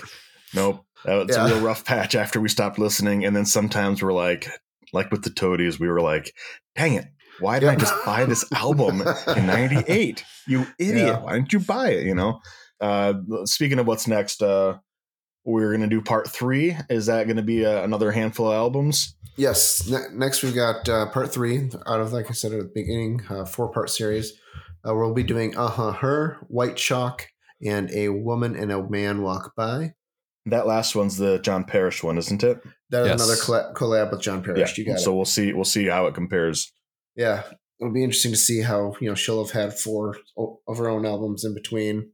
nope, 0.54 0.86
it's 1.06 1.36
Yeah. 1.36 1.47
a 1.47 1.49
real 1.56 1.62
rough 1.62 1.84
patch 1.84 2.13
after 2.13 2.39
we 2.39 2.47
stopped 2.49 2.78
listening. 2.78 3.25
And 3.25 3.36
then 3.36 3.45
sometimes 3.45 4.04
we're 4.04 4.13
like, 4.13 4.47
like 4.93 5.12
with 5.12 5.23
the 5.23 5.30
Toadies, 5.30 5.80
we 5.80 5.88
were 5.88 6.02
like, 6.02 6.34
dang 6.75 6.93
it, 6.93 7.06
why 7.39 7.60
did 7.60 7.69
I 7.69 7.73
Yeah. 7.73 7.80
just 7.80 8.06
buy 8.06 8.25
this 8.25 8.45
album 8.54 9.02
in 9.36 9.45
98? 9.47 10.23
You 10.47 10.65
idiot. 10.80 10.97
Yeah. 11.08 11.19
Why 11.19 11.34
didn't 11.34 11.54
you 11.54 11.60
buy 11.60 11.89
it? 11.91 12.06
You 12.06 12.15
know? 12.15 12.39
Uh, 12.82 13.13
speaking 13.45 13.80
of 13.80 13.88
what's 13.88 14.08
next, 14.08 14.41
uh, 14.41 14.78
we're 15.45 15.69
going 15.69 15.82
to 15.82 15.88
do 15.88 16.02
part 16.02 16.30
three. 16.30 16.75
Is 16.89 17.06
that 17.08 17.25
going 17.25 17.38
to 17.38 17.43
be 17.43 17.65
uh, 17.65 17.84
another 17.84 18.12
handful 18.12 18.47
of 18.47 18.54
albums? 18.56 19.15
Yes. 19.38 19.88
Ne- 19.89 20.13
next, 20.13 20.43
we've 20.43 20.56
got 20.56 20.88
uh, 20.89 21.06
part 21.12 21.32
three 21.32 21.69
out 21.88 22.02
of, 22.02 22.12
like 22.13 22.30
I 22.30 22.34
said 22.34 22.52
at 22.52 22.60
the 22.60 22.71
beginning, 22.73 23.21
uh, 23.30 23.45
four 23.45 23.71
part 23.71 23.89
series. 23.89 24.34
Uh, 24.88 24.93
we'll 24.95 25.13
be 25.13 25.23
doing 25.23 25.58
Uh 25.58 25.67
Huh 25.69 25.91
Her, 25.91 26.38
White 26.47 26.75
Chalk, 26.78 27.25
and 27.65 27.89
A 27.91 28.10
Woman 28.10 28.56
and 28.56 28.71
a 28.71 28.88
Man 28.89 29.21
Walk 29.21 29.54
By. 29.56 29.93
That 30.45 30.67
last 30.67 30.95
one's 30.95 31.17
the 31.17 31.39
John 31.39 31.63
Parish 31.65 32.02
one, 32.04 32.17
isn't 32.17 32.43
it? 32.43 32.60
That 32.91 33.04
is 33.04 33.08
Yes. 33.10 33.21
another 33.21 33.36
colla- 33.41 33.73
collab 33.75 34.12
with 34.12 34.21
John 34.21 34.43
Parish. 34.43 34.78
You 34.78 34.86
got 34.86 34.99
So 34.99 35.12
it. 35.13 35.15
we'll 35.15 35.25
see. 35.25 35.54
We'll 35.54 35.63
see 35.65 35.86
how 35.86 36.08
it 36.08 36.13
compares. 36.15 36.71
Yeah. 37.15 37.43
It'll 37.80 37.93
be 37.93 38.04
interesting 38.04 38.32
to 38.32 38.38
see 38.38 38.62
how, 38.62 38.93
you 38.99 39.08
know, 39.08 39.15
she'll 39.15 39.43
have 39.43 39.52
had 39.54 39.78
four 39.78 40.17
of 40.67 40.78
her 40.78 40.89
own 40.89 41.06
albums 41.06 41.45
in 41.45 41.54
between, 41.54 42.12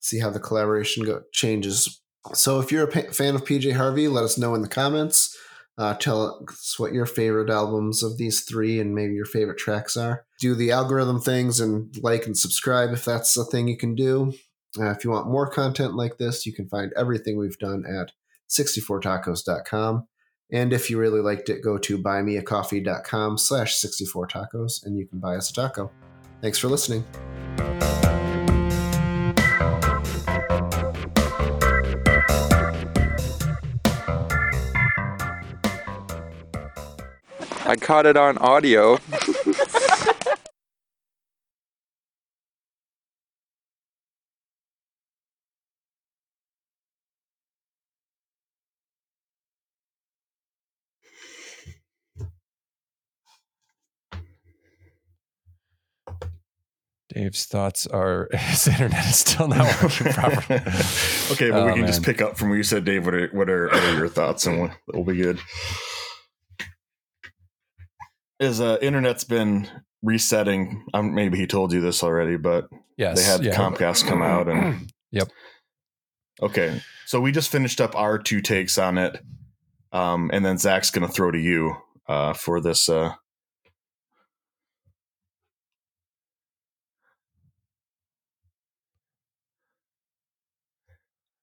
see 0.00 0.18
how 0.18 0.30
the 0.30 0.40
collaboration 0.40 1.04
go- 1.04 1.22
changes. 1.32 2.00
So 2.34 2.60
if 2.60 2.70
you're 2.70 2.84
a 2.84 2.88
pa- 2.90 3.10
fan 3.12 3.34
of 3.34 3.44
PJ 3.44 3.72
Harvey, 3.72 4.06
let 4.08 4.24
us 4.24 4.36
know 4.36 4.54
in 4.54 4.62
the 4.62 4.68
comments. 4.68 5.34
Uh, 5.78 5.94
tell 5.94 6.44
us 6.50 6.74
what 6.78 6.92
your 6.92 7.06
favorite 7.06 7.48
albums 7.48 8.02
of 8.02 8.18
these 8.18 8.40
three 8.42 8.80
and 8.80 8.94
maybe 8.94 9.14
your 9.14 9.24
favorite 9.24 9.58
tracks 9.58 9.96
are. 9.96 10.26
Do 10.40 10.54
the 10.56 10.72
algorithm 10.72 11.20
things 11.20 11.60
and 11.60 11.94
like 12.02 12.26
and 12.26 12.36
subscribe 12.36 12.90
if 12.92 13.04
that's 13.04 13.36
a 13.36 13.44
thing 13.44 13.68
you 13.68 13.76
can 13.78 13.94
do. 13.94 14.32
Uh, 14.78 14.90
if 14.90 15.04
you 15.04 15.10
want 15.10 15.28
more 15.28 15.48
content 15.48 15.94
like 15.94 16.18
this, 16.18 16.44
you 16.44 16.52
can 16.52 16.68
find 16.68 16.92
everything 16.96 17.38
we've 17.38 17.58
done 17.58 17.84
at 17.86 18.10
64tacos.com. 18.48 20.06
And 20.50 20.72
if 20.72 20.88
you 20.88 20.98
really 20.98 21.20
liked 21.20 21.50
it, 21.50 21.62
go 21.62 21.76
to 21.78 21.98
buymeacoffee.com 21.98 23.38
slash 23.38 23.80
64tacos 23.80 24.84
and 24.84 24.96
you 24.96 25.06
can 25.06 25.20
buy 25.20 25.36
us 25.36 25.50
a 25.50 25.54
taco. 25.54 25.90
Thanks 26.40 26.58
for 26.58 26.68
listening. 26.68 27.04
I 37.66 37.76
caught 37.76 38.06
it 38.06 38.16
on 38.16 38.38
audio. 38.38 38.98
Dave's 57.14 57.24
Dave's 57.24 57.44
thoughts 57.46 57.86
are 57.86 58.28
his 58.32 58.68
internet 58.68 59.06
is 59.06 59.16
still 59.18 59.48
not 59.48 59.82
working 59.82 60.12
properly. 60.12 60.60
okay, 61.32 61.50
but 61.50 61.64
we 61.64 61.70
Oh, 61.70 61.74
can 61.74 61.86
just 61.86 62.02
pick 62.02 62.20
up 62.20 62.36
from 62.36 62.48
where 62.48 62.56
you 62.58 62.62
said, 62.64 62.84
Dave. 62.84 63.04
What 63.04 63.14
are 63.14 63.28
what 63.28 63.48
are, 63.50 63.66
what 63.68 63.82
are 63.82 63.96
your 63.96 64.08
thoughts, 64.08 64.46
and 64.46 64.60
we'll, 64.60 64.70
we'll 64.92 65.04
be 65.04 65.16
good. 65.16 65.38
Is 68.40 68.60
uh, 68.60 68.78
internet's 68.80 69.24
been 69.24 69.68
resetting? 70.02 70.84
Um, 70.94 71.14
maybe 71.14 71.38
he 71.38 71.46
told 71.46 71.72
you 71.72 71.80
this 71.80 72.02
already, 72.04 72.36
but 72.36 72.68
Yes, 72.96 73.16
they 73.18 73.24
had 73.24 73.44
yeah. 73.44 73.54
Comcast 73.54 74.06
come 74.06 74.22
out 74.22 74.48
and 74.48 74.90
Yep. 75.10 75.28
Okay, 76.40 76.80
so 77.06 77.20
we 77.20 77.32
just 77.32 77.50
finished 77.50 77.80
up 77.80 77.96
our 77.96 78.16
two 78.18 78.40
takes 78.40 78.78
on 78.78 78.96
it, 78.98 79.20
um, 79.92 80.30
and 80.32 80.44
then 80.44 80.56
Zach's 80.58 80.90
going 80.90 81.06
to 81.06 81.12
throw 81.12 81.30
to 81.32 81.38
you 81.38 81.74
uh, 82.06 82.32
for 82.34 82.60
this. 82.60 82.88
Uh, 82.88 83.14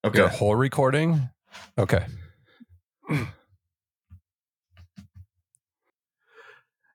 okay, 0.06 0.20
Your 0.20 0.28
whole 0.30 0.56
recording. 0.56 1.30
Okay. 1.78 2.06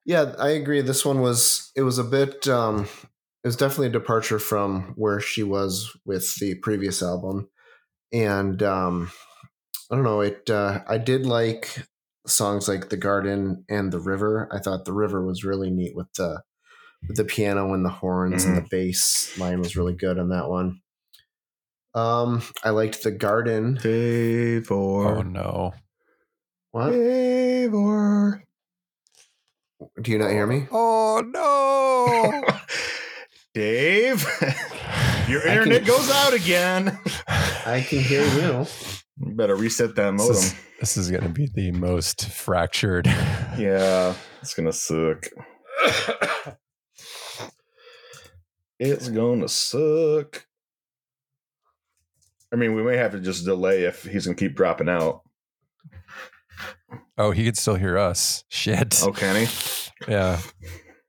Yeah, 0.05 0.35
I 0.39 0.51
agree. 0.51 0.81
This 0.81 1.05
one 1.05 1.21
was 1.21 1.71
it 1.77 1.83
was 1.83 1.99
a 1.99 2.05
bit 2.05 2.49
um 2.49 2.85
it 3.45 3.49
was 3.49 3.57
definitely 3.57 3.89
a 3.89 3.91
departure 3.91 4.39
from 4.39 4.93
where 4.97 5.21
she 5.21 5.43
was 5.43 5.97
with 6.05 6.37
the 6.37 6.57
previous 6.57 7.03
album. 7.03 7.49
And 8.13 8.63
um 8.63 9.11
I 9.91 9.97
don't 9.97 10.05
know, 10.05 10.21
it 10.21 10.49
uh 10.51 10.81
I 10.89 10.99
did 10.99 11.27
like 11.27 11.87
songs 12.27 12.69
like 12.69 12.89
The 12.89 12.97
Garden 12.97 13.65
and 13.69 13.93
The 13.93 14.01
River. 14.01 14.49
I 14.53 14.59
thought 14.59 14.85
The 14.85 14.93
River 14.93 15.25
was 15.25 15.45
really 15.45 15.71
neat 15.71 15.95
with 15.95 16.13
the 16.15 16.43
with 17.07 17.17
the 17.17 17.25
piano 17.25 17.73
and 17.73 17.85
the 17.85 17.91
horns 17.91 18.45
and 18.45 18.57
the 18.57 18.67
bass 18.71 19.37
line 19.39 19.59
was 19.59 19.77
really 19.77 19.95
good 19.95 20.19
on 20.19 20.29
that 20.31 20.49
one. 20.49 20.81
Um 21.95 22.43
I 22.63 22.71
liked 22.71 23.03
The 23.03 23.11
Garden. 23.11 23.77
Favor, 23.79 24.75
Oh 25.19 25.23
no. 25.23 25.73
What? 26.73 26.93
favor. 26.93 28.45
Do 30.01 30.11
you 30.13 30.19
not 30.19 30.31
hear 30.31 30.47
me? 30.47 30.67
Oh 30.71 31.23
no! 31.27 32.45
Dave, 33.55 34.25
your 35.29 35.45
internet 35.47 35.85
can- 35.85 35.87
goes 35.89 36.11
out 36.11 36.33
again. 36.35 36.99
I 37.67 37.81
can 37.87 37.99
hear 38.01 38.25
you. 38.25 38.67
You 39.19 39.35
better 39.35 39.57
reset 39.57 39.95
that 39.97 40.13
this 40.13 40.21
modem. 40.29 40.37
is, 40.37 40.55
this 40.81 40.97
is 40.97 41.11
going 41.11 41.23
to 41.25 41.29
be 41.29 41.47
the 41.53 41.73
most 41.73 42.27
fractured. 42.31 43.07
Yeah, 43.59 44.15
it's 44.41 44.55
gonna 44.55 44.73
suck. 44.73 45.27
It's 48.79 49.09
gonna 49.11 49.49
suck. 49.49 50.47
I 52.53 52.57
mean, 52.57 52.75
we 52.75 52.83
may 52.83 52.97
have 52.97 53.13
to 53.13 53.21
just 53.21 53.45
delay 53.45 53.85
if 53.85 54.03
he's 54.05 54.27
gonna 54.27 54.35
keep 54.35 54.55
dropping 54.57 54.89
out. 54.89 55.23
Oh, 57.17 57.31
he 57.31 57.45
could 57.45 57.57
still 57.57 57.75
hear 57.77 57.97
us. 57.99 58.45
Shit. 58.49 59.01
Oh, 59.03 59.13
can 59.13 59.47
he? 59.47 59.53
Yeah. 60.09 60.41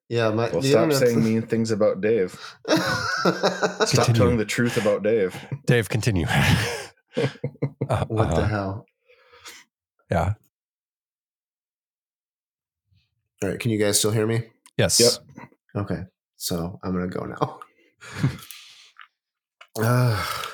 Yeah, 0.10 0.30
my 0.30 0.50
Well, 0.52 0.62
stop 0.62 0.84
internet's- 0.84 1.00
saying 1.00 1.24
mean 1.24 1.42
things 1.42 1.72
about 1.72 2.02
Dave. 2.02 2.34
Stop 2.70 3.88
Continue. 3.89 4.14
telling 4.14 4.38
the 4.38 4.46
truth 4.46 4.76
about 4.78 5.04
Dave. 5.04 5.36
Dave, 5.66 5.89
continue. 5.89 6.28
Uh, 7.89 8.06
what 8.06 8.30
the 8.30 8.42
uh, 8.42 8.48
hell? 8.48 8.86
Yeah. 10.10 10.34
All 13.44 13.50
right, 13.50 13.60
can 13.60 13.70
you 13.72 13.78
guys 13.78 14.00
still 14.00 14.12
hear 14.12 14.26
me? 14.26 14.44
Yes. 14.78 14.98
Yep. 15.00 15.48
Okay, 15.84 16.02
so 16.38 16.80
I'm 16.84 16.94
gonna 16.94 17.10
go 17.10 17.26
now. 17.26 17.60
uh, 19.82 20.26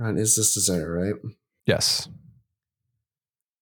Ron, 0.00 0.16
is 0.16 0.34
this 0.36 0.54
desire 0.54 0.90
right? 0.90 1.14
Yes. 1.66 2.08